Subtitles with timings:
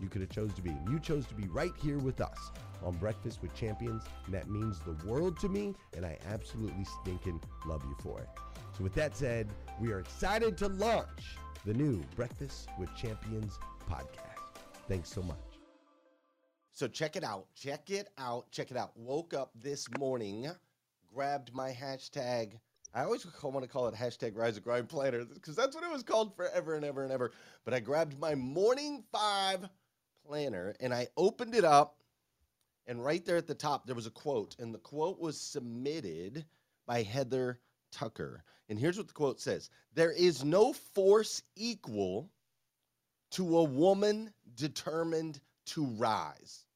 [0.00, 2.50] you could have chose to be, and you chose to be right here with us
[2.82, 7.40] on Breakfast with Champions, and that means the world to me, and I absolutely stinking
[7.66, 8.28] love you for it.
[8.76, 9.48] So, with that said,
[9.80, 14.58] we are excited to launch the new Breakfast with Champions podcast.
[14.88, 15.36] Thanks so much.
[16.72, 17.46] So, check it out.
[17.54, 18.50] Check it out.
[18.50, 18.92] Check it out.
[18.96, 20.50] Woke up this morning,
[21.14, 22.54] grabbed my hashtag.
[22.94, 25.90] I always want to call it hashtag Rise of Grind Planner because that's what it
[25.90, 27.32] was called forever and ever and ever.
[27.64, 29.68] But I grabbed my Morning Five
[30.26, 31.96] planner and I opened it up
[32.86, 36.44] and right there at the top, there was a quote, and the quote was submitted
[36.86, 37.58] by Heather
[37.92, 38.44] Tucker.
[38.68, 42.30] And here's what the quote says There is no force equal
[43.32, 46.66] to a woman determined to rise.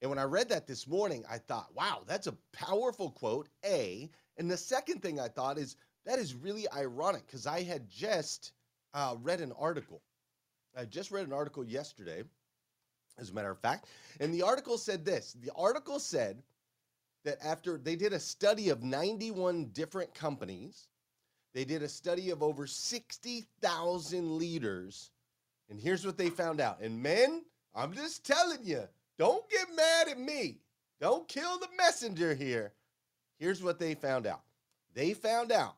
[0.00, 4.08] And when I read that this morning, I thought, wow, that's a powerful quote, A.
[4.38, 5.76] And the second thing I thought is
[6.06, 8.52] that is really ironic because I had just
[8.94, 10.00] uh, read an article.
[10.76, 12.22] I just read an article yesterday
[13.18, 13.86] as a matter of fact.
[14.18, 16.42] And the article said this the article said
[17.24, 20.88] that after they did a study of 91 different companies,
[21.52, 25.10] they did a study of over 60,000 leaders.
[25.68, 26.80] And here's what they found out.
[26.80, 27.44] And men,
[27.74, 28.82] I'm just telling you,
[29.18, 30.58] don't get mad at me.
[31.00, 32.72] Don't kill the messenger here.
[33.38, 34.42] Here's what they found out.
[34.94, 35.76] They found out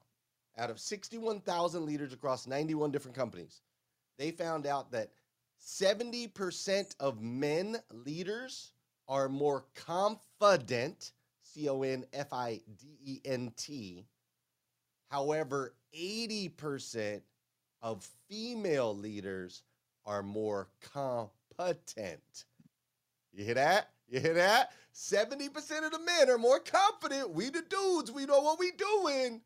[0.58, 3.62] out of 61,000 leaders across 91 different companies,
[4.18, 5.10] they found out that
[5.60, 8.72] 70% of men leaders
[9.08, 11.12] are more confident,
[11.42, 14.06] C O N F I D E N T.
[15.10, 17.20] However, 80%
[17.82, 19.62] of female leaders
[20.06, 22.44] are more competent.
[23.32, 23.90] You hear that?
[24.08, 24.72] You hear that?
[24.94, 27.30] 70% of the men are more confident.
[27.30, 29.40] We the dudes, we know what we doing.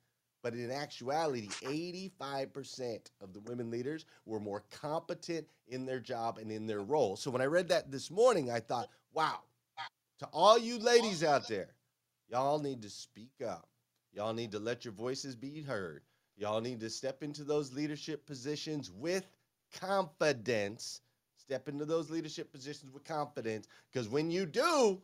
[0.47, 6.53] But in actuality, 85% of the women leaders were more competent in their job and
[6.53, 7.17] in their role.
[7.17, 9.41] So when I read that this morning, I thought, wow,
[10.21, 11.75] to all you ladies out there,
[12.29, 13.69] y'all need to speak up.
[14.13, 16.03] Y'all need to let your voices be heard.
[16.37, 19.27] Y'all need to step into those leadership positions with
[19.81, 21.01] confidence.
[21.35, 25.03] Step into those leadership positions with confidence because when you do,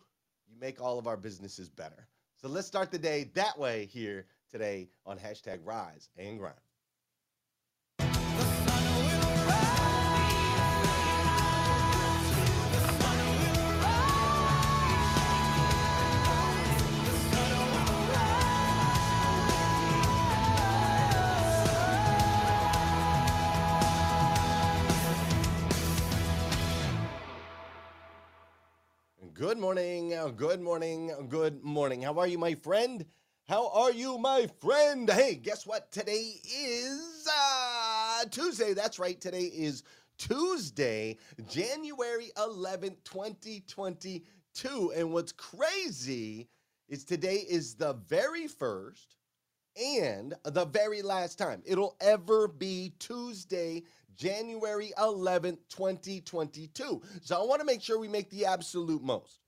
[0.48, 2.06] you make all of our businesses better.
[2.36, 6.56] So let's start the day that way here today on hashtag Rise and Grind.
[29.32, 32.02] Good morning, uh, good morning, good morning.
[32.02, 33.04] How are you, my friend?
[33.48, 35.10] How are you, my friend?
[35.10, 35.90] Hey, guess what?
[35.90, 38.72] Today is uh, Tuesday.
[38.72, 39.20] That's right.
[39.20, 39.82] Today is
[40.16, 41.18] Tuesday,
[41.48, 44.92] January 11th, 2022.
[44.94, 46.48] And what's crazy
[46.88, 49.16] is today is the very first
[49.76, 53.82] and the very last time it'll ever be Tuesday,
[54.14, 57.02] January 11th, 2022.
[57.22, 59.41] So I want to make sure we make the absolute most.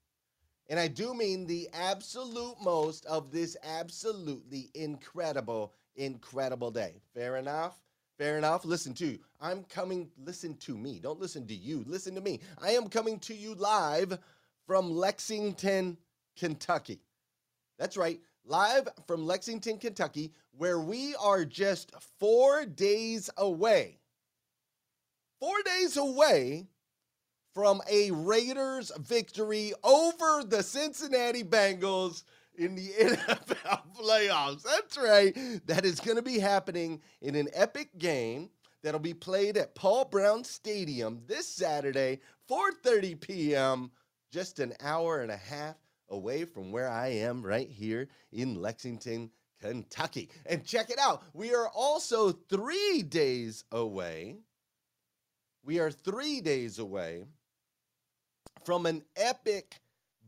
[0.68, 6.94] And I do mean the absolute most of this absolutely incredible, incredible day.
[7.12, 7.76] Fair enough?
[8.16, 8.64] Fair enough.
[8.64, 9.18] Listen to you.
[9.40, 11.00] I'm coming, listen to me.
[11.00, 11.84] Don't listen to you.
[11.86, 12.40] Listen to me.
[12.62, 14.18] I am coming to you live
[14.66, 15.98] from Lexington,
[16.36, 17.00] Kentucky.
[17.78, 18.20] That's right.
[18.46, 23.98] Live from Lexington, Kentucky, where we are just four days away.
[25.40, 26.68] Four days away
[27.54, 32.24] from a Raiders victory over the Cincinnati Bengals
[32.56, 34.62] in the NFL playoffs.
[34.62, 35.34] That's right.
[35.66, 38.50] That is going to be happening in an epic game
[38.82, 42.20] that'll be played at Paul Brown Stadium this Saturday,
[42.50, 43.90] 4:30 p.m.,
[44.32, 45.76] just an hour and a half
[46.10, 49.30] away from where I am right here in Lexington,
[49.60, 50.28] Kentucky.
[50.44, 51.22] And check it out.
[51.32, 54.38] We are also 3 days away.
[55.64, 57.26] We are 3 days away
[58.64, 59.80] from an epic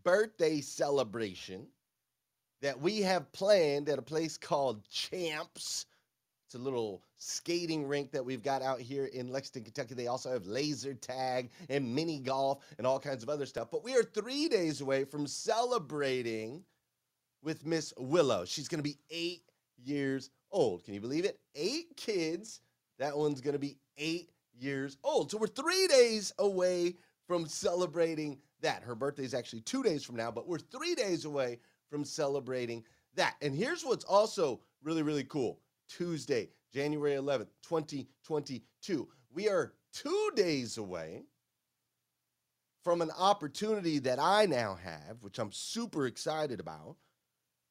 [0.05, 1.67] birthday celebration
[2.63, 5.87] that we have planned at a place called Champs.
[6.47, 9.95] It's a little skating rink that we've got out here in Lexington, Kentucky.
[9.95, 13.69] They also have laser tag and mini golf and all kinds of other stuff.
[13.71, 16.63] But we are three days away from celebrating
[17.43, 18.45] with Miss Willow.
[18.45, 19.43] She's going to be eight
[19.85, 20.85] years old.
[20.85, 21.41] Can you believe it?
[21.55, 22.61] Eight kids.
[22.99, 25.31] That one's going to be eight years old.
[25.31, 26.95] So we're three days away
[27.27, 28.83] from celebrating that.
[28.83, 31.59] Her birthday is actually two days from now, but we're three days away
[31.91, 32.85] from celebrating
[33.15, 33.37] that.
[33.43, 39.09] And here's what's also really, really cool Tuesday, January 11th, 2022.
[39.33, 41.25] We are two days away
[42.83, 46.97] from an opportunity that I now have, which I'm super excited about,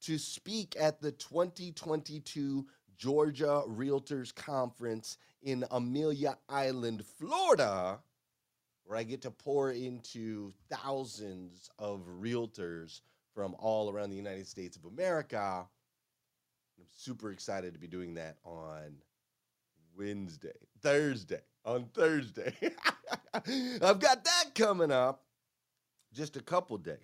[0.01, 2.65] to speak at the 2022
[2.97, 7.99] Georgia Realtors Conference in Amelia Island, Florida
[8.85, 13.01] where I get to pour into thousands of realtors
[13.33, 15.65] from all around the United States of America.
[16.77, 18.95] I'm super excited to be doing that on
[19.97, 22.53] Wednesday, Thursday, on Thursday.
[23.33, 25.23] I've got that coming up
[26.13, 26.97] just a couple days.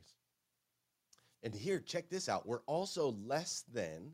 [1.43, 2.47] And here, check this out.
[2.47, 4.13] We're also less than,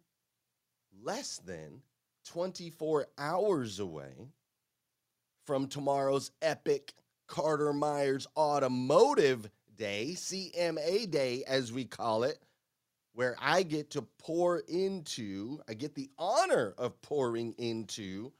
[1.04, 1.82] less than
[2.26, 4.14] 24 hours away
[5.46, 6.94] from tomorrow's epic
[7.28, 12.40] Carter Myers Automotive Day, CMA Day, as we call it,
[13.14, 18.32] where I get to pour into, I get the honor of pouring into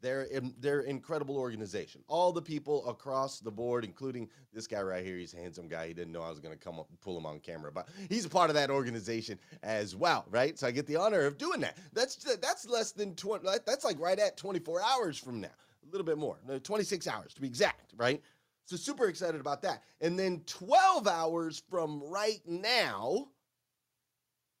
[0.00, 0.26] their,
[0.60, 2.02] their incredible organization.
[2.08, 5.16] All the people across the board, including this guy right here.
[5.16, 5.88] He's a handsome guy.
[5.88, 7.88] He didn't know I was going to come up and pull him on camera, but
[8.10, 10.58] he's a part of that organization as well, right?
[10.58, 11.78] So I get the honor of doing that.
[11.94, 13.48] That's that's less than 20.
[13.64, 15.48] That's like right at 24 hours from now
[15.86, 18.22] a little bit more, 26 hours to be exact, right?
[18.66, 19.82] So super excited about that.
[20.00, 23.28] And then 12 hours from right now,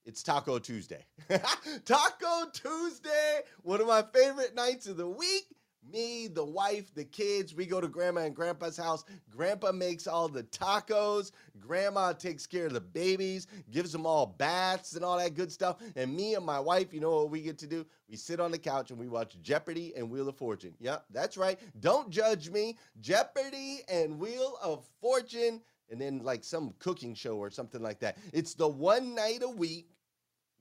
[0.04, 1.06] it's Taco Tuesday.
[1.84, 5.46] Taco Tuesday, one of my favorite nights of the week.
[5.90, 9.04] Me, the wife, the kids, we go to grandma and grandpa's house.
[9.30, 11.30] Grandpa makes all the tacos.
[11.60, 15.76] Grandma takes care of the babies, gives them all baths and all that good stuff.
[15.96, 17.86] And me and my wife, you know what we get to do?
[18.08, 20.74] We sit on the couch and we watch Jeopardy and Wheel of Fortune.
[20.80, 21.58] Yep, that's right.
[21.80, 22.76] Don't judge me.
[23.00, 25.60] Jeopardy and Wheel of Fortune
[25.90, 28.18] and then like some cooking show or something like that.
[28.32, 29.88] It's the one night a week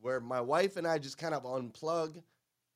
[0.02, 2.22] where my wife and I just kind of unplug,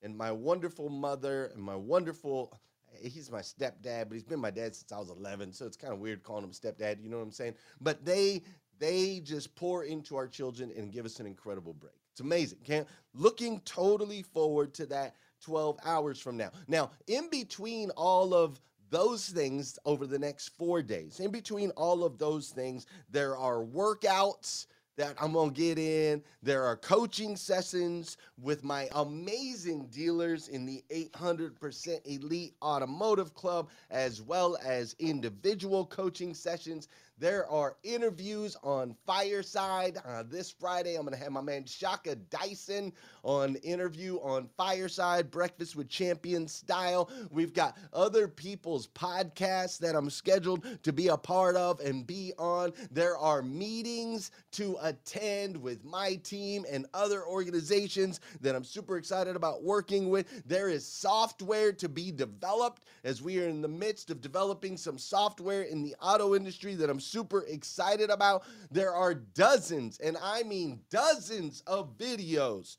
[0.01, 2.53] and my wonderful mother and my wonderful
[3.01, 5.93] he's my stepdad, but he's been my dad since I was 11, so it's kind
[5.93, 7.53] of weird calling him stepdad, you know what I'm saying?
[7.81, 8.43] But they
[8.79, 11.93] they just pour into our children and give us an incredible break.
[12.11, 12.59] It's amazing.
[12.63, 16.51] Can't looking totally forward to that 12 hours from now.
[16.67, 21.19] Now, in between all of those things over the next four days.
[21.19, 26.23] In between all of those things, there are workouts that I'm gonna get in.
[26.43, 34.21] There are coaching sessions with my amazing dealers in the 800% Elite Automotive Club, as
[34.21, 36.87] well as individual coaching sessions
[37.19, 39.97] there are interviews on Fireside.
[40.05, 42.93] Uh, this Friday, I'm going to have my man Shaka Dyson
[43.24, 47.09] on interview on Fireside, Breakfast with Champions style.
[47.31, 52.33] We've got other people's podcasts that I'm scheduled to be a part of and be
[52.38, 52.71] on.
[52.91, 59.36] There are meetings to attend with my team and other organizations that I'm super excited
[59.36, 60.43] about working with.
[60.45, 65.00] There is software to be developed as we are in the midst of developing some
[65.00, 68.43] software in the auto industry that I'm super excited about.
[68.71, 72.77] There are dozens, and I mean dozens of videos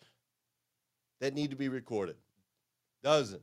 [1.21, 2.17] that need to be recorded.
[3.03, 3.43] Dozens.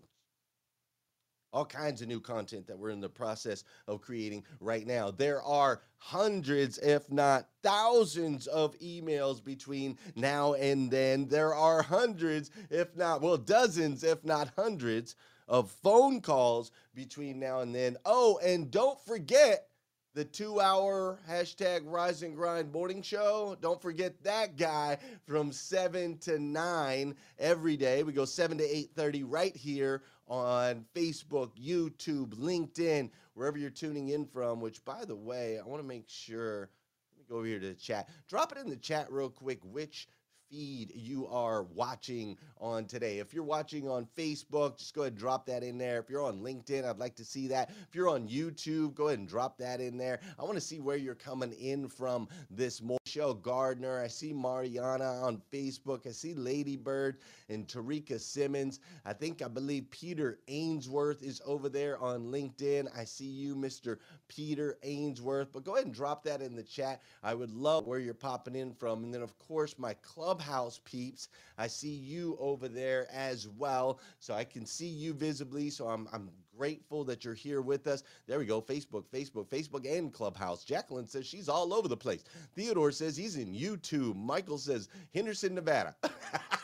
[1.54, 5.10] All kinds of new content that we're in the process of creating right now.
[5.10, 11.30] There are hundreds, if not thousands, of emails between now and then.
[11.30, 15.16] There are hundreds, if not, well, dozens, if not hundreds,
[15.48, 17.98] of phone calls between now and then.
[18.04, 19.68] Oh, and don't forget
[20.16, 23.58] the two hour hashtag rise and grind morning show.
[23.60, 28.02] Don't forget that guy from 7 to 9 every day.
[28.02, 34.26] We go 7 to 8:30 right here on Facebook, YouTube, LinkedIn, wherever you're tuning in
[34.26, 36.70] from, which by the way, I want to make sure
[37.12, 38.08] let me go over here to the chat.
[38.30, 40.08] Drop it in the chat real quick which
[40.56, 43.20] feed you are watching on today.
[43.20, 46.00] If you're watching on Facebook, just go ahead and drop that in there.
[46.00, 47.72] If you're on LinkedIn, I'd like to see that.
[47.90, 50.22] If you're on YouTube, go ahead and drop that in there.
[50.40, 53.00] I want to see where you're coming in from this morning.
[53.16, 54.02] Michelle Gardner.
[54.02, 56.06] I see Mariana on Facebook.
[56.06, 58.82] I see Ladybird and Tarika Simmons.
[59.06, 62.90] I think I believe Peter Ainsworth is over there on LinkedIn.
[62.94, 64.00] I see you, Mr.
[64.28, 65.54] Peter Ainsworth.
[65.54, 67.04] But go ahead and drop that in the chat.
[67.24, 69.06] I would love where you're popping in from.
[69.06, 71.30] And then, of course, my Clubhouse peeps.
[71.58, 74.02] I see you over there as well.
[74.20, 75.70] So I can see you visibly.
[75.70, 78.04] So I'm, I'm grateful that you're here with us.
[78.28, 78.62] There we go.
[78.62, 80.64] Facebook, Facebook, Facebook, and Clubhouse.
[80.64, 82.24] Jacqueline says she's all over the place.
[82.56, 84.16] Theodore says he's in YouTube.
[84.16, 85.96] Michael says Henderson, Nevada.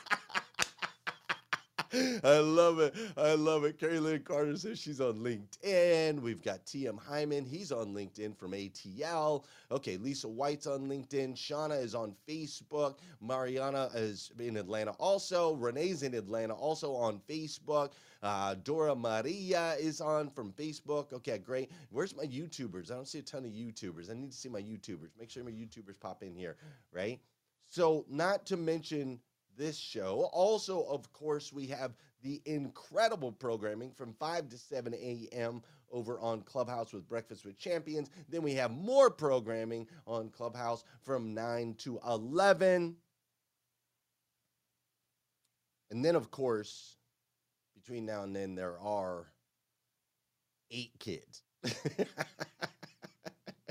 [2.24, 2.96] I love it.
[3.18, 3.78] I love it.
[3.78, 6.22] Carrie Lynn Carter says she's on LinkedIn.
[6.22, 7.44] We've got TM Hyman.
[7.44, 9.44] He's on LinkedIn from ATL.
[9.72, 11.36] Okay, Lisa White's on LinkedIn.
[11.36, 12.96] Shauna is on Facebook.
[13.20, 15.56] Mariana is in Atlanta also.
[15.56, 17.92] Renee's in Atlanta also on Facebook.
[18.24, 21.12] Uh, Dora Maria is on from Facebook.
[21.12, 21.72] Okay, great.
[21.90, 22.90] Where's my YouTubers?
[22.90, 24.10] I don't see a ton of YouTubers.
[24.10, 25.10] I need to see my YouTubers.
[25.20, 26.56] Make sure my YouTubers pop in here,
[26.94, 27.20] right?
[27.68, 29.20] So, not to mention
[29.58, 30.30] this show.
[30.34, 31.94] Also, of course, we have
[32.24, 35.62] the incredible programming from 5 to 7 a.m.
[35.92, 38.10] over on Clubhouse with Breakfast with Champions.
[38.30, 42.96] Then we have more programming on Clubhouse from 9 to 11.
[45.90, 46.96] And then, of course,
[47.76, 49.26] between now and then, there are
[50.70, 51.44] eight kids.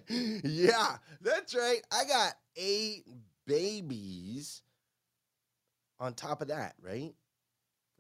[0.08, 1.80] yeah, that's right.
[1.90, 3.04] I got eight
[3.46, 4.62] babies
[6.00, 7.14] on top of that, right?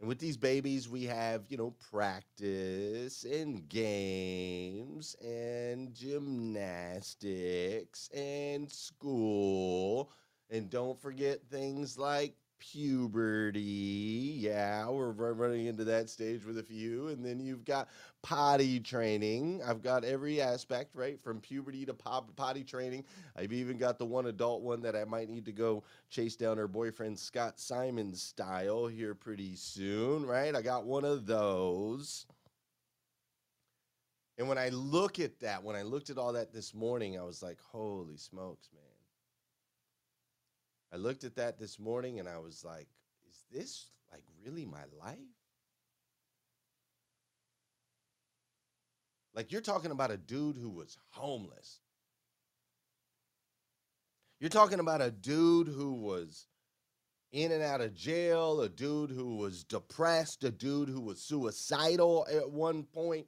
[0.00, 10.10] And with these babies, we have, you know, practice and games and gymnastics and school.
[10.50, 14.36] And don't forget things like puberty.
[14.38, 17.08] Yeah, we're running into that stage with a few.
[17.08, 17.88] And then you've got
[18.22, 19.60] potty training.
[19.66, 21.20] I've got every aspect, right?
[21.20, 23.04] From puberty to pop, potty training.
[23.36, 26.58] I've even got the one adult one that I might need to go chase down
[26.58, 30.54] her boyfriend Scott Simon style here pretty soon, right?
[30.54, 32.26] I got one of those.
[34.38, 37.22] And when I look at that, when I looked at all that this morning, I
[37.22, 38.89] was like, holy smokes, man.
[40.92, 42.88] I looked at that this morning and I was like,
[43.28, 45.18] is this like really my life?
[49.34, 51.80] Like you're talking about a dude who was homeless.
[54.40, 56.46] You're talking about a dude who was
[57.32, 62.26] in and out of jail, a dude who was depressed, a dude who was suicidal
[62.32, 63.26] at one point.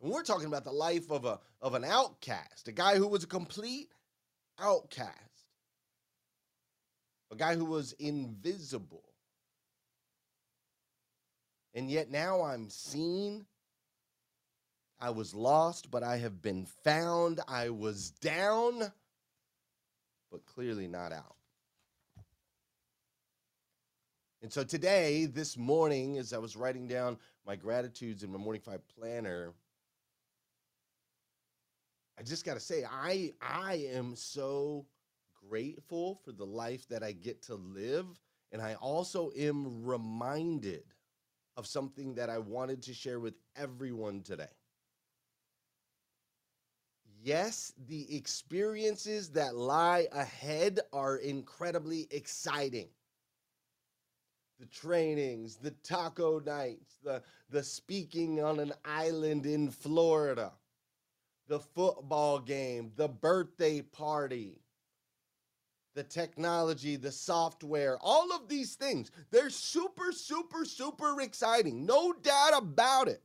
[0.00, 3.24] And we're talking about the life of a of an outcast, a guy who was
[3.24, 3.88] a complete
[4.60, 5.33] outcast.
[7.30, 9.02] A guy who was invisible.
[11.74, 13.46] And yet now I'm seen.
[15.00, 17.40] I was lost, but I have been found.
[17.48, 18.92] I was down,
[20.30, 21.36] but clearly not out.
[24.40, 28.62] And so today, this morning, as I was writing down my gratitudes in my morning
[28.62, 29.52] five planner,
[32.18, 34.86] I just got to say, I I am so
[35.48, 38.06] grateful for the life that I get to live,
[38.52, 40.84] and I also am reminded
[41.56, 44.50] of something that I wanted to share with everyone today.
[47.22, 52.88] Yes, the experiences that lie ahead are incredibly exciting.
[54.60, 60.52] The trainings, the taco nights, the, the speaking on an island in Florida,
[61.48, 64.63] the football game, the birthday party,
[65.94, 69.10] the technology, the software, all of these things.
[69.30, 71.86] They're super, super, super exciting.
[71.86, 73.22] No doubt about it.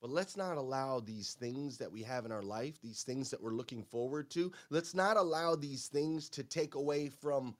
[0.00, 3.42] But let's not allow these things that we have in our life, these things that
[3.42, 7.54] we're looking forward to, let's not allow these things to take away from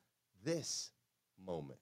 [0.44, 0.90] this
[1.46, 1.78] moment.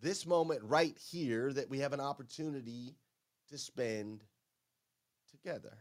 [0.00, 2.96] This moment right here that we have an opportunity
[3.50, 4.24] to spend
[5.30, 5.76] together.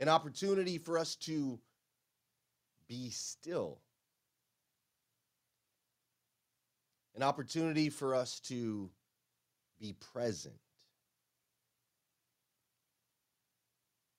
[0.00, 1.58] An opportunity for us to
[2.88, 3.80] be still,
[7.14, 8.90] an opportunity for us to
[9.80, 10.54] be present,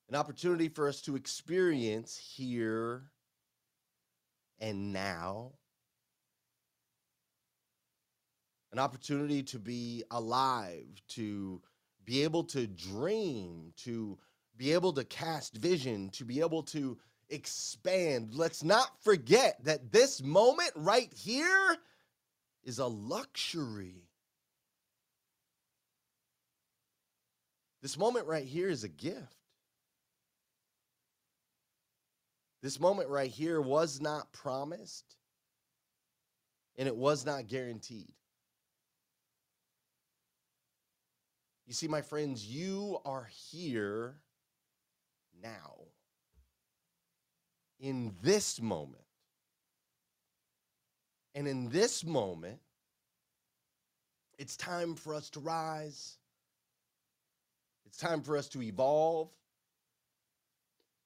[0.10, 3.04] an opportunity for us to experience here
[4.60, 5.52] and now.
[8.74, 11.62] An opportunity to be alive, to
[12.06, 14.18] be able to dream, to
[14.58, 16.98] be able to cast vision, to be able to
[17.30, 18.34] expand.
[18.34, 21.78] Let's not forget that this moment right here
[22.64, 24.08] is a luxury.
[27.82, 29.36] This moment right here is a gift.
[32.64, 35.16] This moment right here was not promised
[36.78, 38.12] and it was not guaranteed.
[41.68, 44.16] You see, my friends, you are here
[45.42, 45.74] now,
[47.80, 49.04] in this moment.
[51.36, 52.60] And in this moment,
[54.40, 56.18] it's time for us to rise.
[57.86, 59.30] It's time for us to evolve.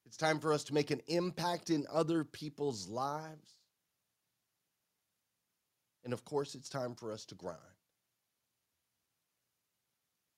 [0.05, 3.55] It's time for us to make an impact in other people's lives.
[6.03, 7.59] And of course, it's time for us to grind.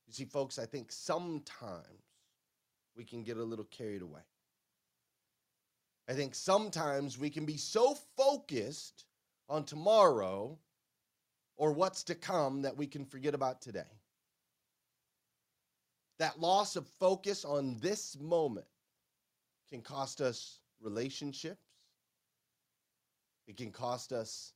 [0.07, 2.03] You see, folks, I think sometimes
[2.95, 4.21] we can get a little carried away.
[6.07, 9.05] I think sometimes we can be so focused
[9.49, 10.57] on tomorrow
[11.55, 13.81] or what's to come that we can forget about today.
[16.19, 18.67] That loss of focus on this moment
[19.69, 21.65] can cost us relationships,
[23.47, 24.53] it can cost us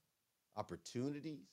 [0.56, 1.48] opportunities,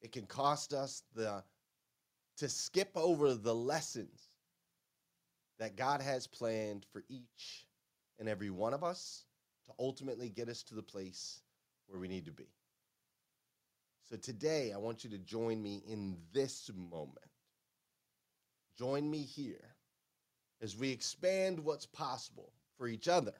[0.00, 1.42] it can cost us the
[2.40, 4.30] to skip over the lessons
[5.58, 7.66] that God has planned for each
[8.18, 9.26] and every one of us
[9.66, 11.42] to ultimately get us to the place
[11.86, 12.48] where we need to be.
[14.08, 17.18] So today, I want you to join me in this moment.
[18.78, 19.76] Join me here
[20.62, 23.34] as we expand what's possible for each other,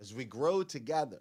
[0.00, 1.20] as we grow together,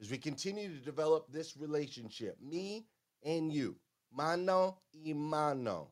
[0.00, 2.86] as we continue to develop this relationship, me
[3.22, 3.76] and you,
[4.10, 5.90] mano y mano.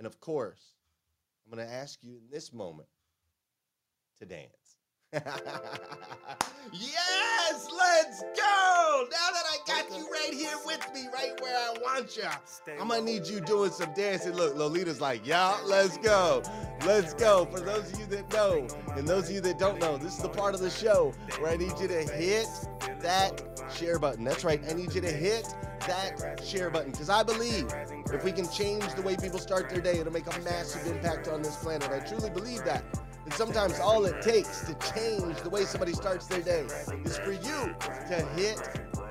[0.00, 0.76] And of course,
[1.44, 2.88] I'm going to ask you in this moment
[4.18, 4.59] to dance.
[5.12, 5.26] Yes,
[7.76, 9.06] let's go.
[9.10, 12.22] Now that I got you right here with me, right where I want you,
[12.80, 14.34] I'm gonna need you doing some dancing.
[14.34, 16.42] Look, Lolita's like, yeah, let's go.
[16.86, 17.44] Let's go.
[17.46, 20.22] For those of you that know, and those of you that don't know, this is
[20.22, 22.46] the part of the show where I need you to hit
[23.00, 23.42] that
[23.74, 24.22] share button.
[24.22, 24.60] That's right.
[24.70, 25.52] I need you to hit
[25.88, 27.66] that share button because I believe
[28.12, 31.26] if we can change the way people start their day, it'll make a massive impact
[31.26, 31.90] on this planet.
[31.90, 32.84] I truly believe that.
[33.30, 36.66] And sometimes all it takes to change the way somebody starts their day
[37.04, 37.76] is for you
[38.08, 38.58] to hit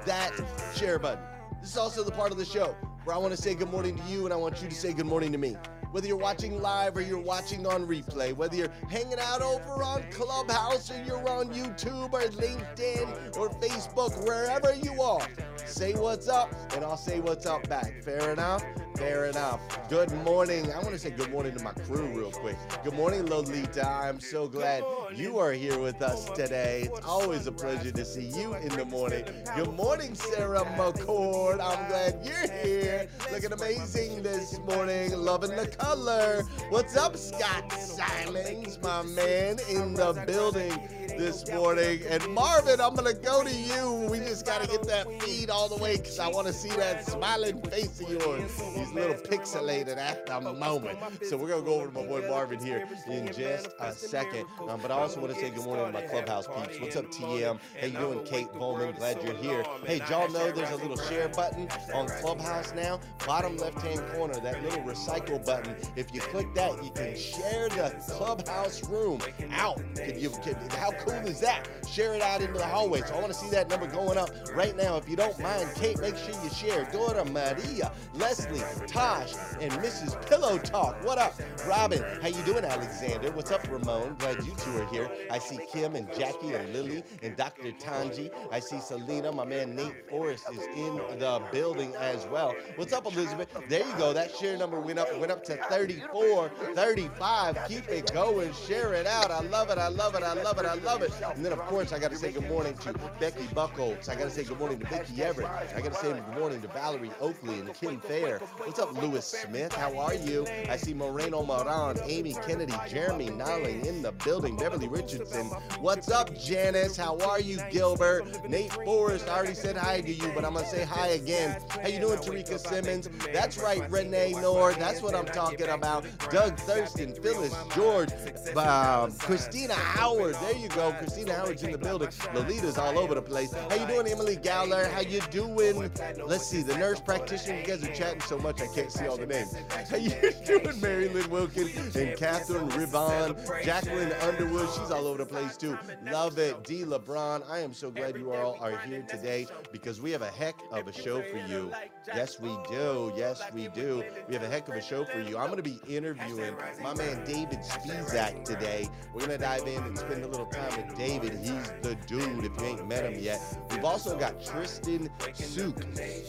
[0.06, 0.34] that
[0.76, 1.24] share button.
[1.62, 3.98] This is also the part of the show where I want to say good morning
[3.98, 5.56] to you and I want you to say good morning to me
[5.92, 10.04] whether you're watching live or you're watching on replay, whether you're hanging out over on
[10.12, 15.28] Clubhouse or you're on YouTube or LinkedIn or Facebook, wherever you are,
[15.66, 18.04] say what's up and I'll say what's up back.
[18.04, 18.64] Fair enough?
[18.98, 19.62] Fair enough.
[19.90, 20.70] Good morning.
[20.74, 22.58] I want to say good morning to my crew real quick.
[22.84, 23.88] Good morning, Lolita.
[23.88, 24.84] I'm so glad
[25.16, 26.90] you are here with us today.
[26.92, 29.24] It's always a pleasure to see you in the morning.
[29.56, 31.62] Good morning, Sarah McCord.
[31.62, 33.08] I'm glad you're here.
[33.32, 35.14] Looking amazing this morning.
[35.18, 36.44] Loving the color.
[36.70, 40.78] What's up, Scott Simons, my man, in the building
[41.18, 42.02] this morning.
[42.08, 44.08] And Marvin, I'm going to go to you.
[44.10, 46.70] We just got to get that feed all the way because I want to see
[46.70, 48.60] that smiling face of yours.
[48.76, 51.00] He's a little pixelated at the moment.
[51.24, 54.46] So we're going to go over to my boy Marvin here in just a second.
[54.68, 56.80] Um, but I also want to say good morning to my clubhouse peeps.
[56.80, 57.60] What's up, TM?
[57.80, 58.96] How you doing, Kate Bowman?
[58.96, 59.64] Glad you're here.
[59.86, 63.00] Hey, y'all know there's a little share button on Clubhouse now.
[63.26, 65.69] Bottom left-hand corner, that little recycle button.
[65.96, 69.20] If you click that, you can share the clubhouse room
[69.52, 69.82] out.
[69.96, 71.68] Can you, can, how cool is that?
[71.90, 73.02] Share it out into the hallway.
[73.02, 74.98] So I want to see that number going up right now.
[74.98, 76.88] If you don't mind, Kate, make sure you share.
[76.92, 80.24] Go to Maria, Leslie, Tosh, and Mrs.
[80.28, 81.04] Pillow Talk.
[81.04, 81.34] What up,
[81.68, 82.04] Robin?
[82.22, 83.32] How you doing, Alexander?
[83.32, 84.16] What's up, Ramon?
[84.20, 85.10] Glad you two are here.
[85.32, 87.72] I see Kim and Jackie and Lily and Dr.
[87.72, 88.32] Tanji.
[88.52, 89.32] I see Selena.
[89.32, 92.56] My man Nate Forrest is in the building as well.
[92.76, 93.50] What's up, Elizabeth?
[93.68, 94.14] There you go.
[94.14, 97.58] That share number went up, went up to 34, 35.
[97.68, 98.54] Keep it going.
[98.54, 99.32] Share it out.
[99.32, 99.78] I love it.
[99.78, 100.24] I love it.
[100.24, 100.66] I love it.
[100.66, 101.12] I love it.
[101.36, 104.10] And then, of course, I got to say good morning to Becky Buckles.
[104.10, 105.50] I got to say good morning to Vicky Everett.
[105.50, 108.40] I got to say good morning to Valerie Oakley and Kim Fair.
[108.40, 109.74] What's up, Lewis Smith?
[109.74, 110.46] How are you?
[110.70, 115.48] I see Moreno Moran, Amy Kennedy, Jeremy Nolling in the building, Beverly Richardson.
[115.80, 116.96] What's up, Janice?
[116.96, 118.48] How are you, Gilbert?
[118.50, 121.60] Nate Forrest, I already said hi to you, but I'm going to say hi again.
[121.70, 123.10] How you doing, Tarika Simmons?
[123.34, 124.76] That's right, Renee Nord.
[124.76, 126.06] That's what I'm talking about.
[126.30, 128.10] Doug Thurston, Phyllis George,
[128.56, 130.36] uh, Christina Howard.
[130.36, 130.92] There you go.
[130.94, 132.10] Christina Howard's in the building.
[132.34, 133.54] Lolita's all over the place.
[133.54, 134.86] How you doing, Emily Gowler?
[134.88, 135.92] How you doing?
[136.26, 136.62] Let's see.
[136.62, 137.60] The nurse practitioner.
[137.60, 139.56] You guys are chatting so much I can't see all the names.
[139.90, 140.12] How you
[140.46, 144.70] doing, Mary Lynn Wilkins and Catherine Rivon, Jacqueline Underwood.
[144.70, 145.78] She's all over the place too.
[146.12, 146.64] Love it.
[146.64, 146.84] D.
[146.84, 147.50] LeBron.
[147.50, 150.88] I am so glad you all are here today because we have a heck of
[150.88, 151.72] a show for you.
[152.08, 153.14] Yes, we do.
[153.16, 154.04] Yes, we do.
[154.28, 155.38] We have a heck of a show for you.
[155.40, 158.90] I'm going to be interviewing my man David Spizak today.
[159.14, 161.32] We're going to dive in and spend a little time with David.
[161.32, 163.40] He's the dude if you ain't met him yet.
[163.72, 165.78] We've also got Tristan Suk.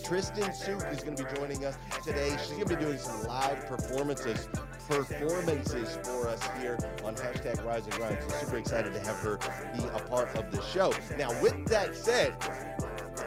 [0.05, 2.37] Tristan Suk is going to be joining us today.
[2.38, 4.49] She's going to be doing some live performances
[4.88, 8.18] performances for us here on hashtag Rise and Grind.
[8.23, 9.38] So super excited to have her
[9.77, 10.94] be a part of the show.
[11.18, 12.35] Now, with that said,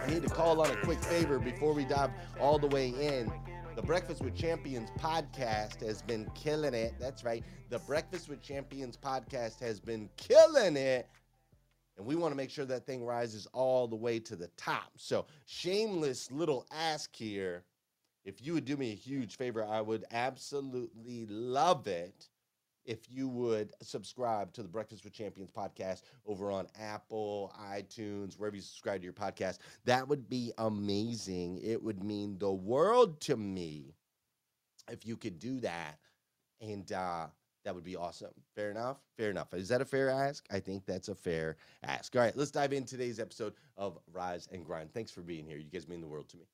[0.02, 3.32] I need to call on a quick favor before we dive all the way in.
[3.76, 6.94] The Breakfast with Champions podcast has been killing it.
[7.00, 7.44] That's right.
[7.72, 11.08] The Breakfast with Champions podcast has been killing it.
[11.98, 14.92] And we want to make sure that thing rises all the way to the top.
[14.98, 17.64] So, shameless little ask here.
[18.26, 22.30] If you would do me a huge favor, I would absolutely love it
[22.86, 28.56] if you would subscribe to the Breakfast with Champions podcast over on Apple, iTunes, wherever
[28.56, 29.60] you subscribe to your podcast.
[29.86, 31.60] That would be amazing.
[31.64, 33.96] It would mean the world to me
[34.92, 35.98] if you could do that.
[36.62, 37.28] And uh,
[37.66, 38.32] that would be awesome.
[38.56, 38.98] Fair enough?
[39.18, 39.54] Fair enough.
[39.54, 40.46] Is that a fair ask?
[40.52, 42.16] I think that's a fair ask.
[42.16, 44.94] All right, let's dive in today's episode of Rise and Grind.
[44.94, 45.58] Thanks for being here.
[45.58, 46.46] You guys mean the world to me.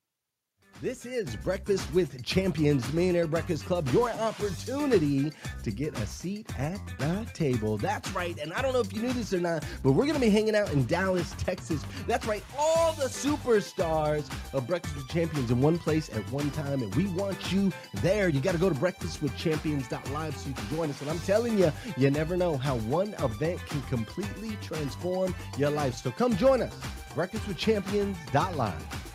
[0.82, 5.29] This is Breakfast with Champions Millionaire Breakfast Club, your opportunity
[5.62, 7.77] to get a seat at the table.
[7.77, 8.39] That's right.
[8.39, 10.29] And I don't know if you knew this or not, but we're going to be
[10.29, 11.84] hanging out in Dallas, Texas.
[12.08, 12.45] That's right.
[12.58, 16.82] All the superstars of Breakfast with Champions in one place at one time.
[16.82, 18.29] And we want you there.
[18.29, 21.01] You got to go to breakfastwithchampions.live so you can join us.
[21.01, 25.95] And I'm telling you, you never know how one event can completely transform your life.
[25.95, 26.73] So come join us.
[27.15, 29.09] Breakfastwithchampions.live.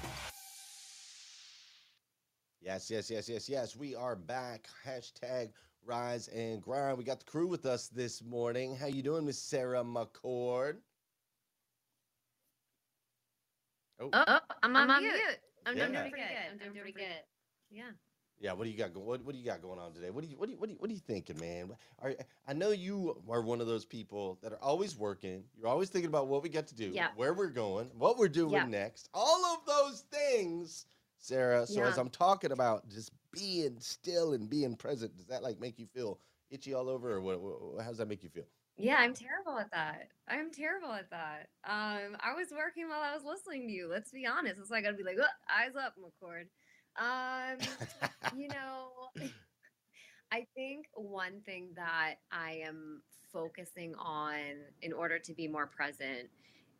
[2.64, 3.76] Yes, yes, yes, yes, yes.
[3.76, 4.68] We are back.
[4.86, 5.50] Hashtag
[5.84, 6.96] rise and grind.
[6.96, 8.74] We got the crew with us this morning.
[8.74, 10.76] How you doing, Miss Sarah McCord?
[14.00, 15.14] Oh, oh I'm, I'm on mute.
[15.66, 15.88] I'm Yeah.
[15.88, 16.52] doing pretty good.
[16.52, 17.22] I'm doing pretty good.
[17.70, 17.90] Yeah.
[18.40, 19.06] Yeah, what do you got going?
[19.06, 20.08] What, what do you got going on today?
[20.08, 21.70] What do you what do you what do you, what are you thinking, man?
[21.98, 22.14] Are,
[22.48, 25.44] I know you are one of those people that are always working.
[25.54, 27.08] You're always thinking about what we got to do, Yeah.
[27.14, 28.64] where we're going, what we're doing Yeah.
[28.64, 29.10] next.
[29.12, 30.86] All of those things,
[31.24, 31.66] Sarah.
[31.66, 35.78] So as I'm talking about just being still and being present, does that like make
[35.78, 37.40] you feel itchy all over, or what?
[37.40, 38.44] what how does that make you feel?
[38.76, 40.08] Yeah, I'm terrible at that.
[40.28, 41.48] I'm terrible at that.
[41.64, 43.88] Um, I was working while I was listening to you.
[43.88, 44.58] Let's be honest.
[44.60, 45.16] It's like I'd be like,
[45.48, 46.48] eyes up, McCord.
[46.96, 47.58] Um,
[48.38, 48.88] you know,
[50.30, 53.00] I think one thing that I am
[53.32, 54.36] focusing on
[54.82, 56.28] in order to be more present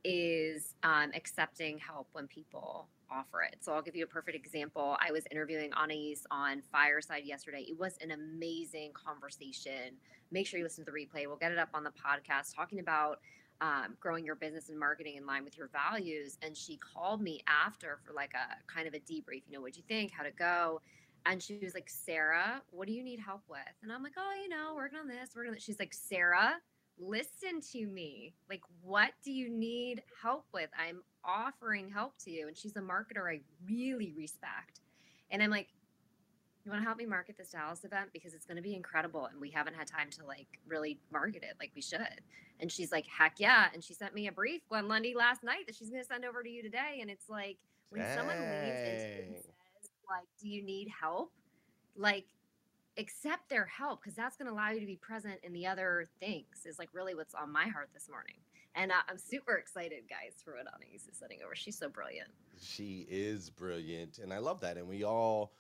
[0.05, 3.57] is um, accepting help when people offer it.
[3.61, 4.97] So I'll give you a perfect example.
[5.01, 7.65] I was interviewing Anais on Fireside yesterday.
[7.69, 9.97] It was an amazing conversation.
[10.31, 11.27] Make sure you listen to the replay.
[11.27, 13.21] We'll get it up on the podcast talking about
[13.61, 16.39] um, growing your business and marketing in line with your values.
[16.43, 19.43] And she called me after for like a kind of a debrief.
[19.47, 20.13] You know, what'd you think?
[20.13, 20.81] How'd it go?
[21.27, 23.61] And she was like, Sarah, what do you need help with?
[23.83, 25.63] And I'm like, oh, you know, working on this, working on this.
[25.63, 26.57] She's like, Sarah,
[26.99, 28.35] listen to me.
[28.49, 30.71] Like, what do you need help with?
[30.79, 32.49] I'm offering help to you.
[32.49, 34.81] And she's a marketer I really respect.
[35.31, 35.69] And I'm like,
[36.65, 39.27] you want to help me market this Dallas event because it's going to be incredible
[39.27, 42.23] and we haven't had time to like really market it like we should.
[42.61, 43.67] And she's like, heck yeah.
[43.75, 46.25] And she sent me a brief, Glenn Lundy, last night that she's going to send
[46.25, 46.99] over to you today.
[47.03, 47.59] And it's like,
[47.91, 48.17] when Dang.
[48.17, 49.45] someone leaves and says,
[50.09, 51.33] like, do you need help?
[51.97, 52.27] Like,
[52.99, 56.09] accept their help because that's going to allow you to be present in the other
[56.21, 58.37] things is like really what's on my heart this morning.
[58.77, 61.55] And uh, i'm super excited guys for what anais is setting over.
[61.55, 62.29] She's so brilliant.
[62.61, 65.53] She is brilliant and i love that and we all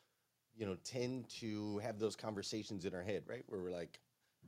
[0.56, 3.44] you know tend to have those conversations in our head right?
[3.48, 3.98] Where we're like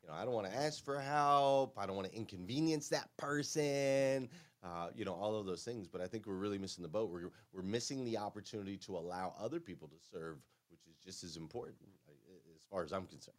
[0.02, 3.08] you know i don't want to ask for help i don't want to inconvenience that
[3.16, 4.28] person
[4.62, 7.10] uh, you know all of those things but i think we're really missing the boat.
[7.10, 10.36] We're, we're missing the opportunity to allow other people to serve
[10.70, 11.76] which is just as important
[12.70, 13.36] far as I'm concerned.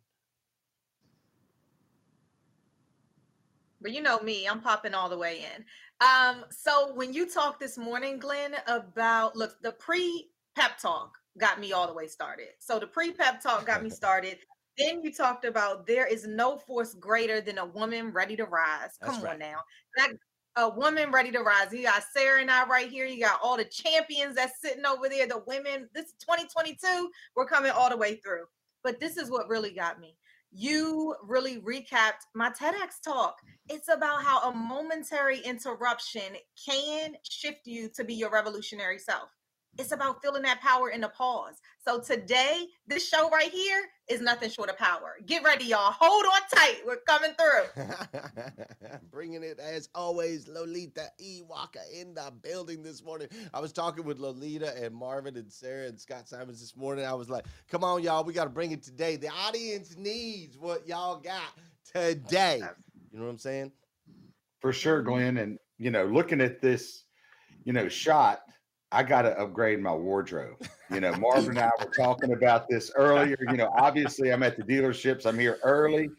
[3.81, 5.63] But you know me, I'm popping all the way in.
[6.01, 11.59] Um, so when you talked this morning, Glenn, about look, the pre pep talk got
[11.59, 12.49] me all the way started.
[12.59, 14.37] So the pre pep talk got me started.
[14.77, 18.97] Then you talked about there is no force greater than a woman ready to rise.
[19.01, 19.57] Come on now.
[19.95, 20.11] That
[20.55, 21.71] a woman ready to rise.
[21.71, 23.05] You got Sarah and I right here.
[23.05, 25.27] You got all the champions that's sitting over there.
[25.27, 25.87] The women.
[25.93, 27.09] This is 2022.
[27.35, 28.45] We're coming all the way through.
[28.88, 30.15] But this is what really got me.
[30.50, 31.30] You mm-hmm.
[31.30, 33.36] really recapped my TEDx talk.
[33.67, 39.28] It's about how a momentary interruption can shift you to be your revolutionary self.
[39.77, 41.61] It's about feeling that power in the pause.
[41.85, 45.17] So today, this show right here is nothing short of power.
[45.27, 45.91] Get ready, y'all.
[45.91, 46.81] Hold on tight.
[46.85, 47.85] We're coming through.
[49.11, 51.09] Bringing it as always, Lolita.
[51.47, 53.27] Walker in the building this morning.
[53.53, 57.05] I was talking with Lolita and Marvin and Sarah and Scott Simons this morning.
[57.05, 58.23] I was like, come on, y'all.
[58.23, 59.15] We got to bring it today.
[59.15, 61.53] The audience needs what y'all got
[61.93, 62.63] today.
[63.11, 63.71] You know what I'm saying?
[64.59, 65.37] For sure, Glenn.
[65.37, 67.03] And, you know, looking at this,
[67.63, 68.41] you know, shot–
[68.91, 70.65] I got to upgrade my wardrobe.
[70.91, 73.38] You know, Marvin and I were talking about this earlier.
[73.50, 76.10] You know, obviously I'm at the dealerships, I'm here early,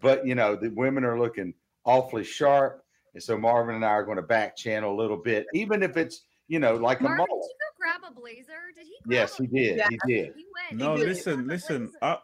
[0.00, 2.84] but you know, the women are looking awfully sharp.
[3.14, 5.96] And so Marvin and I are going to back channel a little bit, even if
[5.96, 7.42] it's, you know, like Marvin, a mullet.
[7.42, 8.72] Did you go grab a blazer?
[8.74, 8.96] Did he?
[9.08, 9.78] yes, he did.
[9.78, 9.88] Yeah.
[9.88, 10.34] He did.
[10.36, 11.90] He no, he listen, listen.
[12.02, 12.18] I,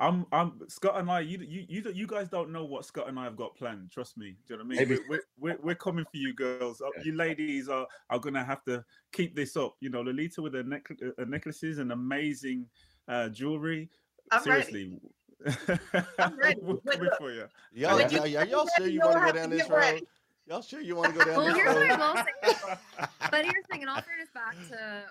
[0.00, 1.20] I'm, I'm Scott and I.
[1.20, 3.90] You, you, you, you guys don't know what Scott and I have got planned.
[3.90, 4.36] Trust me.
[4.46, 5.00] Do you know what I mean?
[5.08, 6.80] We're, we're, we're, coming for you, girls.
[6.80, 9.74] Uh, you ladies are are gonna have to keep this up.
[9.80, 12.66] You know, Lolita with her neck, uh, necklaces and amazing
[13.08, 13.90] uh, jewelry.
[14.30, 15.00] I'm Seriously.
[15.40, 15.80] Ready.
[16.18, 16.60] I'm ready.
[16.62, 17.46] we're coming for you.
[17.72, 20.02] Y'all, y'all, y'all, y'all sure you want to go down this road?
[20.46, 21.74] Y'all sure you want to go down well, this road?
[21.74, 21.98] Well, here's?
[21.98, 22.66] What I will
[23.00, 25.04] say, but here's the thing, in all fairness, back to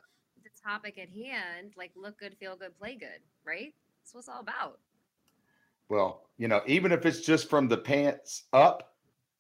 [0.44, 3.74] the topic at hand, like look good, feel good, play good, right?
[4.08, 4.80] That's what it's all about.
[5.90, 8.94] Well, you know, even if it's just from the pants up,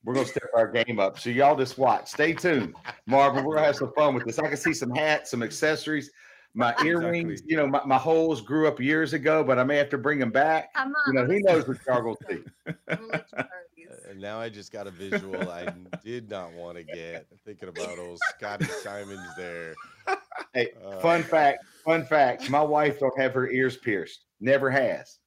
[0.03, 1.17] we're gonna step our game up.
[1.17, 2.09] So y'all just watch.
[2.09, 2.75] Stay tuned,
[3.05, 3.45] Marvin.
[3.45, 4.39] We're gonna have some fun with this.
[4.39, 6.11] I can see some hats, some accessories.
[6.53, 7.51] My earrings, exactly.
[7.51, 10.19] you know, my, my holes grew up years ago, but I may have to bring
[10.19, 10.69] them back.
[11.07, 13.07] You know, who knows what y'all gonna see.
[14.09, 15.73] And now I just got a visual I
[16.03, 17.27] did not want to get.
[17.45, 19.75] Thinking about old Scotty Simons there.
[20.53, 22.49] Hey, uh, fun fact, fun fact.
[22.49, 24.25] My wife don't have her ears pierced.
[24.39, 25.19] Never has.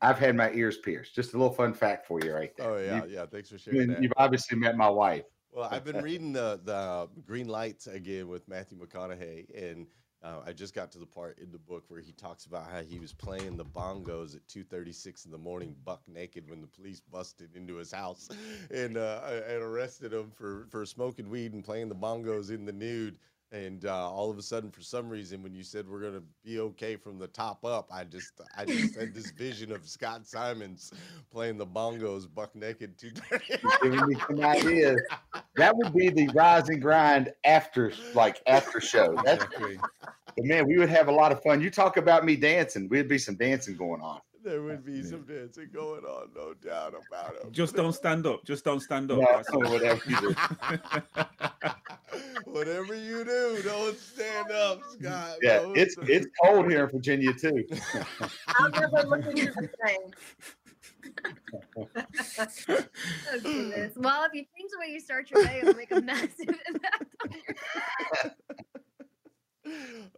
[0.00, 1.14] I've had my ears pierced.
[1.14, 2.70] Just a little fun fact for you, right there.
[2.70, 3.26] Oh yeah, you, yeah.
[3.26, 4.02] Thanks for sharing that.
[4.02, 5.24] You've obviously met my wife.
[5.52, 9.86] Well, I've been reading the the Greenlights again with Matthew McConaughey, and
[10.24, 12.80] uh, I just got to the part in the book where he talks about how
[12.80, 17.00] he was playing the bongos at 2:36 in the morning, buck naked, when the police
[17.00, 18.30] busted into his house
[18.70, 22.72] and uh, and arrested him for for smoking weed and playing the bongos in the
[22.72, 23.18] nude.
[23.54, 26.58] And uh, all of a sudden, for some reason, when you said we're gonna be
[26.58, 30.92] okay from the top up, I just I just had this vision of Scott Simons
[31.30, 32.98] playing the bongos buck naked.
[32.98, 33.12] Two
[33.80, 35.00] Giving me some ideas.
[35.54, 39.16] That would be the rise and grind after like after show.
[39.24, 41.60] That's but man, we would have a lot of fun.
[41.60, 44.20] You talk about me dancing, we'd be some dancing going on.
[44.44, 47.50] There would be some dancing going on, no doubt about it.
[47.50, 48.44] Just don't stand up.
[48.44, 49.18] Just don't stand up.
[49.18, 50.34] No, whatever you do.
[52.44, 55.38] Whatever you do, don't stand up, Scott.
[55.42, 57.64] Yeah, Don't it's stand- it's cold here in Virginia too.
[58.46, 60.10] I'll never look at you the same.
[63.46, 63.90] Oh.
[63.96, 67.14] Well, if you change the way you start your day, it'll make a massive impact
[67.24, 68.34] on your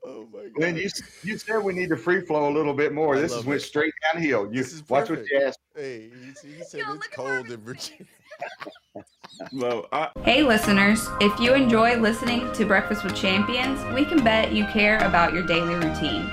[0.04, 0.54] Oh my god.
[0.54, 0.88] Glenn, you
[1.22, 3.16] you said we need to free flow a little bit more.
[3.16, 3.64] I This is went it.
[3.64, 4.44] straight downhill.
[4.52, 5.58] You This is watch what you ask.
[5.74, 6.10] Hey,
[6.42, 8.06] he, he said Yo, it's cold in Virginia.
[9.52, 14.52] Well, I, Hey, listeners, if you enjoy listening to Breakfast with Champions, we can bet
[14.52, 16.30] you care about your daily routine.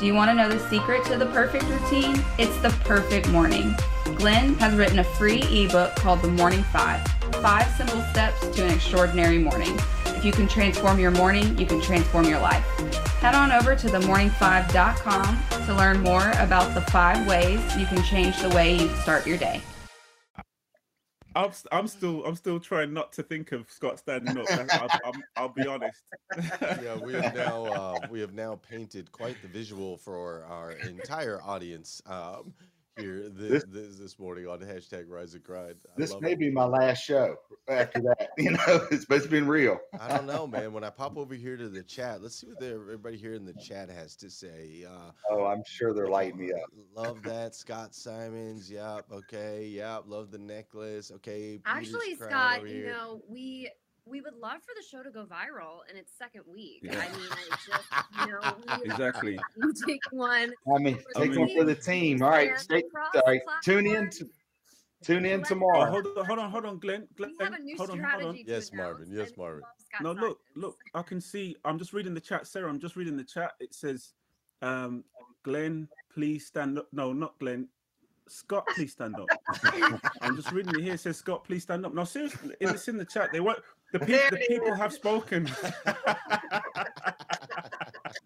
[0.00, 2.16] Do you want to know the secret to the perfect routine?
[2.38, 3.74] It's the perfect morning.
[4.16, 7.06] Glenn has written a free ebook called The Morning Five
[7.42, 9.76] Five Simple Steps to an Extraordinary Morning.
[10.06, 12.64] If you can transform your morning, you can transform your life.
[13.20, 18.40] Head on over to themorning5.com to learn more about the five ways you can change
[18.40, 19.60] the way you start your day.
[21.34, 24.46] I'm, s- I'm still I'm still trying not to think of Scott standing up.
[24.46, 26.02] That- I, I'm, I'll be honest.
[26.62, 31.40] yeah, we have now uh, we have now painted quite the visual for our entire
[31.42, 32.52] audience um,
[32.98, 35.76] here this, This- this this morning on hashtag Rise and Grind.
[35.86, 36.38] I This may it.
[36.38, 37.36] be my last show
[37.68, 38.30] after that.
[38.38, 39.78] You know, it's, it's been real.
[40.00, 40.72] I don't know, man.
[40.72, 43.44] When I pop over here to the chat, let's see what the- everybody here in
[43.44, 44.84] the chat has to say.
[44.88, 46.68] Uh, Oh, I'm sure they're lighting me up.
[46.94, 48.70] Love that, Scott Simons.
[48.70, 49.06] Yep.
[49.12, 49.66] Okay.
[49.66, 50.04] Yep.
[50.06, 51.10] Love the necklace.
[51.10, 51.58] Okay.
[51.58, 53.70] Peter's Actually, crown Scott, you know, we
[54.06, 56.80] we would love for the show to go viral in its second week.
[56.82, 56.98] Yeah.
[56.98, 57.88] I mean, I just,
[58.20, 59.38] you know, we, Exactly.
[59.56, 60.52] you take one.
[60.74, 62.22] I mean, I take one for the team.
[62.22, 62.82] All right, stay,
[63.14, 63.40] all right.
[63.62, 63.92] Tune in.
[63.92, 64.18] platforms.
[64.18, 64.28] To,
[65.04, 65.90] tune in Oh, tomorrow.
[65.90, 67.06] hold on, hold on, hold on, Glenn.
[67.16, 68.18] Glenn We have a new hold on, hold on.
[68.20, 68.44] strategy.
[68.46, 69.08] Yes, Marvin.
[69.10, 69.62] Yes, Marvin.
[70.00, 70.78] No, look, look.
[70.94, 71.56] I can see.
[71.64, 72.68] I'm just reading the chat, Sarah.
[72.68, 73.52] I'm just reading the chat.
[73.60, 74.14] It says,
[74.62, 75.04] um,
[75.44, 77.68] "Glenn, please stand up." No, not Glenn.
[78.28, 79.28] Scott, please stand up.
[80.22, 80.94] I'm just reading it here.
[80.94, 83.32] It says, "Scott, please stand up." No, seriously, it's in the chat.
[83.32, 83.56] They were
[83.92, 84.78] the, pe- the people is.
[84.78, 85.48] have spoken.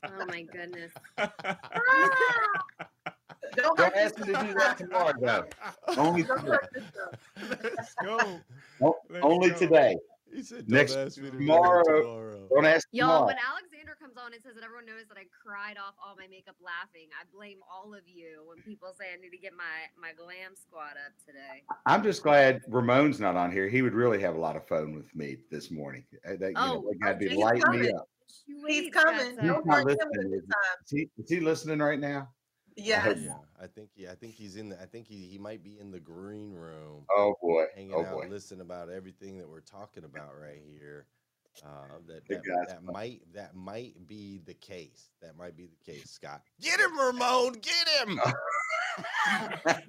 [0.04, 0.92] Oh my goodness.
[3.56, 5.44] Don't Don't ask me to do that tomorrow, though.
[5.96, 6.58] Only, today.
[7.50, 8.40] Let's go.
[8.82, 9.56] O- Let's only go.
[9.56, 9.96] today.
[10.36, 12.48] He said, Next- Don't ask me to tomorrow- tomorrow.
[12.54, 13.26] Don't ask Y'all, tomorrow.
[13.26, 16.26] when Alexander comes on and says that everyone knows that I cried off all my
[16.28, 19.64] makeup laughing, I blame all of you when people say I need to get my
[19.98, 21.64] my glam squad up today.
[21.86, 23.66] I'm just glad Ramon's not on here.
[23.66, 26.04] He would really have a lot of fun with me this morning.
[26.28, 27.96] Uh, That, you know, Oh, that guy'd be he's lighting me coming.
[27.96, 28.08] up.
[28.68, 29.18] He's coming.
[29.20, 30.52] Scott, He's Don't so- not hurt him listening, this is he?
[30.52, 30.76] time.
[30.84, 32.28] Is he, is he listening right now?
[32.76, 33.18] Yes.
[33.22, 35.78] Yeah, I think he, I think he's in the, I think he, he might be
[35.78, 37.64] in the green room, Oh boy.
[37.74, 38.26] hanging Oh out, boy.
[38.28, 41.06] listening about everything that we're talking about right here.
[41.64, 45.08] Uh, that that, that might that might be the case.
[45.22, 46.10] That might be the case.
[46.10, 48.20] Scott, get him, Ramon, get him.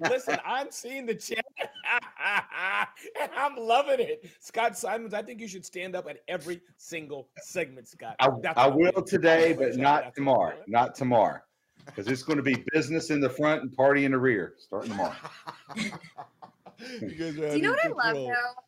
[0.00, 1.44] Listen, I'm seeing the chat
[3.20, 4.30] and I'm loving it.
[4.40, 8.16] Scott Simons, I think you should stand up at every single segment, Scott.
[8.18, 10.56] I, I will today, but I'm not tomorrow.
[10.66, 11.40] Not tomorrow.
[11.88, 14.90] Because it's going to be business in the front and party in the rear starting
[14.90, 15.14] tomorrow.
[15.76, 18.62] you guys are Do you know out what I love though?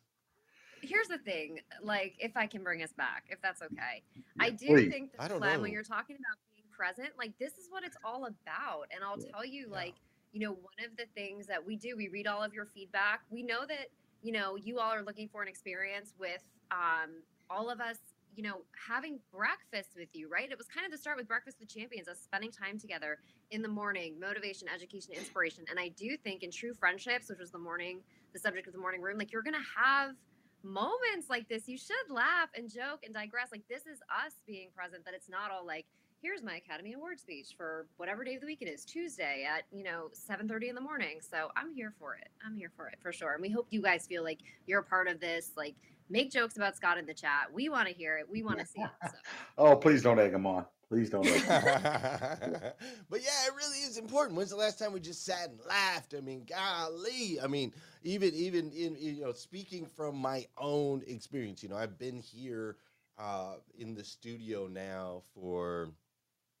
[0.81, 4.01] Here's the thing, like if I can bring us back, if that's okay.
[4.39, 4.89] I do please.
[4.89, 7.97] think I that Glenn, when you're talking about being present, like this is what it's
[8.03, 8.87] all about.
[8.93, 9.75] And I'll tell you, Yeah.
[9.75, 9.93] like,
[10.33, 13.21] you know, one of the things that we do, we read all of your feedback.
[13.29, 13.89] We know that,
[14.23, 17.11] you know, you all are looking for an experience with um
[17.49, 17.97] all of us,
[18.35, 20.51] you know, having breakfast with you, right?
[20.51, 23.19] It was kind of the start with Breakfast with Champions, us spending time together
[23.51, 25.65] in the morning, motivation, education, inspiration.
[25.69, 28.01] And I do think in true friendships, which was the morning,
[28.33, 30.15] the subject of the morning room, like you're gonna have
[30.63, 31.67] moments like this.
[31.67, 33.49] You should laugh and joke and digress.
[33.51, 35.85] Like this is us being present, that it's not all like,
[36.21, 39.63] here's my Academy Award speech for whatever day of the week it is, Tuesday at,
[39.71, 41.19] you know, 7:30 in the morning.
[41.19, 42.29] So I'm here for it.
[42.45, 43.33] I'm here for it for sure.
[43.33, 45.51] And we hope you guys feel like you're a part of this.
[45.57, 45.75] Like
[46.11, 47.47] make jokes about Scott in the chat.
[47.53, 48.29] We want to hear it.
[48.29, 48.89] We want to see it.
[49.03, 49.11] So.
[49.57, 50.65] Oh, please don't egg him on.
[50.89, 51.47] Please don't egg him
[53.09, 54.37] but yeah, it really is important.
[54.37, 56.13] When's the last time we just sat and laughed?
[56.17, 57.39] I mean, golly.
[57.41, 61.97] I mean, even even in you know, speaking from my own experience, you know, I've
[61.97, 62.75] been here
[63.17, 65.89] uh, in the studio now for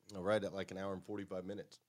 [0.09, 1.79] you know, right at like an hour and forty five minutes.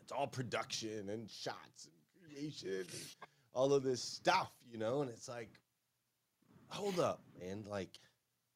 [0.00, 5.10] It's all production and shots and creation, and all of this stuff, you know, and
[5.10, 5.50] it's like,
[6.68, 7.64] hold up, man.
[7.68, 7.98] Like,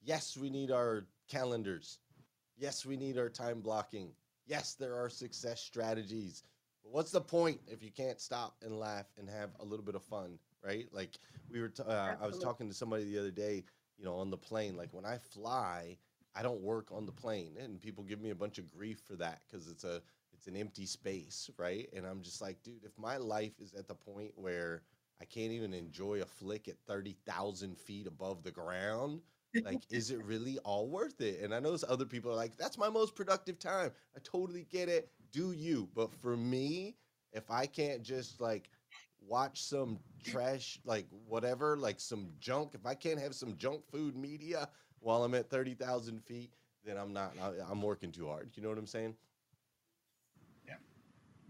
[0.02, 1.98] yes, we need our calendars.
[2.56, 4.12] Yes, we need our time blocking.
[4.46, 6.44] Yes, there are success strategies.
[6.82, 9.94] But what's the point if you can't stop and laugh and have a little bit
[9.94, 10.86] of fun, right?
[10.92, 11.18] Like
[11.50, 13.64] we were, t- uh, I was talking to somebody the other day,
[13.96, 14.76] you know, on the plane.
[14.76, 15.98] Like when I fly,
[16.34, 19.16] I don't work on the plane, and people give me a bunch of grief for
[19.16, 20.02] that because it's a
[20.32, 21.88] it's an empty space, right?
[21.94, 24.82] And I'm just like, dude, if my life is at the point where
[25.20, 29.20] I can't even enjoy a flick at 30,000 feet above the ground,
[29.64, 31.40] like, is it really all worth it?
[31.42, 33.90] And I know other people are like, that's my most productive time.
[34.16, 35.10] I totally get it.
[35.32, 35.88] Do you?
[35.94, 36.96] But for me,
[37.32, 38.70] if I can't just like
[39.20, 44.16] watch some trash, like whatever, like some junk, if I can't have some junk food
[44.16, 44.68] media
[45.00, 46.52] while I'm at 30,000 feet,
[46.84, 48.50] then I'm not, I, am working too hard.
[48.54, 49.14] You know what I'm saying?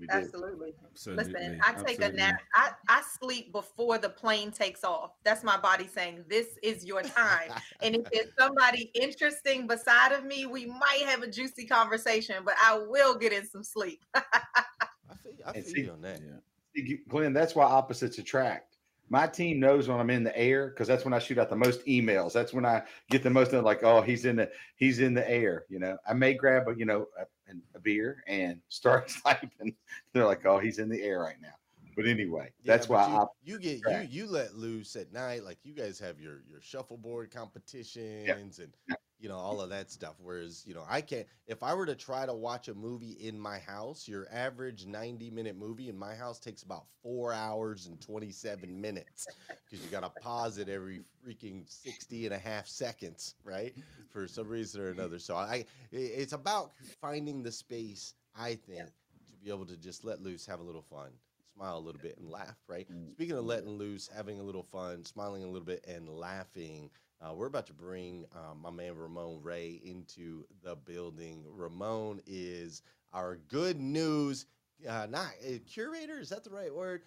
[0.08, 0.74] Absolutely.
[0.84, 1.24] Absolutely.
[1.24, 2.06] Listen, I take Absolutely.
[2.06, 2.42] a nap.
[2.54, 5.12] I, I sleep before the plane takes off.
[5.24, 7.50] That's my body saying, This is your time.
[7.82, 12.54] and if there's somebody interesting beside of me, we might have a juicy conversation, but
[12.62, 14.04] I will get in some sleep.
[14.14, 14.22] I
[15.22, 16.20] feel, I feel see- you on that.
[16.20, 16.94] Yeah.
[17.08, 18.69] Glenn, that's why opposites attract.
[19.10, 21.56] My team knows when I'm in the air because that's when I shoot out the
[21.56, 22.32] most emails.
[22.32, 25.28] That's when I get the most of like, oh, he's in the he's in the
[25.28, 25.64] air.
[25.68, 27.26] You know, I may grab a you know a,
[27.74, 29.74] a beer and start typing.
[30.12, 31.54] They're like, oh, he's in the air right now.
[31.96, 35.12] But anyway, Yeah, that's but why you, I you get you you let loose at
[35.12, 35.44] night.
[35.44, 38.94] Like you guys have your your shuffleboard competitions and Yeah.
[39.20, 40.14] You know all of that stuff.
[40.18, 41.26] Whereas you know I can't.
[41.46, 45.30] If I were to try to watch a movie in my house, your average ninety
[45.30, 49.26] minute movie in my house takes about four hours and twenty seven minutes
[49.70, 53.74] because you got to pause it every freaking 60 and a half seconds, right?
[54.10, 55.18] For some reason or another.
[55.18, 58.14] So I, it's about finding the space.
[58.36, 61.10] I think to be able to just let loose, have a little fun,
[61.54, 62.56] smile a little bit, and laugh.
[62.68, 62.90] Right.
[62.90, 63.12] Mm.
[63.12, 66.90] Speaking of letting loose, having a little fun, smiling a little bit, and laughing.
[67.22, 71.44] Uh, we're about to bring um, my man Ramon Ray into the building.
[71.46, 74.46] Ramon is our good news,
[74.88, 76.18] uh, not uh, curator.
[76.18, 77.02] Is that the right word?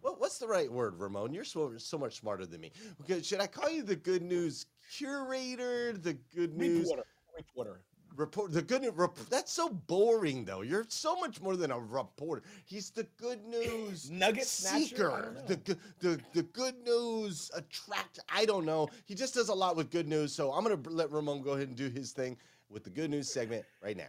[0.00, 1.34] What, what's the right word, Ramon?
[1.34, 2.72] You're so, so much smarter than me.
[3.02, 5.92] Okay, should I call you the good news curator?
[5.92, 7.04] The good news Reporter.
[7.36, 7.80] Reporter.
[8.16, 10.62] Report the good news rep, that's so boring though.
[10.62, 12.42] You're so much more than a reporter.
[12.64, 15.36] He's the good news Nugget seeker.
[15.46, 18.88] The, good- the the good news attract i don't know.
[19.04, 21.68] He just does a lot with good news so i'm gonna let ramon go ahead
[21.68, 22.36] and do his thing
[22.70, 24.06] with the good news segment right now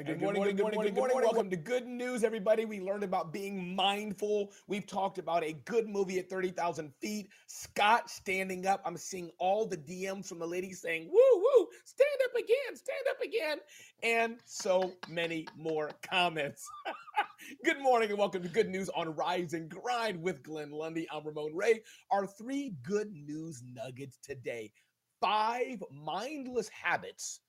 [0.00, 1.18] And good, morning, good morning, good morning.
[1.20, 2.64] Welcome to Good News, everybody.
[2.64, 4.50] We learned about being mindful.
[4.66, 7.28] We've talked about a good movie at 30,000 feet.
[7.48, 8.80] Scott standing up.
[8.86, 13.04] I'm seeing all the DMs from the ladies saying, woo, woo, stand up again, stand
[13.10, 13.58] up again.
[14.02, 16.66] And so many more comments.
[17.64, 21.06] good morning and welcome to Good News on Rise and Grind with Glenn Lundy.
[21.12, 21.82] I'm Ramon Ray.
[22.10, 24.72] Our three good news nuggets today
[25.20, 27.40] five mindless habits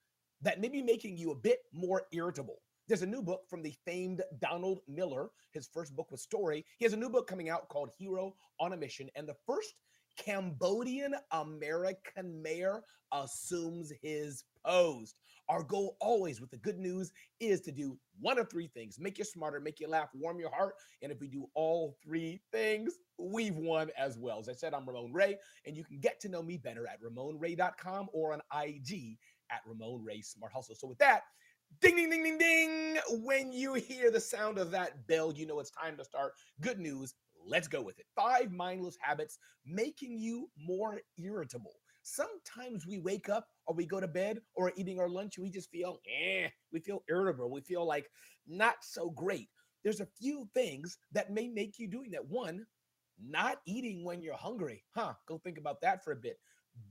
[0.42, 2.62] that may be making you a bit more irritable.
[2.88, 5.30] There's a new book from the famed Donald Miller.
[5.52, 6.66] His first book was Story.
[6.78, 9.10] He has a new book coming out called Hero on a Mission.
[9.16, 9.74] And the first
[10.18, 15.16] Cambodian American mayor assumes his post.
[15.50, 19.18] Our goal always with the good news is to do one of three things make
[19.18, 20.76] you smarter, make you laugh, warm your heart.
[21.02, 24.40] And if we do all three things, we've won as well.
[24.40, 27.02] As I said, I'm Ramon Ray, and you can get to know me better at
[27.02, 29.18] ramonray.com or on IG
[29.52, 30.76] at Ramon Ray Smart Hustle.
[30.76, 31.22] So with that,
[31.82, 32.98] ding, ding, ding, ding, ding.
[33.24, 36.34] When you hear the sound of that bell, you know it's time to start.
[36.62, 37.14] Good news.
[37.46, 38.06] Let's go with it.
[38.16, 41.74] Five mindless habits making you more irritable.
[42.04, 45.70] Sometimes we wake up or we go to bed or eating our lunch, we just
[45.70, 47.52] feel, eh, we feel irritable.
[47.52, 48.10] We feel like
[48.48, 49.50] not so great.
[49.84, 52.28] There's a few things that may make you doing that.
[52.28, 52.66] One,
[53.24, 54.84] not eating when you're hungry.
[54.96, 55.14] Huh?
[55.28, 56.38] Go think about that for a bit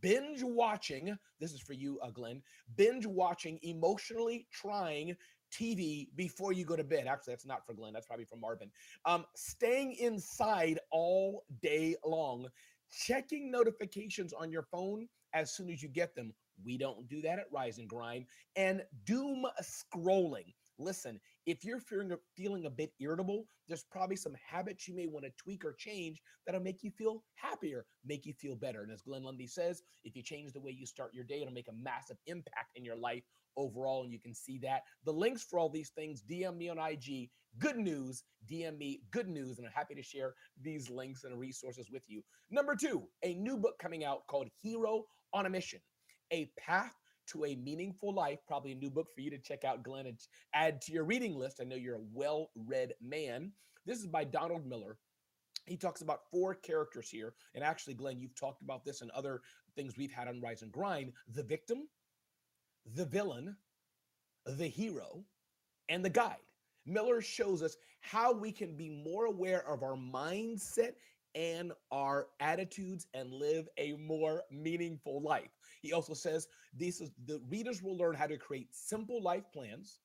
[0.00, 2.42] binge watching this is for you uh, glenn
[2.76, 5.16] binge watching emotionally trying
[5.52, 7.06] tv before you go to bed.
[7.06, 8.70] Actually that's not for glenn that's probably for marvin.
[9.04, 12.46] Um staying inside all day long
[12.90, 16.32] checking notifications on your phone as soon as you get them.
[16.64, 18.26] We don't do that at rise and grind.
[18.56, 20.54] And doom scrolling.
[20.78, 21.20] Listen
[21.50, 25.30] if you're feeling, feeling a bit irritable there's probably some habits you may want to
[25.38, 28.82] tweak or change that'll make you feel happier, make you feel better.
[28.82, 31.54] And as Glenn Lundy says, if you change the way you start your day, it'll
[31.54, 33.22] make a massive impact in your life
[33.56, 34.02] overall.
[34.02, 34.82] And you can see that.
[35.04, 37.30] The links for all these things, DM me on IG.
[37.60, 39.58] Good news, DM me good news.
[39.58, 42.22] And I'm happy to share these links and resources with you.
[42.50, 45.78] Number two, a new book coming out called Hero on a Mission
[46.32, 46.96] A Path
[47.32, 48.38] to a Meaningful Life.
[48.46, 50.18] Probably a new book for you to check out, Glenn, and
[50.54, 51.58] add to your reading list.
[51.60, 53.52] I know you're a well read man.
[53.86, 54.98] This is by Donald Miller
[55.70, 57.34] he talks about four characters here.
[57.54, 59.40] And actually, Glenn, you've talked about this and other
[59.76, 61.88] things we've had on Rise and Grind the victim,
[62.94, 63.56] the villain,
[64.46, 65.24] the hero,
[65.88, 66.36] and the guide.
[66.86, 70.94] Miller shows us how we can be more aware of our mindset
[71.34, 75.50] and our attitudes and live a more meaningful life.
[75.80, 80.00] He also says this is the readers will learn how to create simple life plans,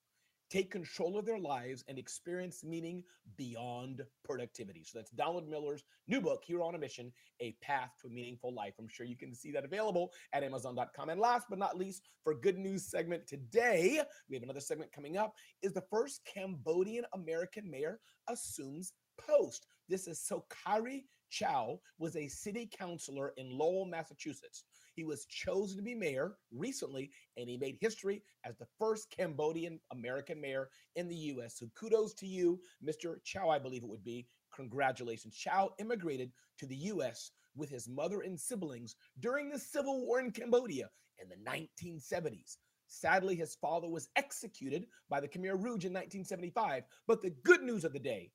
[0.50, 3.04] take control of their lives, and experience meaning
[3.36, 4.84] beyond productivity.
[4.84, 7.12] So that's Donald Miller's new book, Hero on a Mission
[7.42, 8.76] A Path to a Meaningful Life.
[8.80, 11.10] I'm sure you can see that available at Amazon.com.
[11.10, 15.18] And last but not least, for good news segment today, we have another segment coming
[15.18, 18.00] up, is the first Cambodian American mayor
[18.30, 19.68] assumes post.
[19.90, 24.64] This is Sokhary Chau was a city councilor in Lowell, Massachusetts.
[24.96, 29.80] He was chosen to be mayor recently, and he made history as the first Cambodian
[29.92, 31.58] American mayor in the U.S.
[31.60, 33.18] So kudos to you, Mr.
[33.24, 34.28] Chau, I believe it would be.
[34.56, 35.36] Congratulations.
[35.36, 37.32] Chau immigrated to the U.S.
[37.56, 40.90] with his mother and siblings during the Civil War in Cambodia
[41.20, 42.58] in the 1970s.
[42.88, 46.84] Sadly, his father was executed by the Khmer Rouge in 1975.
[47.08, 48.32] But the good news of the day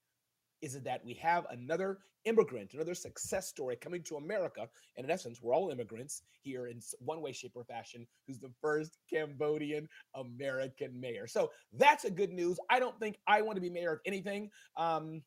[0.63, 4.69] is that we have another immigrant, another success story coming to America.
[4.97, 8.53] And in essence, we're all immigrants here in one way, shape, or fashion, who's the
[8.61, 11.27] first Cambodian American mayor.
[11.27, 12.59] So that's a good news.
[12.69, 14.51] I don't think I want to be mayor of anything.
[14.77, 15.23] Um,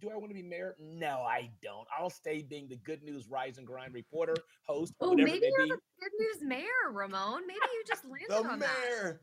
[0.00, 0.76] do I want to be mayor?
[0.78, 1.86] No, I don't.
[1.98, 4.34] I'll stay being the good news rise and grind reporter,
[4.64, 4.94] host.
[5.00, 5.70] Oh, maybe you're be.
[5.70, 7.46] the good news mayor, Ramon.
[7.46, 8.68] Maybe you just landed the on mayor.
[9.02, 9.18] that.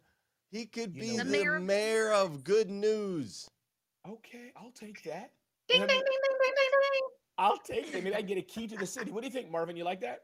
[0.52, 3.48] He could you be the, the mayor, mayor of good news.
[4.08, 5.32] Okay, I'll take that.
[5.68, 7.08] Ding, ding, ding, ding, ding, ding, ding.
[7.38, 8.04] I'll take it.
[8.04, 9.12] Maybe I get a key to the city.
[9.12, 9.76] What do you think, Marvin?
[9.76, 10.20] You like that?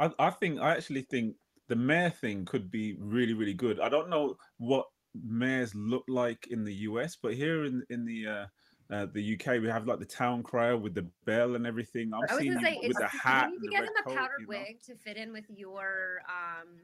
[0.00, 1.36] I, I think I actually think
[1.68, 3.80] the mayor thing could be really, really good.
[3.80, 8.26] I don't know what mayors look like in the US, but here in in the
[8.26, 8.46] uh,
[8.90, 12.12] uh, the UK, we have like the town crier with the bell and everything.
[12.12, 13.50] I've I was gonna say, with the hat.
[13.50, 14.94] You need to get him a powdered coat, wig know?
[14.94, 16.80] to fit in with your um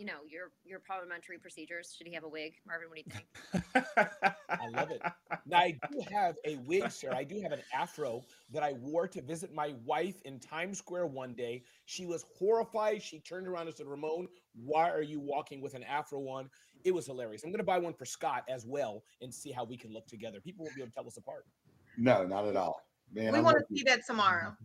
[0.00, 1.94] you know your your parliamentary procedures.
[1.96, 2.88] Should he have a wig, Marvin?
[2.88, 4.34] What do you think?
[4.48, 5.02] I love it.
[5.46, 7.12] Now I do have a wig, sir.
[7.12, 11.08] I do have an afro that I wore to visit my wife in Times Square
[11.08, 11.64] one day.
[11.84, 13.02] She was horrified.
[13.02, 14.26] She turned around and said, "Ramon,
[14.64, 16.48] why are you walking with an afro on?"
[16.82, 17.44] It was hilarious.
[17.44, 20.06] I'm going to buy one for Scott as well and see how we can look
[20.06, 20.40] together.
[20.40, 21.44] People won't be able to tell us apart.
[21.98, 22.80] No, not at all.
[23.12, 24.56] Man, we I'm want to see that tomorrow.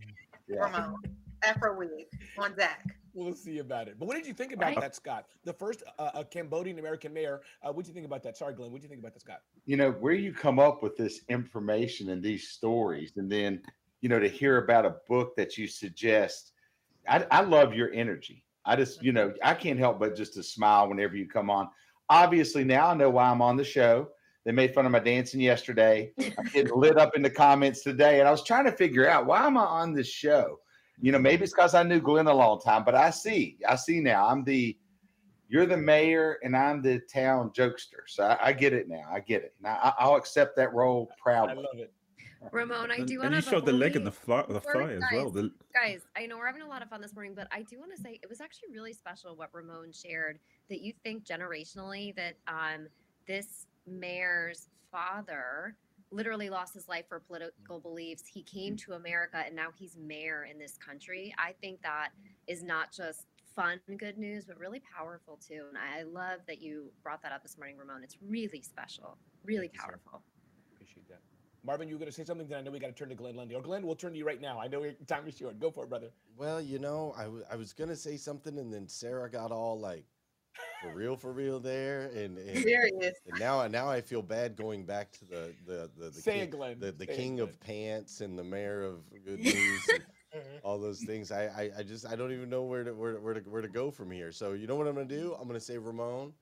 [0.47, 0.59] Yeah.
[0.59, 0.95] Ramon,
[1.43, 1.89] afro wig
[2.37, 3.97] on Zach we'll see about it.
[3.97, 4.81] But what did you think about right.
[4.81, 5.25] that, Scott?
[5.43, 7.41] The first uh, a Cambodian American mayor.
[7.63, 8.37] Uh, what do you think about that?
[8.37, 8.71] Sorry, Glenn.
[8.71, 9.41] What do you think about that, Scott?
[9.65, 13.61] You know, where you come up with this information and these stories, and then
[14.01, 16.51] you know to hear about a book that you suggest.
[17.07, 18.43] I, I love your energy.
[18.65, 21.69] I just, you know, I can't help but just to smile whenever you come on.
[22.09, 24.09] Obviously, now I know why I'm on the show.
[24.43, 26.11] They made fun of my dancing yesterday.
[26.37, 29.25] I'm getting lit up in the comments today, and I was trying to figure out
[29.27, 30.59] why am I on this show
[31.01, 33.75] you know, maybe it's because I knew Glenn a long time, but I see, I
[33.75, 34.27] see now.
[34.27, 34.77] I'm the,
[35.47, 38.03] you're the mayor, and I'm the town jokester.
[38.07, 39.03] So I, I get it now.
[39.11, 39.53] I get it.
[39.61, 41.53] Now I, will accept that role proudly.
[41.53, 41.91] I love it.
[42.51, 43.35] Ramon, I do want to.
[43.35, 45.29] And you showed the leg and the fly, the fly as well.
[45.29, 45.51] The...
[45.73, 47.95] Guys, I know we're having a lot of fun this morning, but I do want
[47.95, 50.39] to say it was actually really special what Ramon shared.
[50.69, 52.87] That you think generationally that um
[53.27, 55.75] this mayor's father
[56.15, 57.27] literally lost his life for mm.
[57.27, 58.23] political beliefs.
[58.25, 58.85] He came mm.
[58.85, 61.35] to America and now he's mayor in this country.
[61.37, 62.09] I think that
[62.47, 65.65] is not just fun good news, but really powerful too.
[65.69, 68.03] And I love that you brought that up this morning, Ramon.
[68.03, 70.21] It's really special, really Thank powerful.
[70.73, 71.19] Appreciate that.
[71.63, 73.15] Marvin, you were going to say something, then I know we got to turn to
[73.15, 73.55] Glenn Lundy.
[73.55, 74.59] Or Glenn, we'll turn to you right now.
[74.59, 75.59] I know your time is short.
[75.59, 76.11] Go for it, brother.
[76.37, 79.51] Well, you know, I, w- I was going to say something, and then Sarah got
[79.51, 80.05] all like,
[80.89, 82.11] for real, for real there.
[82.15, 83.17] And, and, Serious.
[83.27, 86.49] and now, now I feel bad going back to the the the, the Say king,
[86.49, 86.79] Glenn.
[86.79, 89.89] the, the Say king of pants and the mayor of good news.
[90.35, 90.41] Uh-huh.
[90.63, 91.31] all those things.
[91.31, 93.61] I, I, I just I don't even know where to where, to, where to where
[93.61, 94.31] to go from here.
[94.31, 95.35] So you know what I'm gonna do?
[95.39, 96.33] I'm gonna say Ramon.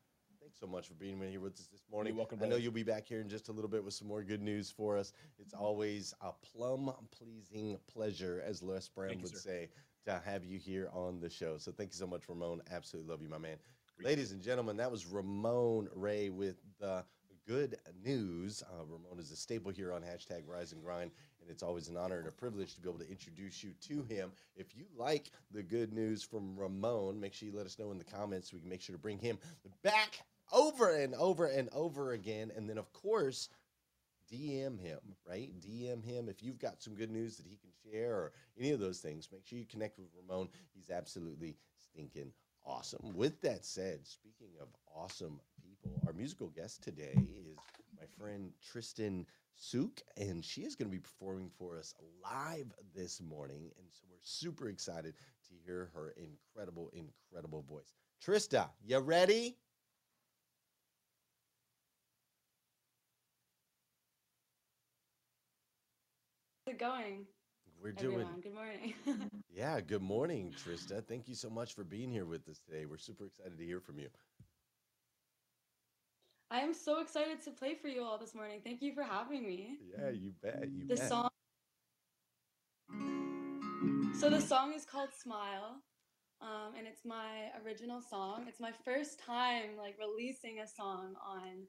[0.41, 2.13] Thanks so much for being here with us this morning.
[2.13, 2.39] You're welcome.
[2.43, 4.41] I know you'll be back here in just a little bit with some more good
[4.41, 5.13] news for us.
[5.39, 9.37] It's always a plum pleasing pleasure, as Les Brown you, would sir.
[9.37, 9.69] say,
[10.05, 11.57] to have you here on the show.
[11.57, 12.61] So thank you so much, Ramon.
[12.71, 13.57] Absolutely love you, my man.
[14.03, 17.05] Ladies and gentlemen, that was Ramon Ray with the
[17.47, 18.61] good news.
[18.61, 21.95] Uh, Ramon is a staple here on hashtag Rise and Grind, and it's always an
[21.95, 24.33] honor and a privilege to be able to introduce you to him.
[24.57, 27.97] If you like the good news from Ramon, make sure you let us know in
[27.97, 29.37] the comments so we can make sure to bring him
[29.83, 30.19] back
[30.51, 32.51] over and over and over again.
[32.57, 33.47] And then, of course,
[34.29, 35.49] DM him, right?
[35.61, 38.81] DM him if you've got some good news that he can share or any of
[38.81, 39.29] those things.
[39.31, 40.49] Make sure you connect with Ramon.
[40.73, 42.33] He's absolutely stinking
[42.65, 43.13] awesome.
[43.15, 47.57] With that said, speaking of awesome people, our musical guest today is
[47.99, 51.93] my friend Trista Suk, and she is going to be performing for us
[52.23, 53.71] live this morning.
[53.77, 57.93] And so we're super excited to hear her incredible, incredible voice.
[58.23, 59.57] Trista, you ready?
[66.65, 67.25] How's it going?
[67.83, 68.13] We're doing.
[68.21, 68.93] Everyone, good morning.
[69.55, 71.05] Yeah, good morning, Trista.
[71.05, 72.85] Thank you so much for being here with us today.
[72.85, 74.07] We're super excited to hear from you.
[76.49, 78.61] I am so excited to play for you all this morning.
[78.63, 79.77] Thank you for having me.
[79.95, 80.69] Yeah, you bet.
[80.71, 81.09] You bet The bet.
[81.09, 81.29] song.
[84.19, 85.75] So the song is called Smile,
[86.41, 88.45] um, and it's my original song.
[88.47, 91.67] It's my first time like releasing a song on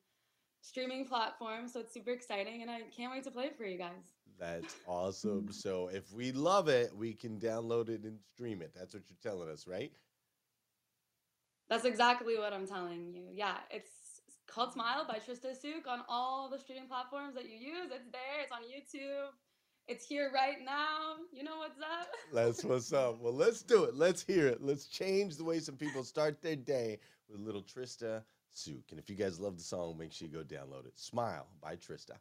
[0.64, 1.68] streaming platform.
[1.68, 4.14] so it's super exciting, and I can't wait to play it for you guys.
[4.38, 5.52] That's awesome.
[5.52, 8.72] So if we love it, we can download it and stream it.
[8.74, 9.92] That's what you're telling us, right?
[11.68, 13.24] That's exactly what I'm telling you.
[13.32, 13.88] Yeah, it's
[14.46, 17.90] called Smile by Trista Suk on all the streaming platforms that you use.
[17.94, 18.42] It's there.
[18.42, 19.30] It's on YouTube.
[19.86, 21.16] It's here right now.
[21.32, 22.08] You know what's up?
[22.32, 23.20] That's what's up.
[23.20, 23.94] Well, let's do it.
[23.94, 24.62] Let's hear it.
[24.62, 26.98] Let's change the way some people start their day
[27.28, 28.22] with little Trista
[28.90, 30.98] And if you guys love the song, make sure you go download it.
[30.98, 32.18] Smile by Trista.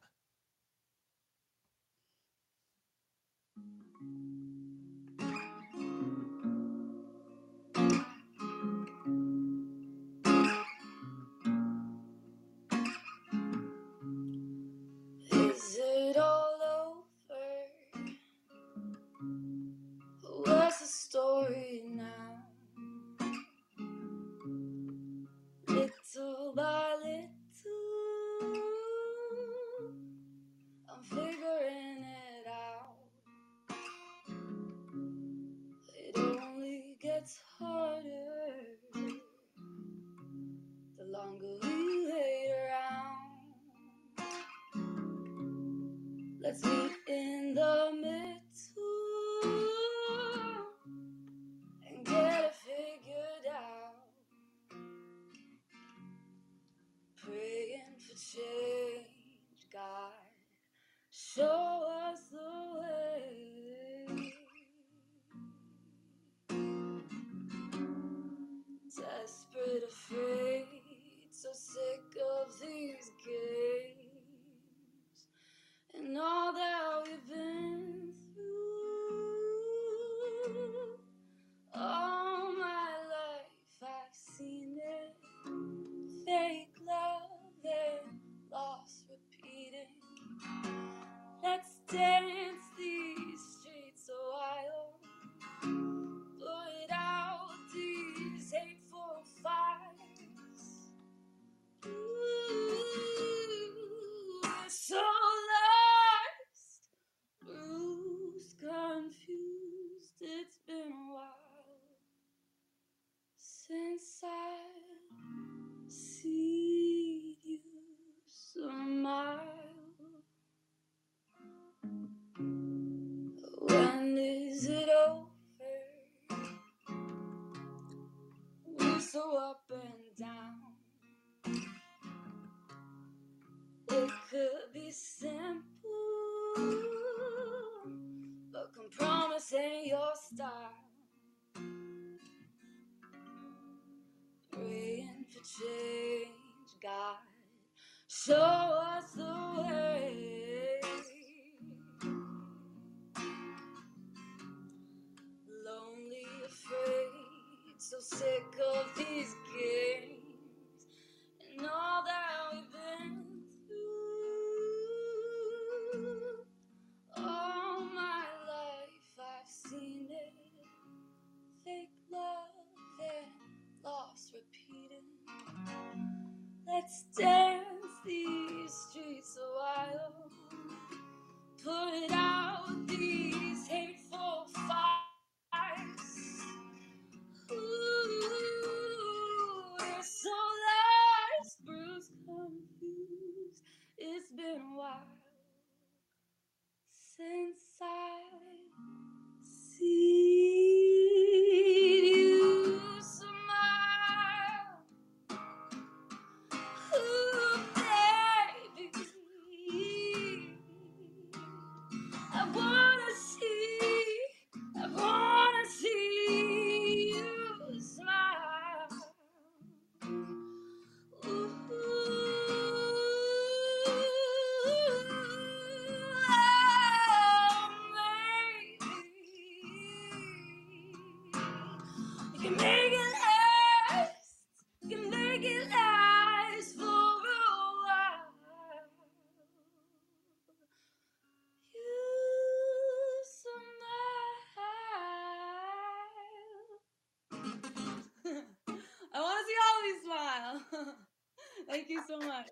[251.74, 252.49] Thank you so much.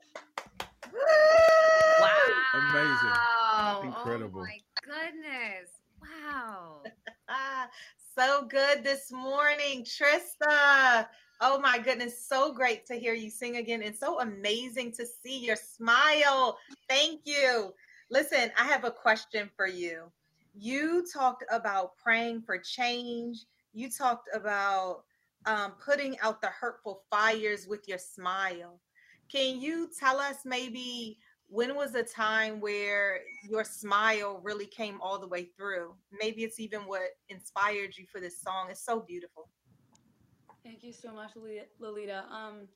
[2.00, 2.10] Wow.
[2.56, 3.12] Amazing.
[3.84, 4.42] Incredible.
[4.42, 5.70] Oh my goodness.
[6.02, 6.82] Wow.
[7.30, 7.70] Ah,
[8.18, 11.06] so good this morning, Trista.
[11.40, 15.38] Oh my goodness, so great to hear you sing again and so amazing to see
[15.38, 16.58] your smile.
[16.90, 17.76] Thank you.
[18.10, 20.06] Listen, I have a question for you.
[20.56, 23.46] You talked about praying for change.
[23.72, 25.04] You talked about
[25.46, 28.80] um, putting out the hurtful fires with your smile.
[29.32, 31.18] Can you tell us maybe
[31.48, 33.20] when was a time where
[33.50, 35.96] your smile really came all the way through?
[36.12, 38.68] Maybe it's even what inspired you for this song.
[38.70, 39.48] It's so beautiful.
[40.66, 42.26] Thank you so much, Loli- Lolita.
[42.30, 42.68] Um,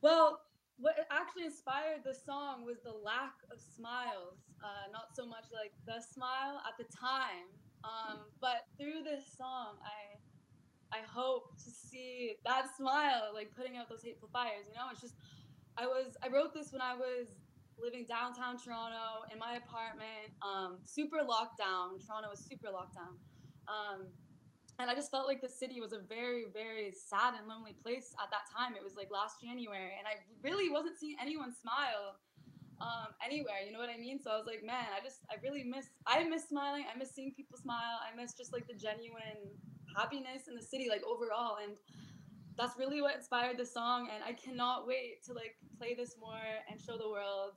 [0.00, 0.40] well,
[0.78, 5.72] what actually inspired the song was the lack of smiles, uh, not so much like
[5.86, 7.50] the smile at the time.
[7.84, 10.17] Um, but through this song, I
[10.92, 14.66] I hope to see that smile, like putting out those hateful fires.
[14.68, 15.14] You know, it's just
[15.76, 17.28] I was I wrote this when I was
[17.78, 21.98] living downtown Toronto in my apartment, um, super locked down.
[22.02, 23.14] Toronto was super locked down.
[23.68, 24.08] Um,
[24.78, 28.14] and I just felt like the city was a very, very sad and lonely place
[28.22, 28.74] at that time.
[28.74, 32.18] It was like last January, and I really wasn't seeing anyone smile
[32.80, 33.58] um, anywhere.
[33.66, 34.22] You know what I mean?
[34.22, 36.86] So I was like, man, I just, I really miss, I miss smiling.
[36.86, 37.98] I miss seeing people smile.
[37.98, 39.50] I miss just like the genuine
[39.98, 41.56] happiness in the city, like overall.
[41.62, 41.76] And
[42.56, 44.08] that's really what inspired the song.
[44.14, 47.52] And I cannot wait to like play this more and show the world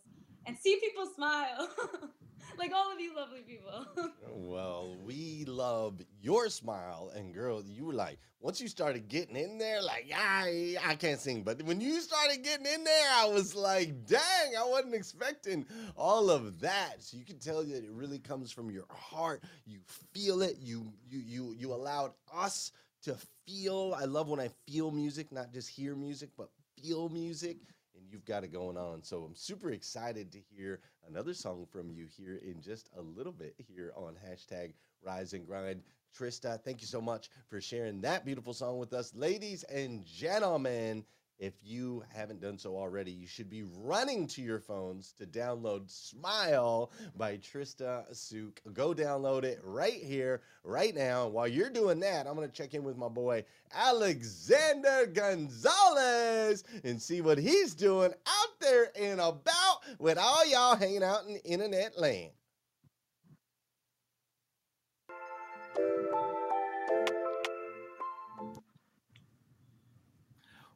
[0.46, 1.70] and see people smile.
[2.58, 3.86] like all of you lovely people.
[4.34, 9.58] Well, we love your smile, and girl, you were like, once you started getting in
[9.58, 13.56] there, like, I, I can't sing, but when you started getting in there, I was
[13.56, 16.96] like, dang, I wasn't expecting all of that.
[17.00, 19.44] So you can tell that it really comes from your heart.
[19.66, 19.80] You
[20.14, 20.58] feel it.
[20.60, 22.72] You, you, you, you allowed us
[23.04, 23.96] to feel.
[23.98, 26.50] I love when I feel music, not just hear music, but
[26.82, 27.58] feel music
[27.96, 29.04] and you've got it going on.
[29.04, 33.32] So I'm super excited to hear another song from you here in just a little
[33.32, 34.74] bit here on hashtag
[35.04, 35.82] Rise and Grind.
[36.18, 39.14] Trista, thank you so much for sharing that beautiful song with us.
[39.16, 41.06] Ladies and gentlemen,
[41.42, 45.90] if you haven't done so already, you should be running to your phones to download
[45.90, 48.62] Smile by Trista Suk.
[48.74, 51.28] Go download it right here, right now.
[51.28, 57.02] While you're doing that, I'm going to check in with my boy Alexander Gonzalez and
[57.02, 62.00] see what he's doing out there and about with all y'all hanging out in internet
[62.00, 62.30] land.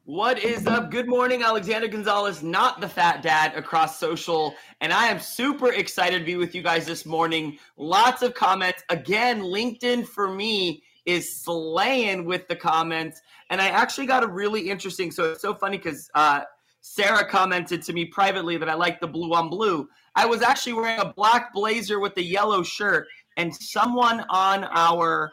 [0.06, 0.92] What is up?
[0.92, 4.54] Good morning, Alexander Gonzalez, not the fat dad across social.
[4.80, 7.58] And I am super excited to be with you guys this morning.
[7.76, 8.84] Lots of comments.
[8.88, 13.20] Again, LinkedIn for me is slaying with the comments.
[13.50, 16.42] And I actually got a really interesting, so it's so funny because uh,
[16.82, 19.88] Sarah commented to me privately that I like the blue on blue.
[20.14, 25.32] I was actually wearing a black blazer with a yellow shirt, and someone on our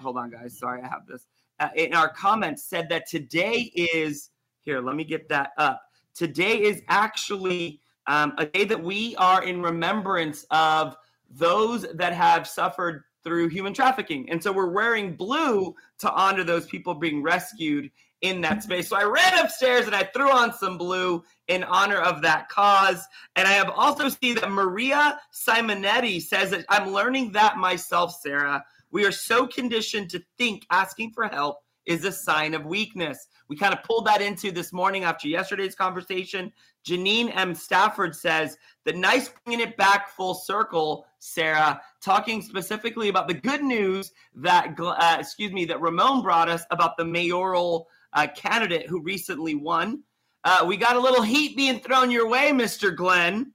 [0.00, 0.58] hold on, guys.
[0.58, 1.24] Sorry, I have this
[1.62, 4.80] uh, in our comments said that today is here.
[4.80, 5.82] Let me get that up.
[6.14, 10.96] Today is actually um, a day that we are in remembrance of
[11.30, 14.28] those that have suffered through human trafficking.
[14.28, 17.90] And so we're wearing blue to honor those people being rescued
[18.20, 18.88] in that space.
[18.88, 23.04] So I ran upstairs and I threw on some blue in honor of that cause.
[23.36, 28.64] And I have also seen that Maria Simonetti says that I'm learning that myself, Sarah.
[28.92, 33.26] We are so conditioned to think asking for help is a sign of weakness.
[33.48, 36.52] We kind of pulled that into this morning after yesterday's conversation.
[36.86, 37.54] Janine M.
[37.54, 43.62] Stafford says the nice bringing it back full circle, Sarah, talking specifically about the good
[43.62, 49.00] news that, uh, excuse me, that Ramon brought us about the mayoral uh, candidate who
[49.00, 50.02] recently won.
[50.44, 52.94] Uh, we got a little heat being thrown your way, Mr.
[52.94, 53.52] Glenn.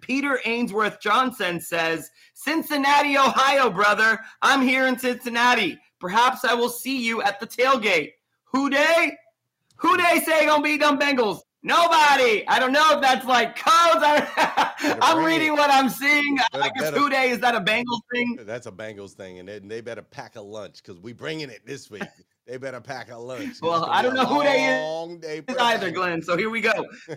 [0.00, 4.18] Peter Ainsworth Johnson says, Cincinnati, Ohio, brother.
[4.42, 5.78] I'm here in Cincinnati.
[5.98, 8.12] Perhaps I will see you at the tailgate.
[8.44, 9.12] Who Dey?
[9.76, 11.40] Who Dey say gonna beat them Bengals?
[11.62, 12.46] Nobody.
[12.48, 13.66] I don't know if that's like codes.
[14.02, 16.36] I, am reading what I'm seeing.
[16.52, 18.38] Better, I guess who Dey is that a Bengals thing?
[18.46, 21.66] That's a Bengals thing, and they, they better pack a lunch because we bringing it
[21.66, 22.02] this week.
[22.46, 23.56] they better pack a lunch.
[23.62, 26.22] Well, I don't know who they is day either, Glenn.
[26.22, 26.72] So here we go.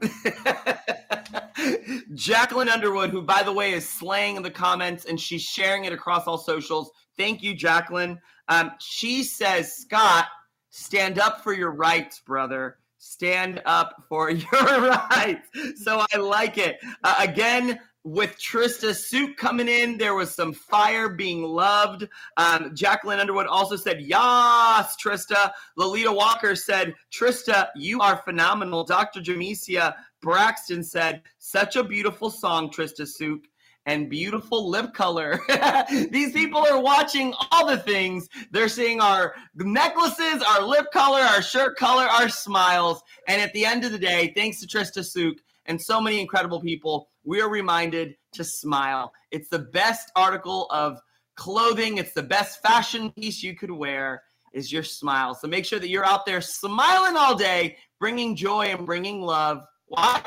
[2.14, 5.92] Jacqueline Underwood, who by the way is slaying in the comments and she's sharing it
[5.92, 6.90] across all socials.
[7.16, 8.20] Thank you, Jacqueline.
[8.48, 10.26] Um, she says, Scott,
[10.70, 12.78] stand up for your rights, brother.
[12.98, 15.48] Stand up for your rights.
[15.82, 16.78] So I like it.
[17.04, 19.98] Uh, again, with Trista Suit coming in.
[19.98, 22.08] There was some fire being loved.
[22.36, 25.52] Um, Jacqueline Underwood also said, Yas, Trista.
[25.76, 28.84] Lolita Walker said, Trista, you are phenomenal.
[28.84, 29.20] Dr.
[29.20, 33.46] Jamesia Braxton said, such a beautiful song, Trista Suit.
[33.86, 35.40] And beautiful lip color.
[36.10, 38.28] These people are watching all the things.
[38.50, 43.02] They're seeing our necklaces, our lip color, our shirt color, our smiles.
[43.26, 46.60] And at the end of the day, thanks to Trista Suk and so many incredible
[46.60, 49.12] people, we are reminded to smile.
[49.30, 50.98] It's the best article of
[51.36, 54.22] clothing, it's the best fashion piece you could wear
[54.54, 55.34] is your smile.
[55.34, 59.62] So make sure that you're out there smiling all day, bringing joy and bringing love.
[59.88, 60.22] Why?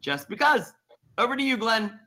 [0.00, 0.72] Just because.
[1.18, 2.00] Over to you, Glenn.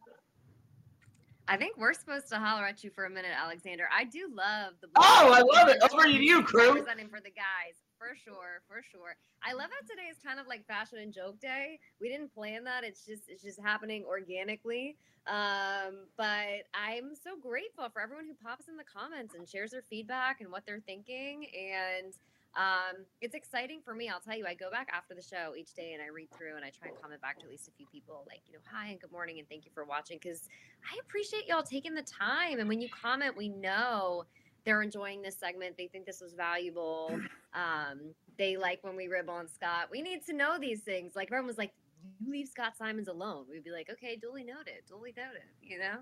[1.48, 3.88] I think we're supposed to holler at you for a minute, Alexander.
[3.98, 4.90] I do love the.
[4.98, 5.78] Oh, I love it.
[5.90, 6.74] Over to you, crew.
[6.74, 9.16] Representing for the guys, for sure, for sure.
[9.44, 11.80] I love that today is kind of like fashion and joke day.
[12.00, 12.84] We didn't plan that.
[12.84, 14.98] It's just it's just happening organically.
[15.28, 19.84] Um, but I'm so grateful for everyone who pops in the comments and shares their
[19.90, 22.14] feedback and what they're thinking and
[22.56, 24.10] um, it's exciting for me.
[24.10, 26.56] I'll tell you, I go back after the show each day and I read through
[26.56, 28.60] and I try and comment back to at least a few people like, you know,
[28.66, 30.50] hi and good morning and thank you for watching because
[30.84, 32.60] I appreciate y'all taking the time.
[32.60, 34.26] And when you comment, we know
[34.68, 35.78] they're enjoying this segment.
[35.78, 37.18] They think this was valuable.
[37.54, 39.88] Um, they like when we rib on Scott.
[39.90, 41.16] We need to know these things.
[41.16, 41.72] Like everyone was like,
[42.20, 43.46] you leave Scott Simons alone.
[43.50, 46.00] We'd be like, okay, duly noted, duly noted, you know?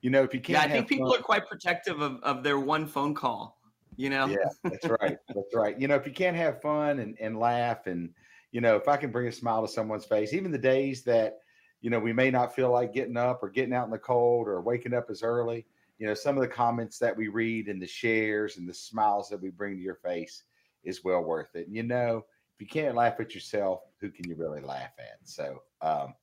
[0.00, 2.42] You know, if you can't, yeah, I think people fun- are quite protective of, of
[2.42, 3.56] their one phone call
[3.98, 7.16] you know yeah that's right that's right you know if you can't have fun and,
[7.18, 8.10] and laugh and
[8.52, 11.38] you know if i can bring a smile to someone's face even the days that
[11.80, 14.48] you know we may not feel like getting up or getting out in the cold
[14.48, 15.64] or waking up as early
[15.98, 19.28] you know some of the comments that we read and the shares and the smiles
[19.28, 20.44] that we bring to your face
[20.84, 22.24] is well worth it and you know
[22.54, 26.14] if you can't laugh at yourself who can you really laugh at so um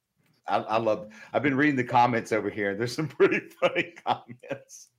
[0.47, 3.93] I, I love i've been reading the comments over here and there's some pretty funny
[4.05, 4.89] comments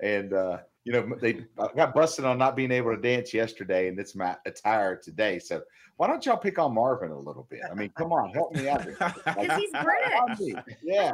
[0.00, 1.44] and uh you know, they
[1.76, 5.38] got busted on not being able to dance yesterday, and it's my attire today.
[5.38, 5.62] So
[5.96, 7.60] why don't y'all pick on Marvin a little bit?
[7.70, 8.84] I mean, come on, help me out.
[8.86, 10.64] Because he's British.
[10.82, 11.12] Yeah,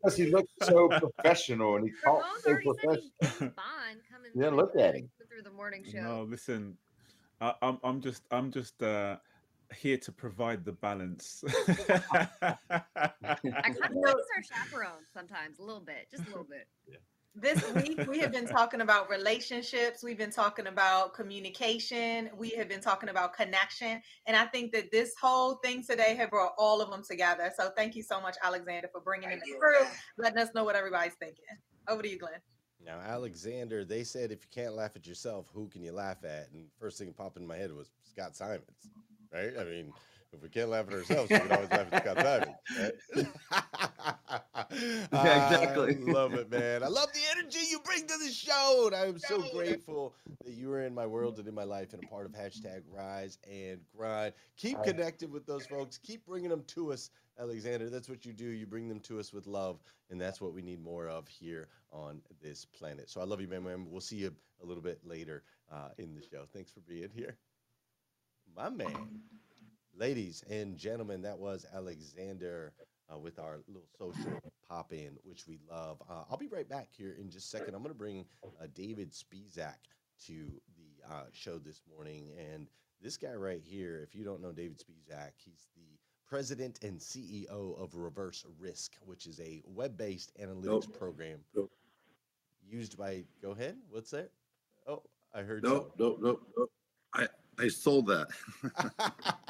[0.00, 3.52] because he looks so professional and he talks so professional.
[4.34, 6.00] yeah, look at him through the morning show.
[6.00, 6.76] No, listen,
[7.40, 9.16] I, I'm I'm just I'm just uh
[9.76, 11.44] here to provide the balance.
[11.68, 16.66] I kind of like our chaperone sometimes, a little bit, just a little bit.
[16.88, 16.96] Yeah
[17.34, 20.02] this week we have been talking about relationships.
[20.02, 22.30] We've been talking about communication.
[22.36, 24.00] We have been talking about connection.
[24.26, 27.52] And i think that this whole thing today have brought all of them together.
[27.56, 29.86] So thank you so much alexander for bringing thank in the crew
[30.18, 31.44] letting us know what everybody's thinking.
[31.88, 32.40] Over to you glenn.
[32.84, 36.50] Now alexander they said if you can't laugh at yourself who can you laugh at?
[36.52, 38.90] And first thing that popped in my head was scott simons
[39.32, 39.52] right?
[39.58, 39.92] I mean
[40.32, 42.54] if we can't laugh at ourselves, we can always laugh at Scott Simon.
[42.78, 43.26] Right?
[45.12, 45.96] yeah, exactly.
[45.96, 46.82] I love it, man.
[46.82, 48.84] I love the energy you bring to the show.
[48.86, 50.14] And I am so grateful
[50.44, 52.82] that you are in my world and in my life and a part of hashtag
[52.92, 54.32] Rise and Grind.
[54.56, 55.98] Keep connected with those folks.
[55.98, 57.90] Keep bringing them to us, Alexander.
[57.90, 58.46] That's what you do.
[58.46, 61.68] You bring them to us with love, and that's what we need more of here
[61.92, 63.10] on this planet.
[63.10, 63.64] So I love you, man.
[63.64, 63.86] man.
[63.90, 66.44] We'll see you a little bit later uh, in the show.
[66.52, 67.36] Thanks for being here,
[68.56, 69.20] my man.
[70.00, 72.72] Ladies and gentlemen, that was Alexander
[73.12, 76.00] uh, with our little social pop in, which we love.
[76.08, 77.74] Uh, I'll be right back here in just a second.
[77.74, 79.76] I'm going to bring uh, David Spizak
[80.24, 82.30] to the uh, show this morning.
[82.38, 82.66] And
[83.02, 87.78] this guy right here, if you don't know David Spizak, he's the president and CEO
[87.78, 90.98] of Reverse Risk, which is a web based analytics nope.
[90.98, 91.70] program nope.
[92.66, 93.24] used by.
[93.42, 93.76] Go ahead.
[93.90, 94.30] What's that?
[94.88, 95.02] Oh,
[95.34, 95.62] I heard.
[95.62, 96.66] No, no, no, no.
[97.12, 97.28] I,
[97.58, 98.28] I sold that.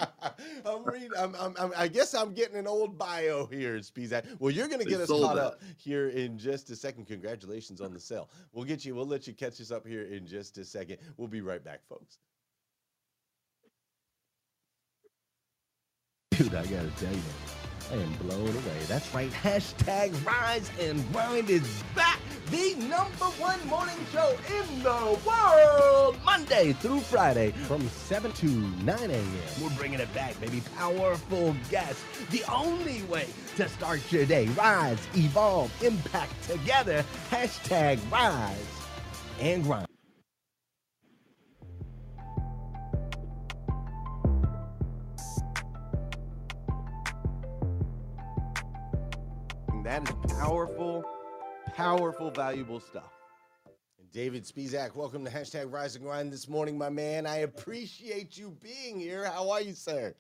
[0.67, 1.11] I'm reading.
[1.19, 4.25] I'm, I'm, I'm, i guess I'm getting an old bio here, Spizak.
[4.39, 5.45] Well, you're going to get us caught that.
[5.45, 7.07] up here in just a second.
[7.07, 8.31] Congratulations on the sale.
[8.53, 8.95] We'll get you.
[8.95, 10.99] We'll let you catch us up here in just a second.
[11.17, 12.19] We'll be right back, folks.
[16.33, 17.23] Dude, I got to tell you.
[17.91, 18.79] I am blown away.
[18.87, 19.31] That's right.
[19.31, 22.21] Hashtag Rise and Grind is back.
[22.51, 26.17] The number one morning show in the world.
[26.25, 29.25] Monday through Friday from 7 to 9 a.m.
[29.63, 30.61] We're bringing it back, baby.
[30.77, 32.03] Powerful guests.
[32.31, 34.49] The only way to start your day.
[34.49, 37.05] Rise, evolve, impact together.
[37.31, 38.57] Hashtag Rise
[39.39, 39.87] and Grind.
[49.85, 51.05] That is powerful,
[51.81, 53.11] powerful, valuable stuff.
[53.99, 57.27] And David Spizak, welcome to hashtag Rise and Grind this morning, my man.
[57.27, 59.25] I appreciate you being here.
[59.25, 60.15] How are you, sir?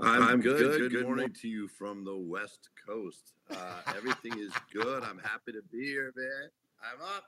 [0.00, 0.58] I'm, I'm good.
[0.58, 3.34] Good, good, good morning to you from the West Coast.
[3.48, 5.04] Uh, everything is good.
[5.04, 6.50] I'm happy to be here, man.
[6.82, 7.24] I'm up.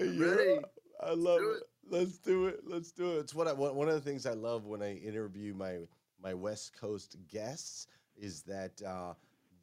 [0.00, 0.60] I'm ready.
[1.02, 1.44] I love it.
[1.44, 1.62] it.
[1.90, 2.60] Let's do it.
[2.64, 3.20] Let's do it.
[3.20, 5.80] It's what I, one of the things I love when I interview my
[6.22, 7.86] my West Coast guests
[8.16, 9.12] is that uh,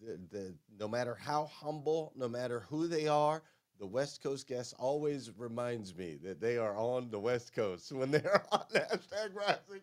[0.02, 3.42] the, the no matter how humble, no matter who they are,
[3.80, 8.12] the West Coast guest always reminds me that they are on the West Coast when
[8.12, 9.82] they're on hashtag rising.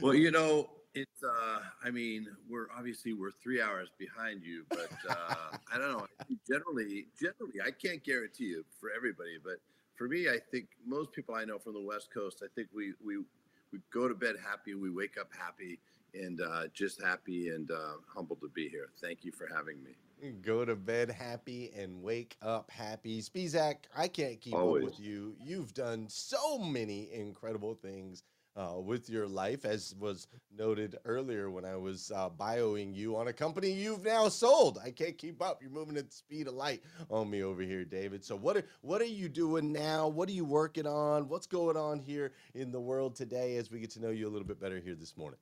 [0.00, 1.22] well, you know, it's.
[1.22, 6.06] Uh, I mean, we're obviously we're three hours behind you, but uh, I don't know.
[6.46, 9.56] Generally, generally, I can't guarantee you for everybody, but
[9.96, 12.92] for me, I think most people I know from the West Coast, I think we
[13.04, 13.18] we
[13.72, 15.78] we go to bed happy, we wake up happy,
[16.14, 18.88] and uh, just happy and uh, humbled to be here.
[19.00, 19.92] Thank you for having me.
[20.42, 23.20] Go to bed happy and wake up happy.
[23.20, 24.84] Spisak, I can't keep Always.
[24.84, 25.34] up with you.
[25.44, 28.22] You've done so many incredible things
[28.56, 33.28] uh, with your life, as was noted earlier when I was uh, bioing you on
[33.28, 34.78] a company you've now sold.
[34.84, 35.60] I can't keep up.
[35.62, 38.24] You're moving at the speed of light on me over here, David.
[38.24, 40.08] So what are what are you doing now?
[40.08, 41.28] What are you working on?
[41.28, 44.30] What's going on here in the world today as we get to know you a
[44.30, 45.38] little bit better here this morning?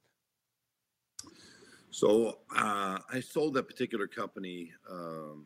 [1.90, 5.44] So uh, I sold that particular company um,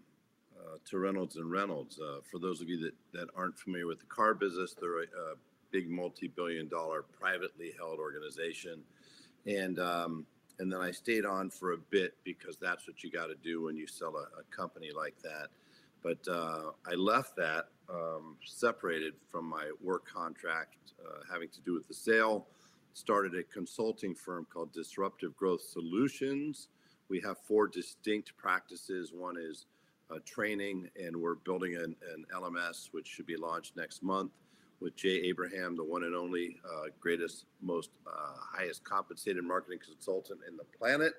[0.59, 1.99] uh, to Reynolds and Reynolds.
[1.99, 5.05] Uh, for those of you that, that aren't familiar with the car business, they're a,
[5.05, 5.35] a
[5.71, 8.81] big multi-billion-dollar privately held organization,
[9.47, 10.27] and um,
[10.59, 13.63] and then I stayed on for a bit because that's what you got to do
[13.63, 15.49] when you sell a, a company like that.
[16.03, 21.73] But uh, I left that um, separated from my work contract uh, having to do
[21.73, 22.47] with the sale
[22.95, 26.69] started a consulting firm called Disruptive Growth Solutions.
[27.09, 29.13] We have four distinct practices.
[29.13, 29.67] One is
[30.11, 34.31] uh, training, and we're building an, an, LMS which should be launched next month
[34.81, 40.41] with Jay Abraham, the one and only uh, greatest, most uh, highest compensated marketing consultant
[40.49, 41.15] in the planet.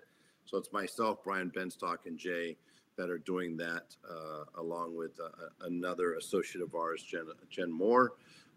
[0.45, 2.55] So it's myself, Brian Benstock, and Jay
[2.97, 5.29] that are doing that, uh, along with uh,
[5.61, 8.13] another associate of ours, Jen, Jen Moore.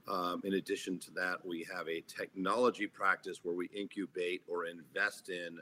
[0.09, 5.29] Um, in addition to that, we have a technology practice where we incubate or invest
[5.29, 5.59] in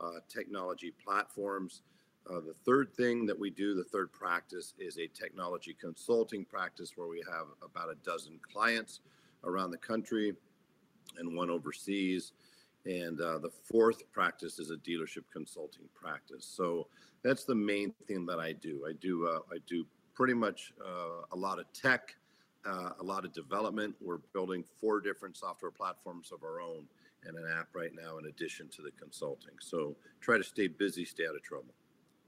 [0.00, 1.82] uh, technology platforms.
[2.28, 6.92] Uh, the third thing that we do, the third practice, is a technology consulting practice
[6.96, 9.00] where we have about a dozen clients
[9.44, 10.34] around the country
[11.18, 12.32] and one overseas.
[12.84, 16.44] And uh, the fourth practice is a dealership consulting practice.
[16.44, 16.88] So
[17.22, 18.84] that's the main thing that I do.
[18.88, 22.14] I do uh, I do pretty much uh, a lot of tech
[22.66, 23.94] uh, a lot of development.
[24.00, 26.86] We're building four different software platforms of our own
[27.24, 29.54] and an app right now in addition to the consulting.
[29.60, 31.74] So try to stay busy, stay out of trouble.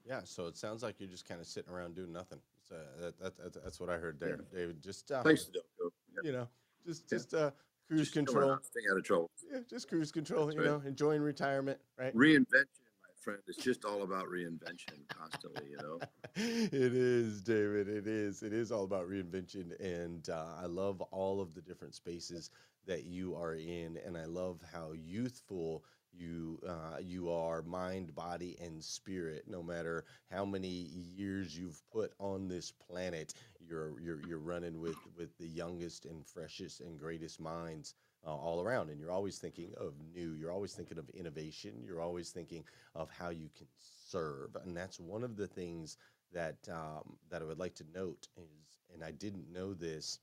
[0.06, 2.38] Yeah, so it sounds like you're just kind of sitting around doing nothing.
[2.68, 4.58] So that, that, that, that's what I heard there, yeah.
[4.58, 4.82] David.
[4.82, 5.88] Just uh, thanks, yeah.
[6.22, 6.48] you know,
[6.86, 7.50] just just uh,
[7.88, 9.30] cruise just control, stay out of trouble.
[9.50, 10.46] Yeah, just cruise control.
[10.46, 10.82] That's you right.
[10.82, 12.14] know, enjoying retirement, right?
[12.14, 12.64] Reinvention
[13.28, 13.42] friend.
[13.46, 15.98] It's just all about reinvention constantly, you know.
[16.34, 17.86] it is, David.
[17.86, 18.42] It is.
[18.42, 22.50] It is all about reinvention, and uh, I love all of the different spaces
[22.86, 28.56] that you are in, and I love how youthful you uh, you are mind body
[28.62, 34.38] and spirit no matter how many years you've put on this planet you're you're you're
[34.38, 37.94] running with with the youngest and freshest and greatest minds
[38.26, 38.90] uh, all around.
[38.90, 42.64] And you're always thinking of new, you're always thinking of innovation, you're always thinking
[42.94, 44.56] of how you can serve.
[44.64, 45.96] And that's one of the things
[46.32, 50.18] that um, that I would like to note is, and I didn't know this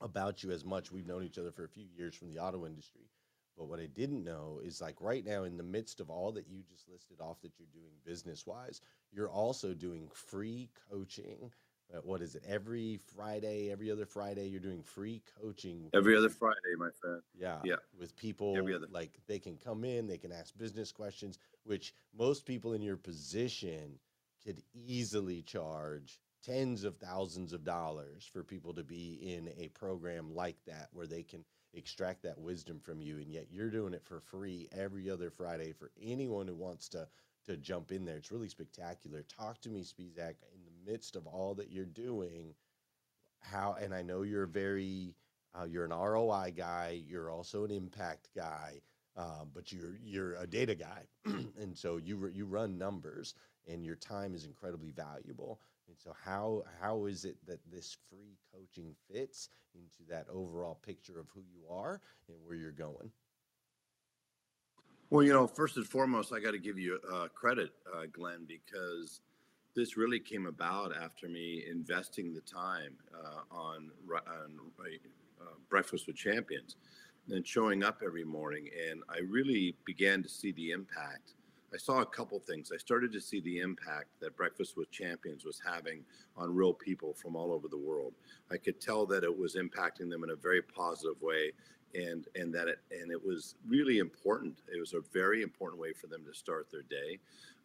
[0.00, 0.92] about you as much.
[0.92, 3.10] We've known each other for a few years from the auto industry.
[3.56, 6.48] But what I didn't know is like right now, in the midst of all that
[6.48, 8.80] you just listed off that you're doing business wise,
[9.12, 11.50] you're also doing free coaching
[12.02, 12.42] what is it?
[12.46, 15.88] Every Friday, every other Friday, you're doing free coaching.
[15.94, 17.22] Every other Friday, my friend.
[17.38, 17.58] Yeah.
[17.64, 17.76] Yeah.
[17.98, 18.86] With people every other.
[18.90, 22.96] like they can come in, they can ask business questions, which most people in your
[22.96, 23.98] position
[24.44, 30.34] could easily charge tens of thousands of dollars for people to be in a program
[30.34, 34.04] like that where they can extract that wisdom from you and yet you're doing it
[34.04, 37.06] for free every other Friday for anyone who wants to
[37.48, 38.16] to jump in there.
[38.16, 39.22] It's really spectacular.
[39.22, 40.34] Talk to me, Spisak,
[40.88, 42.54] midst of all that you're doing.
[43.40, 45.14] How and I know you're very
[45.58, 47.02] uh, you're an ROI guy.
[47.06, 48.80] You're also an impact guy,
[49.16, 53.34] uh, but you're you're a data guy, and so you you run numbers,
[53.66, 55.60] and your time is incredibly valuable.
[55.88, 61.18] And so how how is it that this free coaching fits into that overall picture
[61.18, 63.10] of who you are and where you're going?
[65.10, 68.44] Well, you know, first and foremost, I got to give you uh, credit, uh, Glenn,
[68.46, 69.22] because
[69.78, 74.58] this really came about after me investing the time uh, on, on
[75.40, 76.74] uh, Breakfast with Champions.
[77.30, 78.68] and showing up every morning.
[78.90, 81.34] And I really began to see the impact.
[81.72, 82.72] I saw a couple things.
[82.74, 86.02] I started to see the impact that Breakfast with Champions was having
[86.36, 88.14] on real people from all over the world.
[88.50, 91.52] I could tell that it was impacting them in a very positive way
[91.94, 94.58] and and that it and it was really important.
[94.72, 97.18] It was a very important way for them to start their day.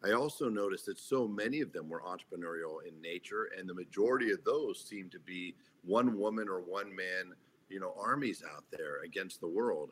[0.04, 4.32] I also noticed that so many of them were entrepreneurial in nature and the majority
[4.32, 7.34] of those seemed to be one woman or one man
[7.68, 9.90] you know armies out there against the world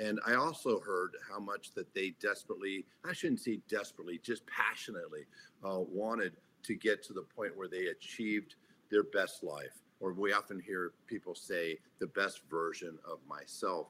[0.00, 5.24] and i also heard how much that they desperately i shouldn't say desperately just passionately
[5.64, 8.56] uh, wanted to get to the point where they achieved
[8.90, 13.88] their best life or we often hear people say the best version of myself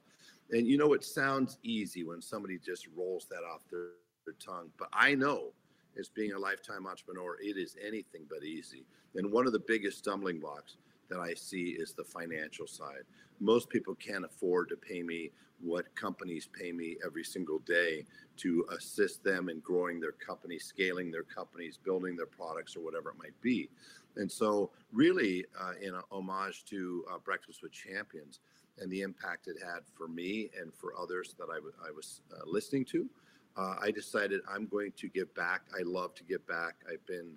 [0.50, 3.88] and you know it sounds easy when somebody just rolls that off their,
[4.24, 5.52] their tongue but i know
[5.98, 8.84] as being a lifetime entrepreneur it is anything but easy
[9.16, 10.76] and one of the biggest stumbling blocks
[11.12, 13.04] that I see is the financial side.
[13.40, 18.04] Most people can't afford to pay me what companies pay me every single day
[18.38, 23.10] to assist them in growing their company, scaling their companies, building their products, or whatever
[23.10, 23.68] it might be.
[24.16, 28.40] And so, really, uh, in a homage to uh, Breakfast with Champions
[28.78, 32.20] and the impact it had for me and for others that I, w- I was
[32.32, 33.08] uh, listening to,
[33.56, 35.62] uh, I decided I'm going to give back.
[35.78, 36.74] I love to give back.
[36.90, 37.34] I've been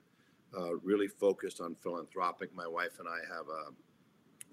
[0.58, 2.54] uh, really focused on philanthropic.
[2.56, 3.72] My wife and I have a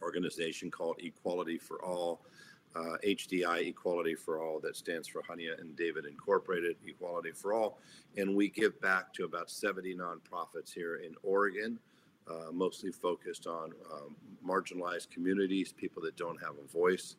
[0.03, 2.23] organization called Equality for All,
[2.75, 7.79] uh, HDI Equality for All, that stands for Hania and David Incorporated Equality for All,
[8.16, 11.79] and we give back to about 70 nonprofits here in Oregon.
[12.29, 14.14] Uh, mostly focused on um,
[14.47, 17.16] marginalized communities, people that don't have a voice,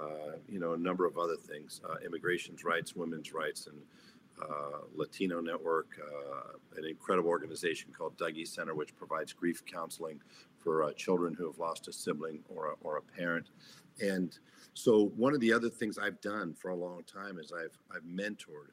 [0.00, 3.76] uh, you know, a number of other things, uh, immigration's rights, women's rights, and
[4.42, 10.20] uh, Latino Network, uh, an incredible organization called Dougy Center, which provides grief counseling
[10.58, 13.50] for uh, children who have lost a sibling or a, or a parent.
[14.00, 14.36] And
[14.74, 18.02] so, one of the other things I've done for a long time is I've I've
[18.02, 18.70] mentored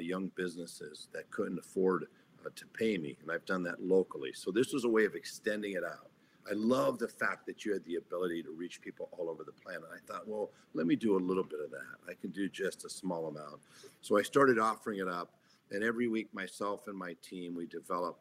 [0.00, 2.06] young businesses that couldn't afford
[2.44, 4.32] uh, to pay me, and I've done that locally.
[4.32, 6.08] So this was a way of extending it out.
[6.50, 9.52] I love the fact that you had the ability to reach people all over the
[9.52, 9.84] planet.
[9.94, 12.10] I thought, well, let me do a little bit of that.
[12.10, 13.60] I can do just a small amount.
[14.00, 15.30] So I started offering it up,
[15.70, 18.18] and every week, myself and my team, we develop,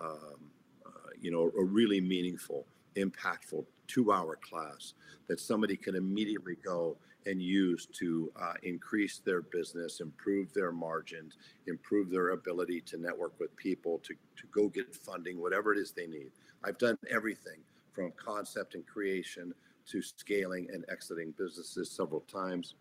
[0.00, 0.50] um,
[0.86, 2.64] uh, you know, a really meaningful,
[2.96, 4.94] impactful two-hour class
[5.26, 6.96] that somebody can immediately go
[7.26, 13.38] and use to uh, increase their business, improve their margins, improve their ability to network
[13.40, 16.30] with people, to, to go get funding, whatever it is they need.
[16.64, 17.60] I've done everything
[17.92, 19.54] from concept and creation
[19.86, 22.74] to scaling and exiting businesses several times.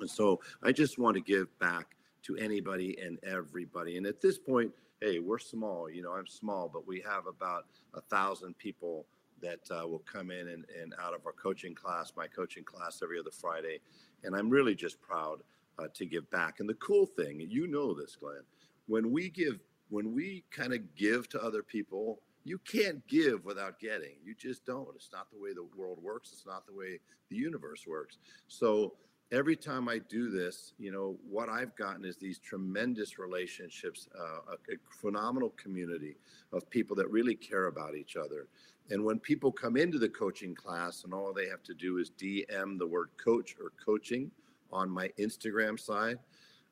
[0.00, 3.96] And so I just want to give back to anybody and everybody.
[3.96, 5.90] And at this point, hey, we're small.
[5.90, 9.06] You know, I'm small, but we have about a thousand people
[9.42, 13.00] that uh, will come in and, and out of our coaching class, my coaching class
[13.02, 13.80] every other Friday.
[14.24, 15.42] And I'm really just proud
[15.78, 16.60] uh, to give back.
[16.60, 18.42] And the cool thing, you know this, Glenn,
[18.86, 19.60] when we give,
[19.90, 24.14] when we kind of give to other people, you can't give without getting.
[24.24, 24.88] You just don't.
[24.94, 26.30] It's not the way the world works.
[26.32, 28.18] It's not the way the universe works.
[28.46, 28.94] So
[29.32, 34.52] every time I do this, you know, what I've gotten is these tremendous relationships, uh,
[34.52, 36.16] a, a, phenomenal community
[36.52, 38.46] of people that really care about each other.
[38.90, 42.10] And when people come into the coaching class and all they have to do is
[42.10, 44.30] DM the word coach or coaching
[44.72, 46.18] on my Instagram side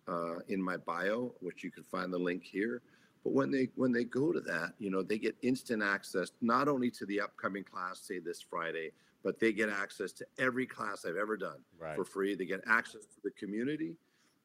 [0.09, 2.83] uh, in my bio, which you can find the link here.
[3.25, 6.69] But when they when they go to that, you know, they get instant access not
[6.69, 11.07] only to the upcoming class, say this Friday, but they get access to every class
[11.07, 11.97] I've ever done right.
[11.97, 12.35] for free.
[12.35, 13.97] They get access to the community,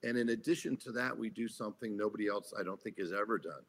[0.04, 3.38] and in addition to that, we do something nobody else I don't think has ever
[3.38, 3.64] done.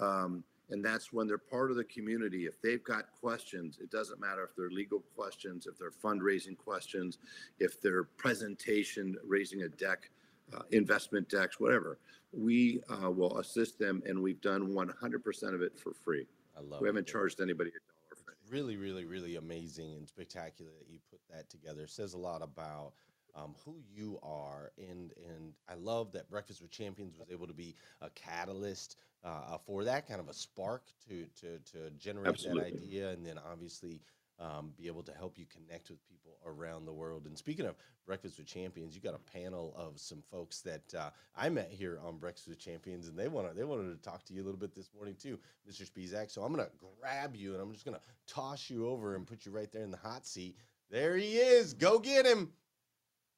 [0.00, 2.46] Um, and that's when they're part of the community.
[2.46, 7.18] If they've got questions, it doesn't matter if they're legal questions, if they're fundraising questions,
[7.58, 10.10] if they're presentation, raising a deck,
[10.54, 11.98] uh, investment decks, whatever.
[12.32, 16.26] We uh, will assist them, and we've done 100% of it for free.
[16.56, 16.80] I love.
[16.80, 17.12] We haven't it.
[17.12, 18.24] charged anybody a dollar.
[18.24, 21.82] For really, really, really amazing and spectacular that you put that together.
[21.82, 22.92] It says a lot about
[23.34, 27.54] um, who you are, and and I love that Breakfast with Champions was able to
[27.54, 32.70] be a catalyst uh, for that kind of a spark to to to generate Absolutely.
[32.70, 34.00] that idea, and then obviously
[34.40, 37.26] um, be able to help you connect with people around the world.
[37.26, 41.10] And speaking of Breakfast with Champions, you got a panel of some folks that uh,
[41.36, 44.34] I met here on Breakfast with Champions, and they want they wanted to talk to
[44.34, 45.38] you a little bit this morning too,
[45.68, 45.88] Mr.
[45.88, 46.30] Spisak.
[46.30, 46.68] So I'm gonna
[47.00, 49.90] grab you and I'm just gonna toss you over and put you right there in
[49.90, 50.56] the hot seat.
[50.90, 51.72] There he is.
[51.72, 52.50] Go get him.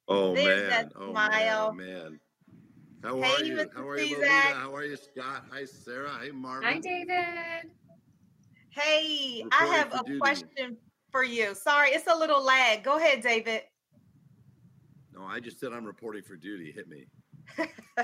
[0.07, 0.91] Oh There's man!
[0.95, 1.73] Oh smile.
[1.73, 1.87] man!
[1.87, 2.19] man.
[3.03, 3.55] How hey, are you?
[3.57, 3.75] Mr.
[3.75, 4.31] How are you, Lolita?
[4.31, 5.45] How are you, Scott?
[5.51, 6.11] Hi, Sarah.
[6.21, 6.67] Hey, Marvin.
[6.67, 7.71] Hi, David.
[8.69, 10.19] Hey, I have a duty.
[10.19, 10.77] question
[11.11, 11.55] for you.
[11.55, 12.83] Sorry, it's a little lag.
[12.83, 13.61] Go ahead, David.
[15.13, 16.71] No, I just said I'm reporting for duty.
[16.71, 17.05] Hit me.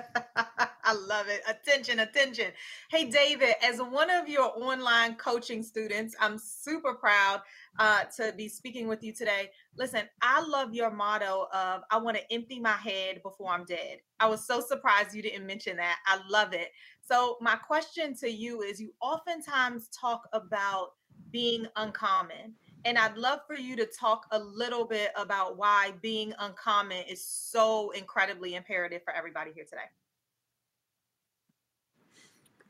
[0.86, 1.42] I love it.
[1.48, 2.48] Attention, attention.
[2.90, 7.42] Hey, David, as one of your online coaching students, I'm super proud
[7.80, 9.50] uh, to be speaking with you today.
[9.78, 14.00] Listen, I love your motto of I want to empty my head before I'm dead.
[14.20, 15.98] I was so surprised you didn't mention that.
[16.06, 16.70] I love it.
[17.02, 20.90] So, my question to you is you oftentimes talk about
[21.32, 22.56] being uncommon.
[22.86, 27.24] And I'd love for you to talk a little bit about why being uncommon is
[27.24, 29.90] so incredibly imperative for everybody here today.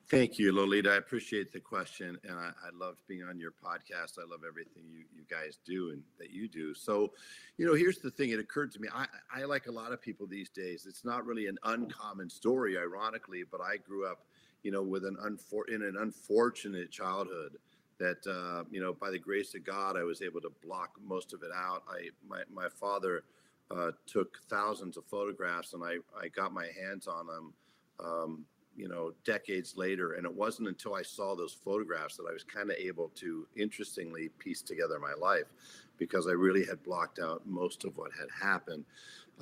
[0.09, 0.91] Thank you, Lolita.
[0.91, 4.19] I appreciate the question, and I, I love being on your podcast.
[4.19, 6.75] I love everything you, you guys do and that you do.
[6.75, 7.13] So,
[7.57, 8.29] you know, here's the thing.
[8.29, 8.89] It occurred to me.
[8.93, 10.85] I, I like a lot of people these days.
[10.87, 14.27] It's not really an uncommon story, ironically, but I grew up,
[14.61, 17.57] you know, with an unfor- in an unfortunate childhood
[17.99, 21.33] that uh, you know by the grace of god i was able to block most
[21.33, 21.83] of it out.
[21.89, 23.23] I my, my father
[23.71, 27.53] uh, took thousands of photographs and i i got my hands on them
[27.99, 28.45] um,
[28.75, 30.13] you know decades later.
[30.13, 33.47] And it wasn't until i saw those photographs that i was kind of able to
[33.55, 35.47] interestingly piece together my life
[35.97, 38.85] because i really had blocked out most of what had happened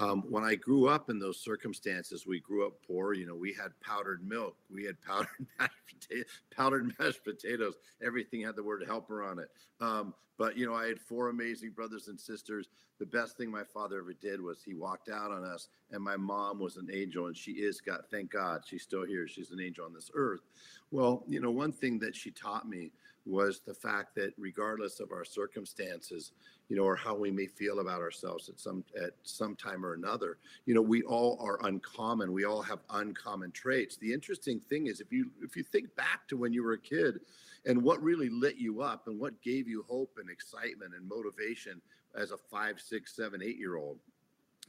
[0.02, 3.14] um, when I grew up in those circumstances, we grew up poor.
[3.14, 6.26] You know, we had powdered milk, we had powdered mashed,
[6.56, 7.76] powdered mashed potatoes.
[8.04, 9.50] Everything had the word helper on it.
[9.80, 12.70] Um, but you know, I had four amazing brothers and sisters.
[13.00, 16.18] The best thing my father ever did was he walked out on us, and my
[16.18, 18.02] mom was an angel, and she is God.
[18.10, 19.28] Thank God, she's still here.
[19.28, 20.42] She's an angel on this earth.
[20.90, 22.92] Well, you know, one thing that she taught me
[23.26, 26.32] was the fact that regardless of our circumstances,
[26.72, 29.94] you know, or how we may feel about ourselves at some at some time or
[29.94, 32.32] another, you know, we all are uncommon.
[32.32, 33.98] We all have uncommon traits.
[33.98, 36.80] The interesting thing is if you if you think back to when you were a
[36.80, 37.20] kid
[37.66, 41.82] and what really lit you up and what gave you hope and excitement and motivation
[42.16, 43.98] as a five, six, seven, eight year old,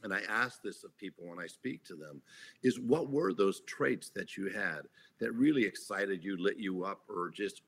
[0.03, 2.21] and I ask this of people when I speak to them,
[2.63, 4.81] is what were those traits that you had
[5.19, 7.61] that really excited you, lit you up, or just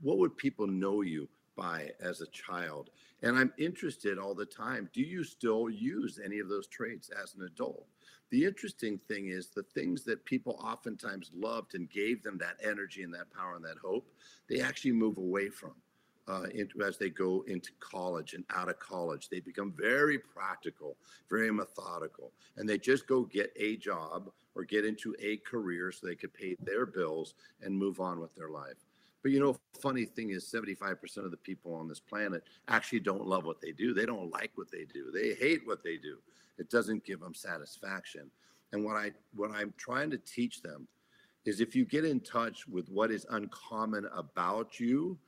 [0.00, 2.88] what would people know you by as a child?
[3.22, 4.90] And I'm interested all the time.
[4.92, 7.86] Do you still use any of those traits as an adult?
[8.30, 13.02] The interesting thing is the things that people oftentimes loved and gave them that energy
[13.02, 14.10] and that power and that hope,
[14.48, 15.74] they actually move away from.
[16.28, 16.46] Uh,
[16.86, 19.28] as they go into college and out of college.
[19.28, 20.96] They become very practical,
[21.28, 26.06] very methodical, and they just go get a job or get into a career so
[26.06, 28.76] they could pay their bills and move on with their life.
[29.22, 33.26] But you know, funny thing is 75% of the people on this planet actually don't
[33.26, 33.94] love what they do.
[33.94, 35.12] They don't like what they do.
[35.12, 36.18] They hate what they do.
[36.58, 38.30] It doesn't give them satisfaction.
[38.72, 40.88] And what I what I'm trying to teach them
[41.44, 45.18] is if you get in touch with what is uncommon about you,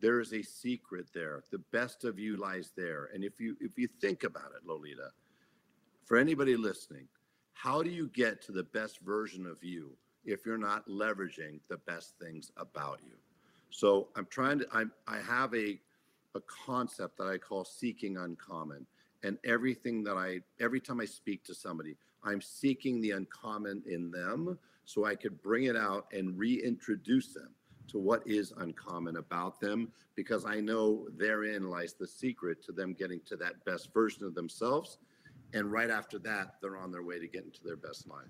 [0.00, 1.42] there is a secret there.
[1.50, 3.10] The best of you lies there.
[3.14, 5.10] And if you if you think about it, Lolita,
[6.04, 7.08] for anybody listening,
[7.52, 11.78] how do you get to the best version of you if you're not leveraging the
[11.78, 13.14] best things about you?
[13.74, 15.80] So I'm trying to, I'm, I have a,
[16.36, 18.86] a concept that I call seeking uncommon.
[19.24, 24.12] And everything that I, every time I speak to somebody, I'm seeking the uncommon in
[24.12, 27.48] them so I could bring it out and reintroduce them
[27.88, 32.94] to what is uncommon about them because I know therein lies the secret to them
[32.94, 34.98] getting to that best version of themselves.
[35.52, 38.28] And right after that, they're on their way to getting to their best life.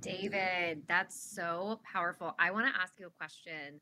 [0.00, 2.34] David, that's so powerful.
[2.38, 3.80] I want to ask you a question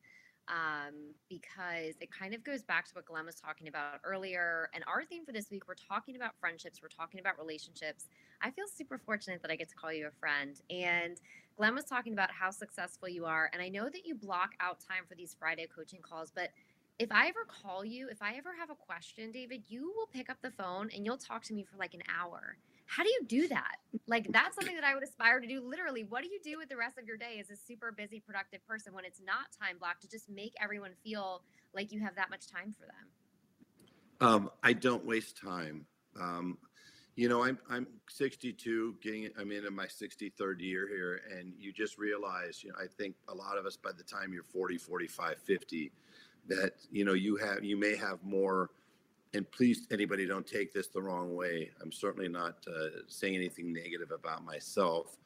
[0.48, 0.94] um,
[1.28, 4.70] because it kind of goes back to what Glenn was talking about earlier.
[4.74, 8.06] And our theme for this week, we're talking about friendships, we're talking about relationships.
[8.42, 10.60] I feel super fortunate that I get to call you a friend.
[10.70, 11.20] And
[11.56, 13.50] Glenn was talking about how successful you are.
[13.52, 16.50] And I know that you block out time for these Friday coaching calls, but
[16.98, 20.28] if I ever call you, if I ever have a question, David, you will pick
[20.28, 22.56] up the phone and you'll talk to me for like an hour.
[22.88, 23.76] How do you do that?
[24.06, 25.60] Like that's something that I would aspire to do.
[25.62, 28.18] Literally, what do you do with the rest of your day as a super busy,
[28.18, 31.42] productive person when it's not time blocked to just make everyone feel
[31.74, 34.26] like you have that much time for them?
[34.26, 35.84] Um, I don't waste time.
[36.18, 36.56] Um,
[37.14, 41.98] you know, I'm I'm 62, getting I'm in my 63rd year here, and you just
[41.98, 45.36] realize, you know, I think a lot of us by the time you're 40, 45,
[45.36, 45.92] 50,
[46.48, 48.70] that you know you have you may have more
[49.34, 51.70] and please anybody don't take this the wrong way.
[51.82, 55.18] I'm certainly not uh, saying anything negative about myself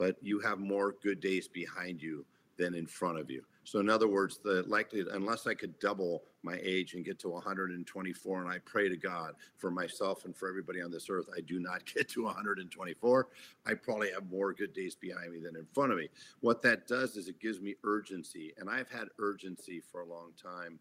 [0.00, 2.24] but you have more good days behind you
[2.56, 3.44] than in front of you.
[3.64, 7.28] So in other words the likelihood unless i could double my age and get to
[7.28, 11.40] 124 and i pray to god for myself and for everybody on this earth i
[11.42, 13.28] do not get to 124
[13.66, 16.08] i probably have more good days behind me than in front of me.
[16.40, 20.32] What that does is it gives me urgency and i've had urgency for a long
[20.42, 20.80] time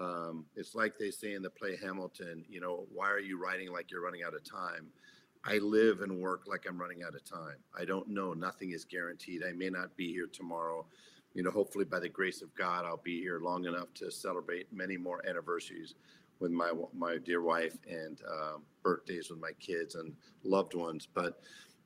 [0.00, 3.70] um, it's like they say in the play Hamilton, you know, why are you writing
[3.70, 4.88] like you're running out of time?
[5.44, 7.56] I live and work like I'm running out of time.
[7.78, 8.32] I don't know.
[8.32, 9.42] Nothing is guaranteed.
[9.46, 10.86] I may not be here tomorrow.
[11.34, 14.72] You know, hopefully by the grace of God, I'll be here long enough to celebrate
[14.72, 15.94] many more anniversaries
[16.40, 21.06] with my my dear wife and uh, birthdays with my kids and loved ones.
[21.12, 21.40] But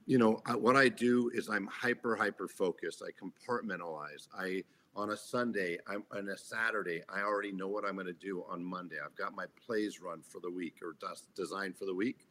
[0.07, 3.03] you know, I, what I do is I'm hyper hyper focused.
[3.03, 4.29] I compartmentalize.
[4.37, 4.63] I
[4.97, 8.45] on a Sunday, I'm on a Saturday, I already know what I'm going to do
[8.49, 8.97] on Monday.
[9.05, 10.95] I've got my plays run for the week or
[11.35, 12.27] designed for the week.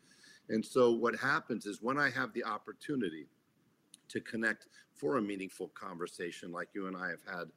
[0.49, 3.27] And so what happens is when I have the opportunity
[4.09, 7.47] to connect for a meaningful conversation like you and I have had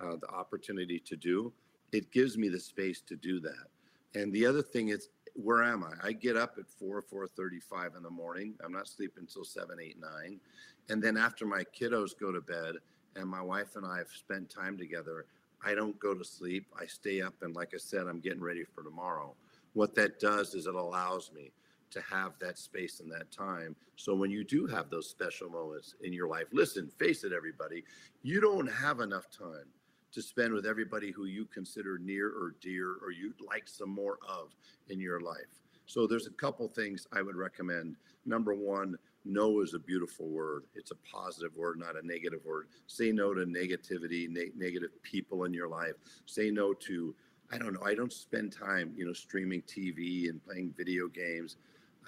[0.00, 1.52] uh, the opportunity to do,
[1.92, 3.66] it gives me the space to do that.
[4.14, 6.08] And the other thing is, where am I?
[6.08, 8.54] I get up at four, four thirty-five in the morning.
[8.64, 10.40] I'm not sleeping until seven, eight, nine,
[10.88, 12.76] and then after my kiddos go to bed,
[13.18, 15.26] and my wife and I have spent time together,
[15.64, 16.66] I don't go to sleep.
[16.80, 19.34] I stay up, and like I said, I'm getting ready for tomorrow.
[19.74, 21.52] What that does is it allows me
[21.90, 23.74] to have that space and that time.
[23.96, 27.84] So when you do have those special moments in your life, listen, face it, everybody,
[28.22, 29.66] you don't have enough time
[30.12, 34.18] to spend with everybody who you consider near or dear or you'd like some more
[34.28, 34.54] of
[34.88, 35.60] in your life.
[35.86, 37.96] So there's a couple things I would recommend.
[38.26, 40.64] Number one, no is a beautiful word.
[40.74, 42.68] It's a positive word, not a negative word.
[42.86, 45.94] Say no to negativity, ne- negative people in your life.
[46.26, 47.14] Say no to,
[47.52, 51.56] I don't know, I don't spend time, you know, streaming TV and playing video games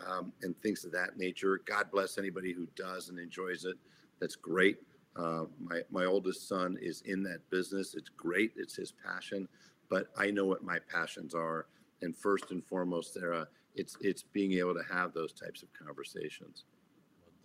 [0.07, 1.61] um, and things of that nature.
[1.67, 3.77] God bless anybody who does and enjoys it.
[4.21, 4.79] That's great.
[5.17, 7.95] Uh, my my oldest son is in that business.
[7.95, 8.53] It's great.
[8.57, 9.49] It's his passion,
[9.89, 11.67] but I know what my passions are.
[12.03, 16.65] And first and foremost, Sarah, it's it's being able to have those types of conversations.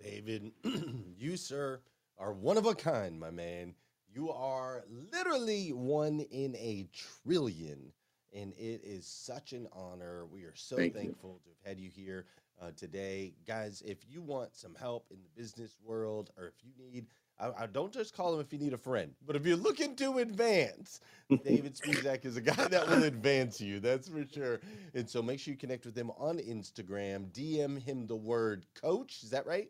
[0.06, 0.52] David,
[1.18, 1.82] you sir
[2.20, 3.74] are one of a kind, my man.
[4.14, 7.92] You are literally one in a trillion,
[8.32, 10.28] and it is such an honor.
[10.32, 11.52] We are so Thank thankful you.
[11.52, 12.26] to have had you here
[12.62, 13.82] uh, today, guys.
[13.84, 17.08] If you want some help in the business world, or if you need
[17.40, 19.96] I, I, don't just call him if you need a friend, but if you're looking
[19.98, 21.02] to advance,
[21.44, 23.80] David Spisak is a guy that will advance you.
[23.82, 24.62] That's for sure.
[24.94, 27.32] And so make sure you connect with him on Instagram.
[27.32, 29.24] DM him the word coach.
[29.24, 29.70] Is that right?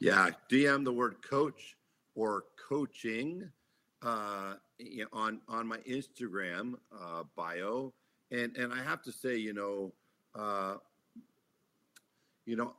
[0.00, 1.76] Yeah, DM the word coach
[2.14, 3.50] or coaching
[4.02, 4.54] uh,
[5.12, 7.92] on on my Instagram uh, bio.
[8.30, 9.92] And and I have to say, you know,
[10.34, 10.76] uh,
[12.46, 12.74] you know,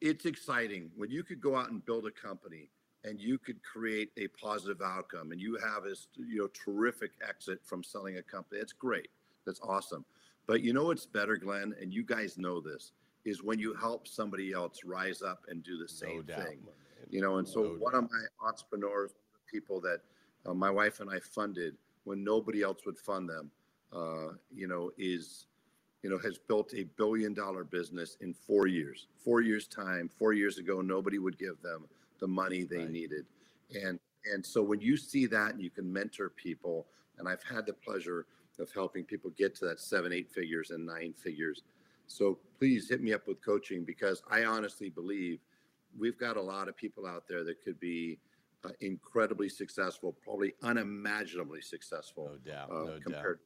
[0.00, 2.70] it's exciting when you could go out and build a company
[3.04, 7.60] and you could create a positive outcome and you have this you know terrific exit
[7.64, 8.60] from selling a company.
[8.60, 9.08] That's great.
[9.44, 10.04] That's awesome.
[10.46, 12.92] But you know what's better glenn and you guys know this
[13.24, 16.58] is when you help somebody else rise up and do the same no thing
[17.10, 18.04] you know and so no one doubt.
[18.04, 19.12] of my entrepreneurs
[19.50, 20.00] people that
[20.46, 23.50] uh, my wife and i funded when nobody else would fund them
[23.92, 25.46] uh, you know is
[26.02, 29.06] you know, has built a billion dollar business in four years.
[29.22, 30.08] Four years time.
[30.08, 31.86] Four years ago, nobody would give them
[32.20, 32.90] the money they Right.
[32.90, 33.26] needed,
[33.74, 33.98] and
[34.32, 36.86] and so when you see that, and you can mentor people,
[37.18, 38.26] and I've had the pleasure
[38.58, 41.62] of helping people get to that seven, eight figures and nine figures.
[42.10, 45.38] So please hit me up with coaching because I honestly believe
[45.96, 48.18] we've got a lot of people out there that could be
[48.64, 52.70] uh, incredibly successful, probably unimaginably successful No doubt.
[52.70, 53.02] uh, no doubt.
[53.02, 53.44] compared to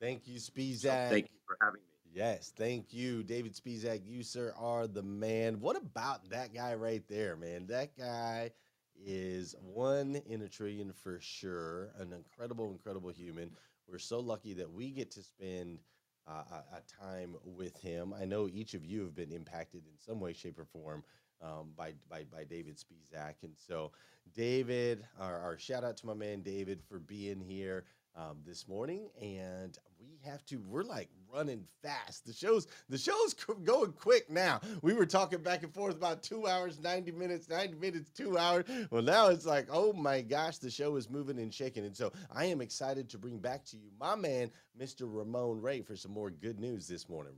[0.00, 0.80] Thank you, what they Spisak.
[0.80, 0.80] can think of.
[0.80, 1.86] So thank you for having me.
[2.14, 4.00] Yes, thank you, David Spisak.
[4.06, 5.60] You, sir, are the man.
[5.60, 7.66] What about that guy right there, man?
[7.68, 8.50] That guy
[8.98, 11.92] is one in a trillion for sure.
[11.98, 13.50] An incredible, incredible human.
[13.86, 15.78] We're so lucky that we get to spend
[16.28, 18.14] uh, a, a time with him.
[18.18, 21.04] I know each of you have been impacted in some way, shape, or form
[21.42, 23.90] um, by, by by David Spisak, and so
[24.34, 27.84] David, our, our shout out to my man David for being here
[28.16, 30.60] um, this morning, and we have to.
[30.66, 32.26] We're like running fast.
[32.26, 33.34] The show's the show's
[33.64, 34.60] going quick now.
[34.82, 38.64] We were talking back and forth about two hours, ninety minutes, ninety minutes, two hours.
[38.90, 42.12] Well, now it's like, oh my gosh, the show is moving and shaking, and so
[42.34, 45.02] I am excited to bring back to you my man, Mr.
[45.02, 47.34] Ramon Ray, for some more good news this morning.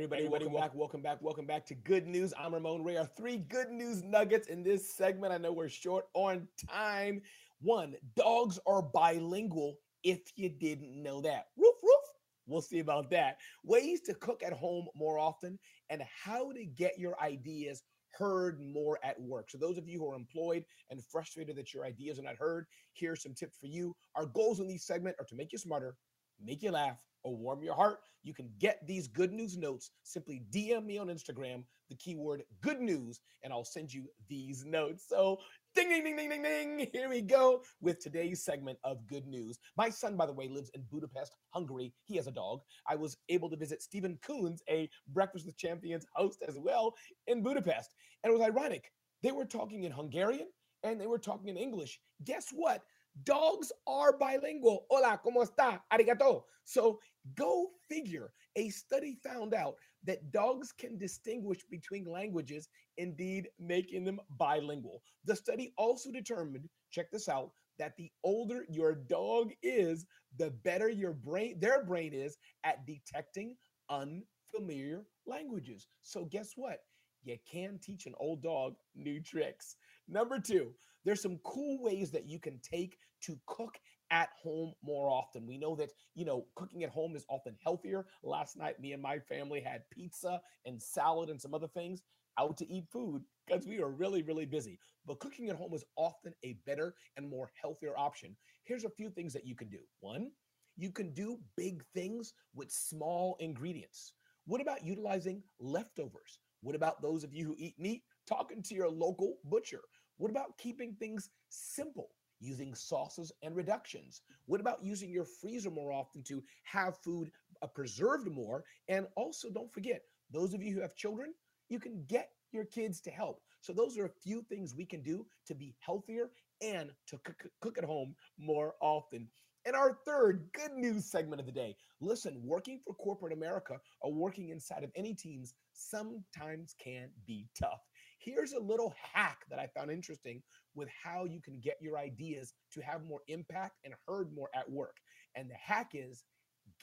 [0.00, 2.32] Hey everybody, welcome back, welcome back, welcome back to Good News.
[2.38, 2.96] I'm Ramon Ray.
[2.96, 5.30] Our three good news nuggets in this segment.
[5.30, 7.20] I know we're short on time.
[7.60, 11.48] One, dogs are bilingual if you didn't know that.
[11.54, 12.00] Roof, roof.
[12.46, 13.36] We'll see about that.
[13.62, 15.58] Ways to cook at home more often
[15.90, 17.82] and how to get your ideas
[18.18, 19.50] heard more at work.
[19.50, 22.64] So, those of you who are employed and frustrated that your ideas are not heard,
[22.94, 23.94] here's some tips for you.
[24.14, 25.94] Our goals in these segment are to make you smarter,
[26.42, 29.90] make you laugh, or warm your heart, you can get these good news notes.
[30.02, 35.06] Simply DM me on Instagram, the keyword good news, and I'll send you these notes.
[35.08, 35.38] So,
[35.74, 36.90] ding, ding, ding, ding, ding, ding.
[36.92, 39.58] Here we go with today's segment of good news.
[39.76, 41.92] My son, by the way, lives in Budapest, Hungary.
[42.04, 42.60] He has a dog.
[42.86, 46.94] I was able to visit Stephen Coons, a Breakfast with Champions host as well,
[47.26, 47.94] in Budapest.
[48.22, 48.92] And it was ironic.
[49.22, 50.48] They were talking in Hungarian
[50.82, 52.00] and they were talking in English.
[52.24, 52.82] Guess what?
[53.24, 54.86] Dogs are bilingual.
[54.88, 55.80] Hola, ¿cómo está?
[55.92, 56.44] Arigato.
[56.64, 57.00] So
[57.34, 58.32] go figure.
[58.56, 59.74] A study found out
[60.04, 65.02] that dogs can distinguish between languages, indeed making them bilingual.
[65.24, 70.06] The study also determined, check this out, that the older your dog is,
[70.38, 73.56] the better your brain, their brain is at detecting
[73.88, 75.86] unfamiliar languages.
[76.02, 76.78] So guess what?
[77.22, 79.76] You can teach an old dog new tricks.
[80.08, 80.72] Number two,
[81.04, 83.78] there's some cool ways that you can take to cook
[84.10, 85.46] at home more often.
[85.46, 88.06] We know that, you know, cooking at home is often healthier.
[88.22, 92.02] Last night, me and my family had pizza and salad and some other things
[92.38, 94.78] out to eat food because we are really, really busy.
[95.06, 98.36] But cooking at home is often a better and more healthier option.
[98.64, 99.80] Here's a few things that you can do.
[100.00, 100.30] One,
[100.76, 104.14] you can do big things with small ingredients.
[104.46, 106.38] What about utilizing leftovers?
[106.62, 108.02] What about those of you who eat meat?
[108.26, 109.80] Talking to your local butcher.
[110.16, 112.10] What about keeping things simple?
[112.40, 114.22] Using sauces and reductions.
[114.46, 117.30] What about using your freezer more often to have food
[117.62, 118.64] uh, preserved more?
[118.88, 120.02] And also, don't forget,
[120.32, 121.34] those of you who have children,
[121.68, 123.42] you can get your kids to help.
[123.60, 126.30] So, those are a few things we can do to be healthier
[126.62, 129.28] and to cook, cook at home more often.
[129.66, 134.12] And our third good news segment of the day listen, working for corporate America or
[134.12, 137.80] working inside of any teams sometimes can be tough.
[138.20, 140.42] Here's a little hack that I found interesting
[140.74, 144.70] with how you can get your ideas to have more impact and heard more at
[144.70, 144.96] work.
[145.34, 146.24] And the hack is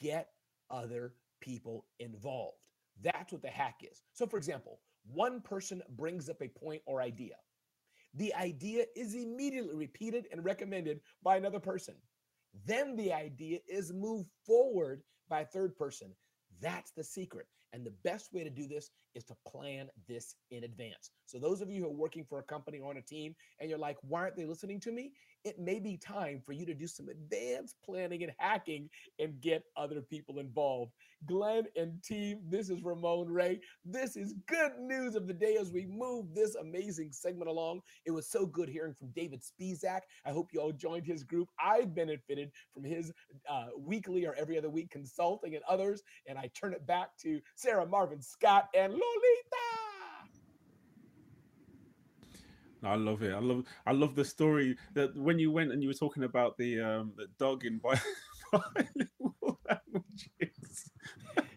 [0.00, 0.28] get
[0.68, 2.66] other people involved.
[3.00, 4.02] That's what the hack is.
[4.12, 7.36] So, for example, one person brings up a point or idea.
[8.14, 11.94] The idea is immediately repeated and recommended by another person.
[12.66, 16.12] Then the idea is moved forward by a third person.
[16.60, 17.46] That's the secret.
[17.72, 21.10] And the best way to do this is to plan this in advance.
[21.26, 23.68] So, those of you who are working for a company or on a team and
[23.68, 25.12] you're like, why aren't they listening to me?
[25.44, 29.62] It may be time for you to do some advanced planning and hacking and get
[29.76, 30.92] other people involved.
[31.26, 33.60] Glenn and team, this is Ramon Ray.
[33.84, 37.80] This is good news of the day as we move this amazing segment along.
[38.04, 40.00] It was so good hearing from David Spisak.
[40.24, 41.48] I hope you all joined his group.
[41.62, 43.12] I've benefited from his
[43.48, 46.02] uh, weekly or every other week consulting and others.
[46.26, 50.28] And I turn it back to Sarah Marvin Scott and Lolita.
[52.82, 53.32] I love it.
[53.34, 56.56] I love I love the story that when you went and you were talking about
[56.58, 58.00] the um the dog in bi-
[58.52, 60.90] bilingual languages.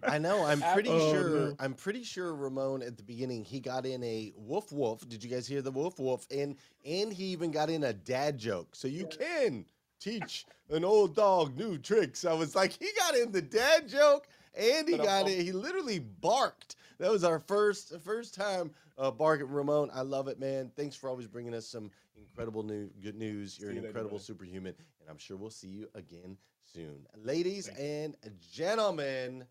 [0.08, 0.44] I know.
[0.46, 1.30] I'm pretty Oh, sure.
[1.30, 1.56] no.
[1.60, 5.08] I'm pretty sure Ramon at the beginning he got in a woof woof.
[5.08, 6.26] Did you guys hear the woof woof?
[6.32, 6.56] And
[6.86, 8.76] and he even got in a dad joke.
[8.76, 9.66] So you can
[10.00, 12.26] teach an old dog new tricks.
[12.26, 15.44] I was like, he got in the dad joke and he got it.
[15.44, 16.76] He literally barked.
[17.00, 19.48] That was our first first time uh, barking.
[19.50, 20.72] Ramon, I love it, man.
[20.76, 23.58] Thanks for always bringing us some incredible new good news.
[23.60, 26.38] You're an you incredible superhuman, and I'm sure we'll see you again
[26.74, 28.16] soon, ladies and
[28.52, 29.46] gentlemen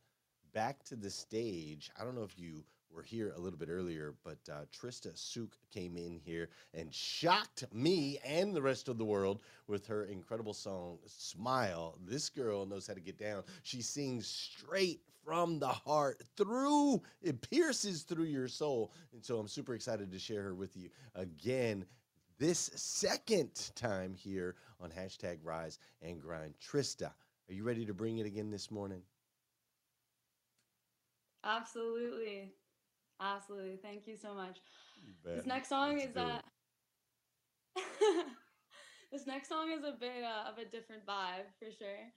[0.53, 1.91] back to the stage.
[2.01, 5.57] I don't know if you were here a little bit earlier, but uh, Trista Suk
[5.73, 10.55] came in here and shocked me and the rest of the world with her incredible
[10.55, 13.45] song "Smile." This girl knows how to get down.
[13.63, 19.49] She sings straight from the heart, through it pierces through your soul, and so I'm
[19.49, 21.85] super excited to share her with you again.
[22.39, 26.55] This second time here on hashtag Rise and Grind.
[26.59, 27.13] Trista,
[27.49, 29.03] are you ready to bring it again this morning?
[31.45, 32.53] Absolutely.
[33.21, 33.79] Absolutely.
[33.83, 34.59] Thank you so much.
[35.25, 35.37] bet.
[35.37, 36.41] This next song Let's is uh
[39.13, 42.13] This next song is a bit uh, of a different vibe for sure.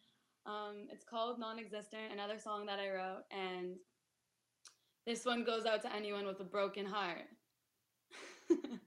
[0.46, 3.76] Um it's called Non-Existent, another song that I wrote and
[5.06, 7.28] this one goes out to anyone with a broken heart.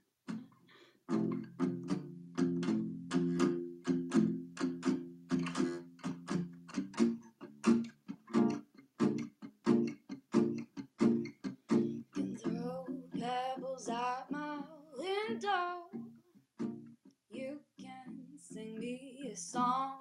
[19.47, 19.96] song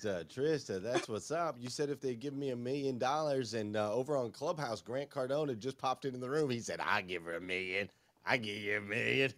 [0.00, 1.56] Trista, Trista, that's what's up.
[1.60, 5.10] You said if they give me a million dollars, and uh, over on Clubhouse, Grant
[5.10, 6.50] Cardone just popped into the room.
[6.50, 7.90] He said, "I give her a million.
[8.26, 9.32] I give you a million.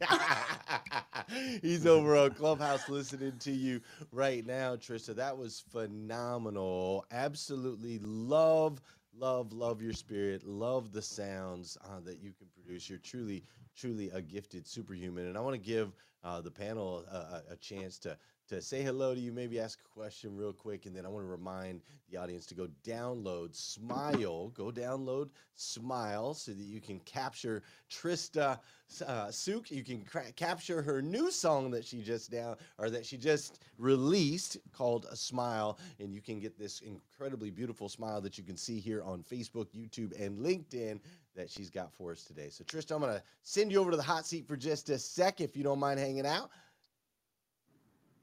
[1.63, 3.81] He's over on Clubhouse listening to you
[4.13, 5.17] right now, Trista.
[5.17, 7.05] That was phenomenal.
[7.11, 8.81] Absolutely love,
[9.19, 10.45] love, love your spirit.
[10.47, 12.89] Love the sounds uh, that you can produce.
[12.91, 13.45] You're truly,
[13.77, 15.27] truly a gifted superhuman.
[15.29, 15.93] And I want to give
[16.25, 17.05] uh, the panel
[17.51, 18.17] a chance to
[18.53, 21.25] to say hello to you, maybe ask a question real quick, and then I want
[21.25, 21.81] to remind
[22.11, 24.49] the audience to go download Smile.
[24.51, 28.59] Go download Smile so that you can capture Trista
[29.07, 29.71] uh, Suk.
[29.71, 33.61] You can cra- capture her new song that she just down or that she just
[33.79, 38.57] released called "A Smile, and you can get this incredibly beautiful smile that you can
[38.57, 41.01] see here on Facebook, YouTube, and LinkedIn
[41.35, 42.51] that she's got for us today.
[42.51, 45.41] So Trista, I'm gonna send you over to the hot seat for just a sec
[45.41, 46.51] if you don't mind hanging out.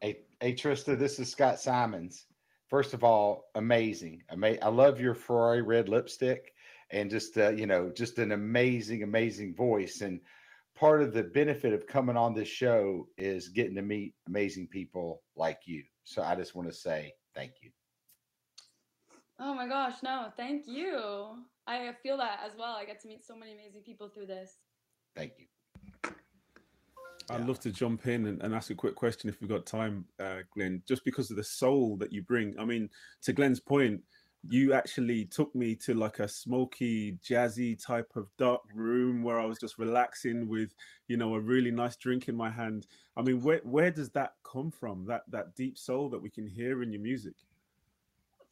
[0.02, 2.26] Hey, hey, Trista, this is Scott Simons.
[2.68, 4.24] First of all, amazing.
[4.30, 6.54] Ama- I love your Ferrari red lipstick
[6.92, 10.00] and just, uh, you know, just an amazing, amazing voice.
[10.00, 10.22] And
[10.76, 15.22] part of the benefit of coming on this show is getting to meet amazing people
[15.36, 15.84] like you.
[16.06, 17.72] So I just want to say thank you.
[19.38, 21.46] Oh my gosh, no, thank you.
[21.68, 22.76] I feel that as well.
[22.76, 24.60] I get to meet so many amazing people through this.
[25.16, 25.48] Thank you.
[27.30, 30.06] I'd love to jump in and, and ask a quick question if we've got time,
[30.20, 32.56] uh, Glenn, just because of the soul that you bring.
[32.60, 32.90] I mean,
[33.24, 34.02] to Glenn's point,
[34.48, 39.46] you actually took me to like a smoky, jazzy type of dark room where I
[39.46, 40.74] was just relaxing with,
[41.08, 42.88] you know, a really nice drink in my hand.
[43.18, 45.06] I mean, where where does that come from?
[45.06, 47.34] That that deep soul that we can hear in your music?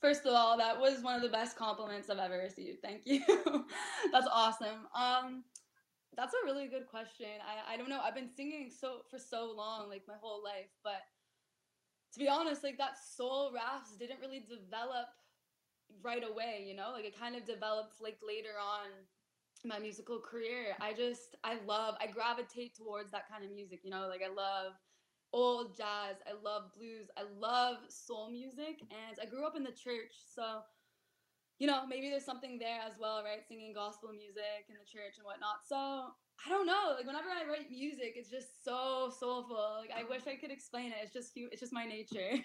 [0.02, 2.82] First of all, that was one of the best compliments I've ever received.
[2.84, 3.22] Thank you.
[4.12, 4.88] That's awesome.
[4.94, 5.44] Um,
[6.18, 7.28] that's a really good question.
[7.46, 8.02] I, I don't know.
[8.04, 11.02] I've been singing so for so long, like my whole life, but
[12.14, 15.08] to be honest, like that soul raps didn't really develop
[16.02, 16.92] right away, you know?
[16.92, 18.90] Like it kind of developed like later on
[19.64, 20.76] my musical career.
[20.82, 24.08] I just I love I gravitate towards that kind of music, you know?
[24.08, 24.74] Like I love
[25.34, 29.72] old jazz, I love blues, I love soul music and I grew up in the
[29.72, 30.62] church, so
[31.60, 33.42] you know, maybe there's something there as well, right?
[33.48, 35.66] Singing gospel music in the church and whatnot.
[35.68, 36.94] So I don't know.
[36.96, 39.80] Like whenever I write music, it's just so soulful.
[39.82, 40.98] Like I wish I could explain it.
[41.04, 42.38] It's just it's just my nature.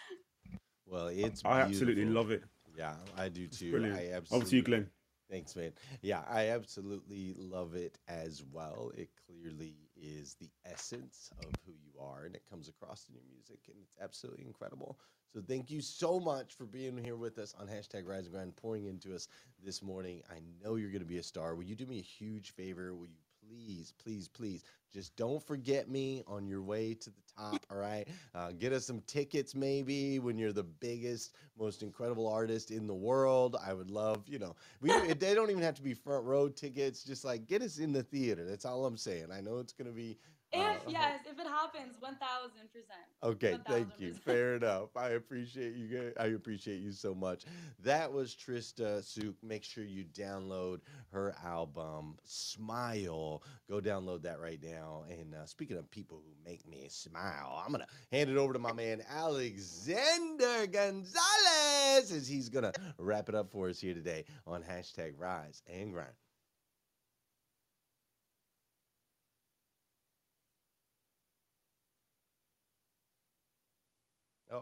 [0.86, 2.42] well, it's I absolutely love it.
[2.76, 3.70] Yeah, I do It's too.
[3.70, 3.96] brilliant.
[3.96, 4.50] I Over absolutely.
[4.50, 4.86] to you, Glenn.
[5.30, 5.72] Thanks, man.
[6.02, 8.92] Yeah, I absolutely love it as well.
[8.96, 13.24] It clearly is the essence of who you are, and it comes across in your
[13.30, 14.98] music, and it's absolutely incredible.
[15.32, 18.56] So, thank you so much for being here with us on hashtag Rise and Grind,
[18.56, 19.28] pouring into us
[19.64, 20.22] this morning.
[20.30, 21.54] I know you're going to be a star.
[21.54, 22.94] Will you do me a huge favor?
[22.94, 23.18] Will you
[23.48, 24.62] please, please, please,
[24.92, 27.66] just don't forget me on your way to the top.
[27.70, 32.70] All right, uh, get us some tickets maybe when you're the biggest, most incredible artist
[32.70, 33.56] in the world.
[33.64, 37.04] I would love, you know, we they don't even have to be front row tickets.
[37.04, 38.44] Just like get us in the theater.
[38.44, 39.26] That's all I'm saying.
[39.32, 40.18] I know it's gonna be.
[40.52, 43.00] If uh, yes, if it happens, one thousand percent.
[43.22, 44.14] Okay, thank you.
[44.14, 44.96] Fair enough.
[44.96, 45.86] I appreciate you.
[45.88, 47.44] guys- I appreciate you so much.
[47.82, 49.34] That was Trista Suk.
[49.42, 50.80] Make sure you download
[51.12, 53.42] her album Smile.
[53.68, 55.04] Go download that right now.
[55.10, 58.58] And uh, speaking of people who make me smile, I'm gonna hand it over to
[58.58, 64.62] my man Alexander Gonzalez as he's gonna wrap it up for us here today on
[64.62, 66.12] hashtag Rise and Grind.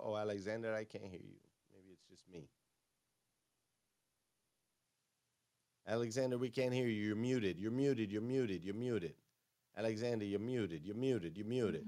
[0.05, 1.39] Oh, Alexander, I can't hear you.
[1.73, 2.49] Maybe it's just me.
[5.87, 7.03] Alexander, we can't hear you.
[7.03, 7.59] You're muted.
[7.59, 8.11] You're muted.
[8.11, 8.65] You're muted.
[8.65, 9.15] You're muted.
[9.77, 10.83] Alexander, you're muted.
[10.85, 11.37] You're muted.
[11.37, 11.85] You're muted.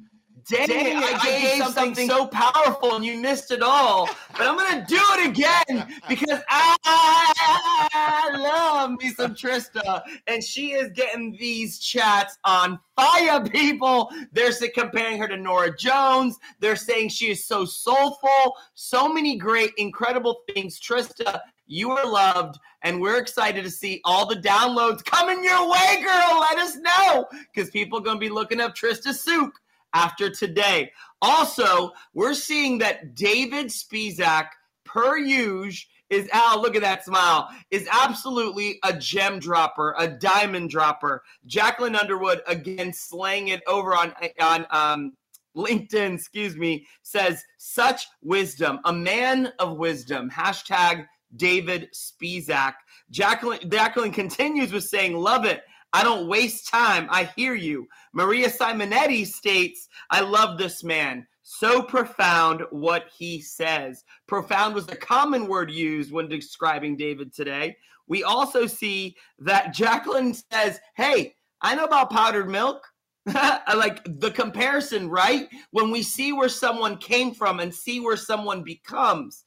[0.50, 4.08] Dang, it, I, gave, something, so powerful and you missed it all.
[4.32, 10.90] But I'm gonna do it again because I love me some Trista, and she is
[10.92, 13.42] getting these chats on fire.
[13.44, 16.36] People, they're comparing her to Norah Jones.
[16.60, 18.56] They're saying she is so soulful.
[18.74, 20.78] So many great, incredible things.
[20.78, 26.02] Trista, you are loved, and we're excited to see all the downloads coming your way,
[26.02, 26.40] girl.
[26.40, 29.52] Let us know because people are gonna be looking up Trista Suk
[29.94, 30.92] after today.
[31.22, 34.48] Also, we're seeing that David Spisak,
[34.84, 36.62] per usual, is Al.
[36.62, 37.48] Look at that smile.
[37.70, 41.22] Is absolutely a gem dropper, a diamond dropper.
[41.46, 45.12] Jacqueline Underwood again slaying it over on on um,
[45.56, 46.14] LinkedIn.
[46.14, 46.86] Excuse me.
[47.02, 50.30] Says such wisdom, a man of wisdom.
[50.30, 51.06] Hashtag
[51.36, 52.74] David Spisak.
[53.10, 57.08] Jacqueline Jacqueline continues with saying, "Love it." I don't waste time.
[57.10, 57.88] I hear you.
[58.12, 61.26] Maria Simonetti states, I love this man.
[61.42, 64.04] So profound what he says.
[64.26, 67.76] Profound was the common word used when describing David today.
[68.08, 72.86] We also see that Jacqueline says, Hey, I know about powdered milk.
[73.74, 75.48] Like the comparison, right?
[75.70, 79.44] When we see where someone came from and see where someone becomes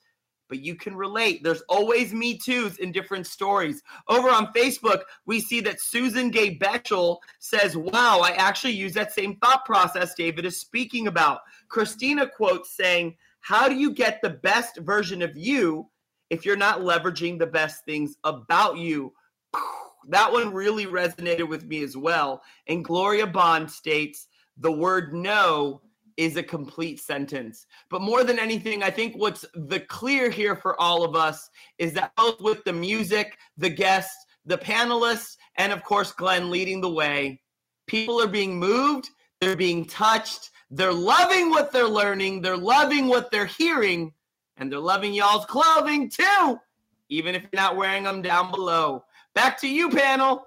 [0.49, 1.43] but you can relate.
[1.43, 3.81] There's always Me Too's in different stories.
[4.07, 9.13] Over on Facebook, we see that Susan Gay Betchel says, Wow, I actually use that
[9.13, 11.41] same thought process David is speaking about.
[11.69, 15.87] Christina quotes saying, How do you get the best version of you
[16.29, 19.13] if you're not leveraging the best things about you?
[20.07, 22.41] That one really resonated with me as well.
[22.67, 24.27] And Gloria Bond states,
[24.57, 25.81] The word no
[26.19, 27.65] is a complete sentence.
[27.89, 31.93] But more than anything, I think what's the clear here for all of us is
[31.93, 36.89] that both with the music, the guests, the panelists, and of course, Glenn leading the
[36.89, 37.39] way,
[37.87, 39.09] people are being moved,
[39.39, 44.11] they're being touched, they're loving what they're learning, they're loving what they're hearing,
[44.57, 46.59] and they're loving y'all's clothing too,
[47.07, 49.05] even if you're not wearing them down below.
[49.35, 50.45] Back to you, panel.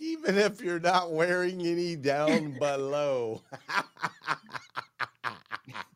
[0.00, 3.42] Even if you're not wearing any down below.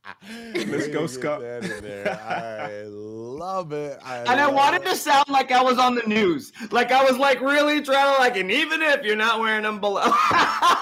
[0.66, 1.40] Let's go, Scott.
[1.40, 2.20] there.
[2.26, 3.98] I love it.
[4.04, 4.88] I And I wanted it.
[4.88, 6.52] to sound like I was on the news.
[6.70, 9.80] Like I was like really trying to like, and even if you're not wearing them
[9.80, 10.02] below,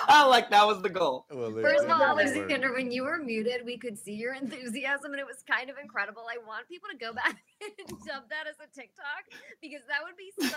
[0.08, 1.26] like that was the goal.
[1.30, 2.02] Well, First of all.
[2.02, 5.76] Alexander, when you were muted, we could see your enthusiasm and it was kind of
[5.82, 6.22] incredible.
[6.30, 9.24] I want people to go back and dub that as a TikTok
[9.60, 10.56] because that would be so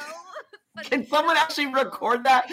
[0.90, 2.50] Can someone actually record that?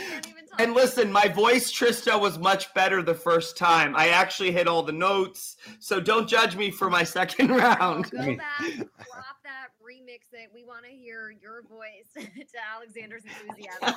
[0.59, 3.95] And listen, my voice, Trista, was much better the first time.
[3.97, 5.57] I actually hit all the notes.
[5.79, 8.11] So don't judge me for my second round.
[8.11, 10.51] Go back, crop that, remix it.
[10.55, 13.95] We want to hear your voice to Alexander's enthusiasm.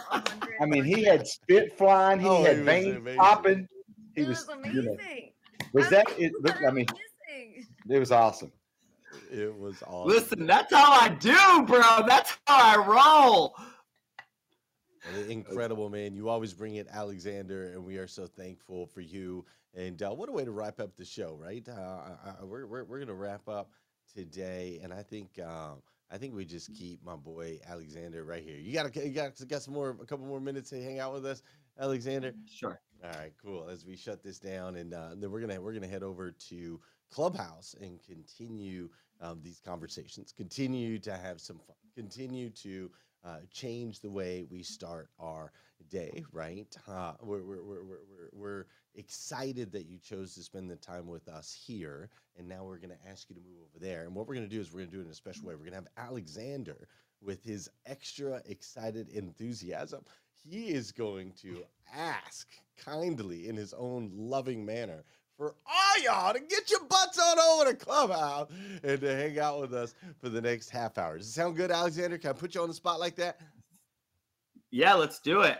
[0.62, 3.18] I mean, he had spit flying, he Oh, had was veins amazing.
[3.20, 3.68] popping.
[4.16, 4.96] He It was, was you know,
[5.74, 6.32] was I that was it?
[6.42, 7.66] Look, I mean, missing.
[7.90, 8.52] It was awesome.
[9.32, 10.10] It was awesome.
[10.16, 12.06] Listen, that's how I do, bro.
[12.08, 13.56] That's how I roll.
[15.28, 16.14] Incredible, man.
[16.16, 19.46] You always bring it, Alexander, and we are so thankful for you.
[19.76, 21.68] And uh, what a way to wrap up the show, right?
[21.68, 23.72] Uh, I, we're we're, we're going to wrap up
[24.14, 25.82] today, and I think um,
[26.12, 28.58] I think we just keep my boy Alexander right here.
[28.58, 31.26] You got you got got some more a couple more minutes to hang out with
[31.26, 31.42] us,
[31.80, 32.34] Alexander.
[32.46, 32.80] Sure.
[33.04, 33.68] All right, cool.
[33.68, 36.80] As we shut this down, and uh, then we're gonna we're gonna head over to
[37.12, 38.90] Clubhouse and continue
[39.22, 42.92] um, these conversations, continue to have some fun, continue to
[43.24, 45.52] uh, change the way we start our
[45.90, 46.76] day, right?
[46.88, 48.66] Uh, we're, we're, we're, we're, we're
[48.96, 52.10] excited that you chose to spend the time with us here.
[52.38, 54.04] And now we're going to ask you to move over there.
[54.04, 55.48] And what we're going to do is we're going to do it in a special
[55.48, 55.56] way.
[55.56, 56.88] We're going to have Alexander
[57.22, 60.04] with his extra excited enthusiasm.
[60.44, 62.48] He is going to ask
[62.78, 65.04] kindly in his own loving manner
[65.38, 68.50] for all y'all to get your butts on over to Clubhouse
[68.84, 71.18] and to hang out with us for the next half hour.
[71.18, 72.18] Does it sound good, Alexander?
[72.18, 73.40] Can I put you on the spot like that?
[74.70, 75.60] Yeah, let's do it.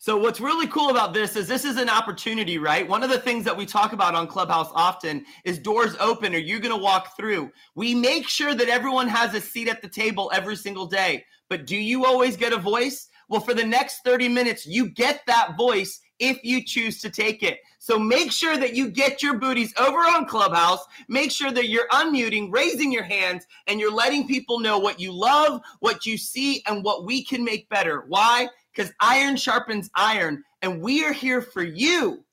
[0.00, 2.88] So, what's really cool about this is this is an opportunity, right?
[2.88, 6.38] One of the things that we talk about on Clubhouse often is doors open or
[6.38, 7.50] you're going to walk through.
[7.74, 11.24] We make sure that everyone has a seat at the table every single day.
[11.50, 13.08] But do you always get a voice?
[13.28, 17.42] Well, for the next 30 minutes, you get that voice if you choose to take
[17.42, 17.58] it.
[17.80, 20.84] So make sure that you get your booties over on Clubhouse.
[21.08, 25.12] Make sure that you're unmuting, raising your hands, and you're letting people know what you
[25.12, 28.04] love, what you see, and what we can make better.
[28.08, 28.48] Why?
[28.78, 32.24] Because iron sharpens iron, and we are here for you.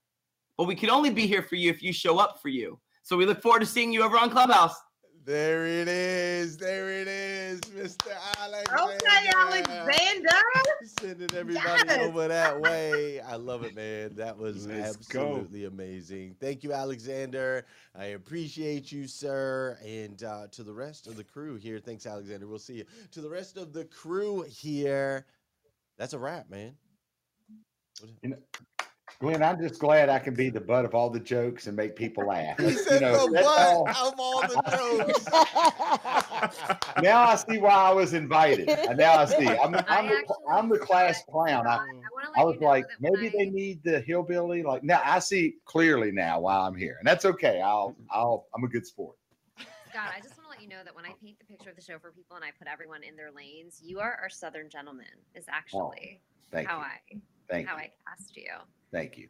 [0.59, 2.79] But we can only be here for you if you show up for you.
[3.01, 4.75] So we look forward to seeing you over on Clubhouse.
[5.25, 6.55] There it is.
[6.55, 8.11] There it is, Mr.
[8.39, 8.93] Alexander.
[8.93, 10.29] Okay, Alexander.
[10.83, 11.97] Sending everybody yes.
[12.07, 13.21] over that way.
[13.21, 14.13] I love it, man.
[14.13, 15.69] That was Let's absolutely go.
[15.69, 16.35] amazing.
[16.39, 17.65] Thank you, Alexander.
[17.97, 19.79] I appreciate you, sir.
[19.83, 22.45] And uh, to the rest of the crew here, thanks, Alexander.
[22.45, 22.85] We'll see you.
[23.13, 25.25] To the rest of the crew here,
[25.97, 26.73] that's a wrap, man.
[28.21, 28.37] You know,
[29.19, 31.95] Glenn, I'm just glad I can be the butt of all the jokes and make
[31.95, 32.57] people laugh.
[32.59, 33.87] He said you know, the butt all.
[33.87, 35.25] of all the jokes.
[37.01, 38.67] now I see why I was invited.
[38.97, 39.47] Now I see.
[39.47, 41.65] I'm, I'm, the, I'm the class clown.
[41.65, 44.63] I, I, I was like, maybe they need the hillbilly.
[44.63, 47.61] Like now, I see clearly now why I'm here, and that's okay.
[47.61, 49.15] I'll, I'll, I'm a good sport.
[49.89, 50.35] Scott, I just
[50.75, 52.11] want to let you know that when I paint the picture of the show for
[52.11, 55.07] people and I put everyone in their lanes, you are our Southern gentleman.
[55.33, 56.21] Is actually
[56.53, 56.83] oh, how you.
[56.83, 57.19] I
[57.49, 57.83] Thank how you.
[57.83, 58.51] I cast you.
[58.91, 59.27] Thank you.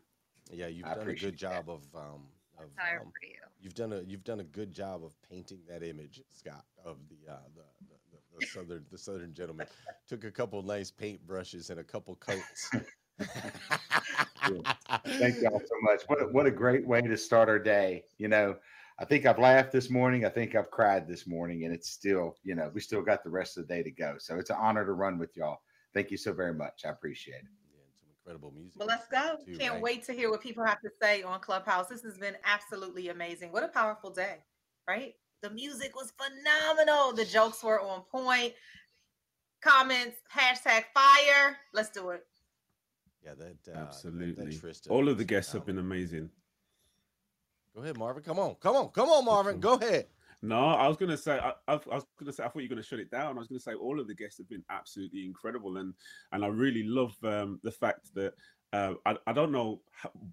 [0.52, 1.72] Yeah, you've I done a good job that.
[1.72, 2.22] of um
[2.58, 3.36] of um, you.
[3.62, 7.32] You've done a you've done a good job of painting that image, Scott, of the
[7.32, 9.68] uh the, the, the, the southern the southern gentleman.
[10.08, 12.70] Took a couple nice paint brushes and a couple coats.
[15.08, 16.04] Thank y'all so much.
[16.08, 18.04] What a, what a great way to start our day.
[18.18, 18.56] You know,
[18.98, 20.26] I think I've laughed this morning.
[20.26, 23.30] I think I've cried this morning, and it's still, you know, we still got the
[23.30, 24.16] rest of the day to go.
[24.20, 25.60] So it's an honor to run with y'all.
[25.94, 26.84] Thank you so very much.
[26.86, 28.74] I appreciate it Yeah, some incredible music.
[28.76, 29.38] Well, let's go.
[29.46, 29.82] Too, Can't right?
[29.82, 31.88] wait to hear what people have to say on Clubhouse.
[31.88, 33.52] This has been absolutely amazing.
[33.52, 34.38] What a powerful day,
[34.88, 35.14] right?
[35.42, 37.12] The music was phenomenal.
[37.12, 38.54] The jokes were on point.
[39.62, 41.58] Comments, hashtag fire.
[41.74, 42.26] Let's do it.
[43.24, 44.56] Yeah, that uh, absolutely.
[44.56, 46.30] That, that All of the guests have been amazing.
[47.76, 48.24] Go ahead, Marvin.
[48.24, 49.60] Come on, come on, come on, Marvin.
[49.60, 50.08] Go ahead.
[50.42, 52.76] No, I was gonna say I, I, I was gonna say I thought you were
[52.76, 53.36] gonna shut it down.
[53.36, 55.94] I was gonna say all of the guests have been absolutely incredible, and
[56.32, 58.34] and I really love um, the fact that
[58.72, 59.82] uh, I, I don't know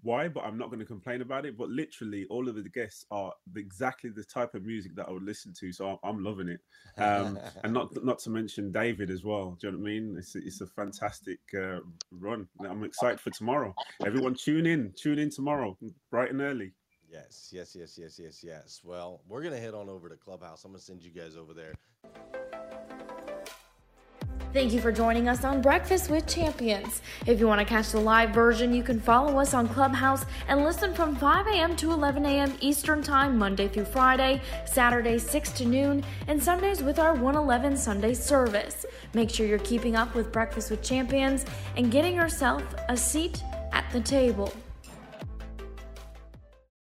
[0.01, 1.57] why, but I'm not going to complain about it.
[1.57, 5.23] But literally, all of the guests are exactly the type of music that I would
[5.23, 5.71] listen to.
[5.71, 6.59] So I'm, I'm loving it,
[7.01, 9.57] um, and not not to mention David as well.
[9.59, 10.15] Do you know what I mean?
[10.17, 11.79] It's it's a fantastic uh,
[12.11, 12.47] run.
[12.67, 13.73] I'm excited for tomorrow.
[14.05, 15.77] Everyone, tune in, tune in tomorrow,
[16.11, 16.73] bright and early.
[17.13, 18.81] Yes, yes, yes, yes, yes, yes.
[18.83, 20.65] Well, we're gonna head on over to Clubhouse.
[20.65, 21.75] I'm gonna send you guys over there.
[24.51, 27.01] Thank you for joining us on Breakfast with Champions.
[27.27, 30.63] If you want to catch the live version, you can follow us on Clubhouse and
[30.63, 31.75] listen from 5 a.m.
[31.77, 32.53] to 11 a.m.
[32.61, 38.13] Eastern Time, Monday through Friday, Saturday 6 to noon, and Sundays with our 111 Sunday
[38.15, 38.85] service.
[39.13, 41.45] Make sure you're keeping up with Breakfast with Champions
[41.75, 44.53] and getting yourself a seat at the table.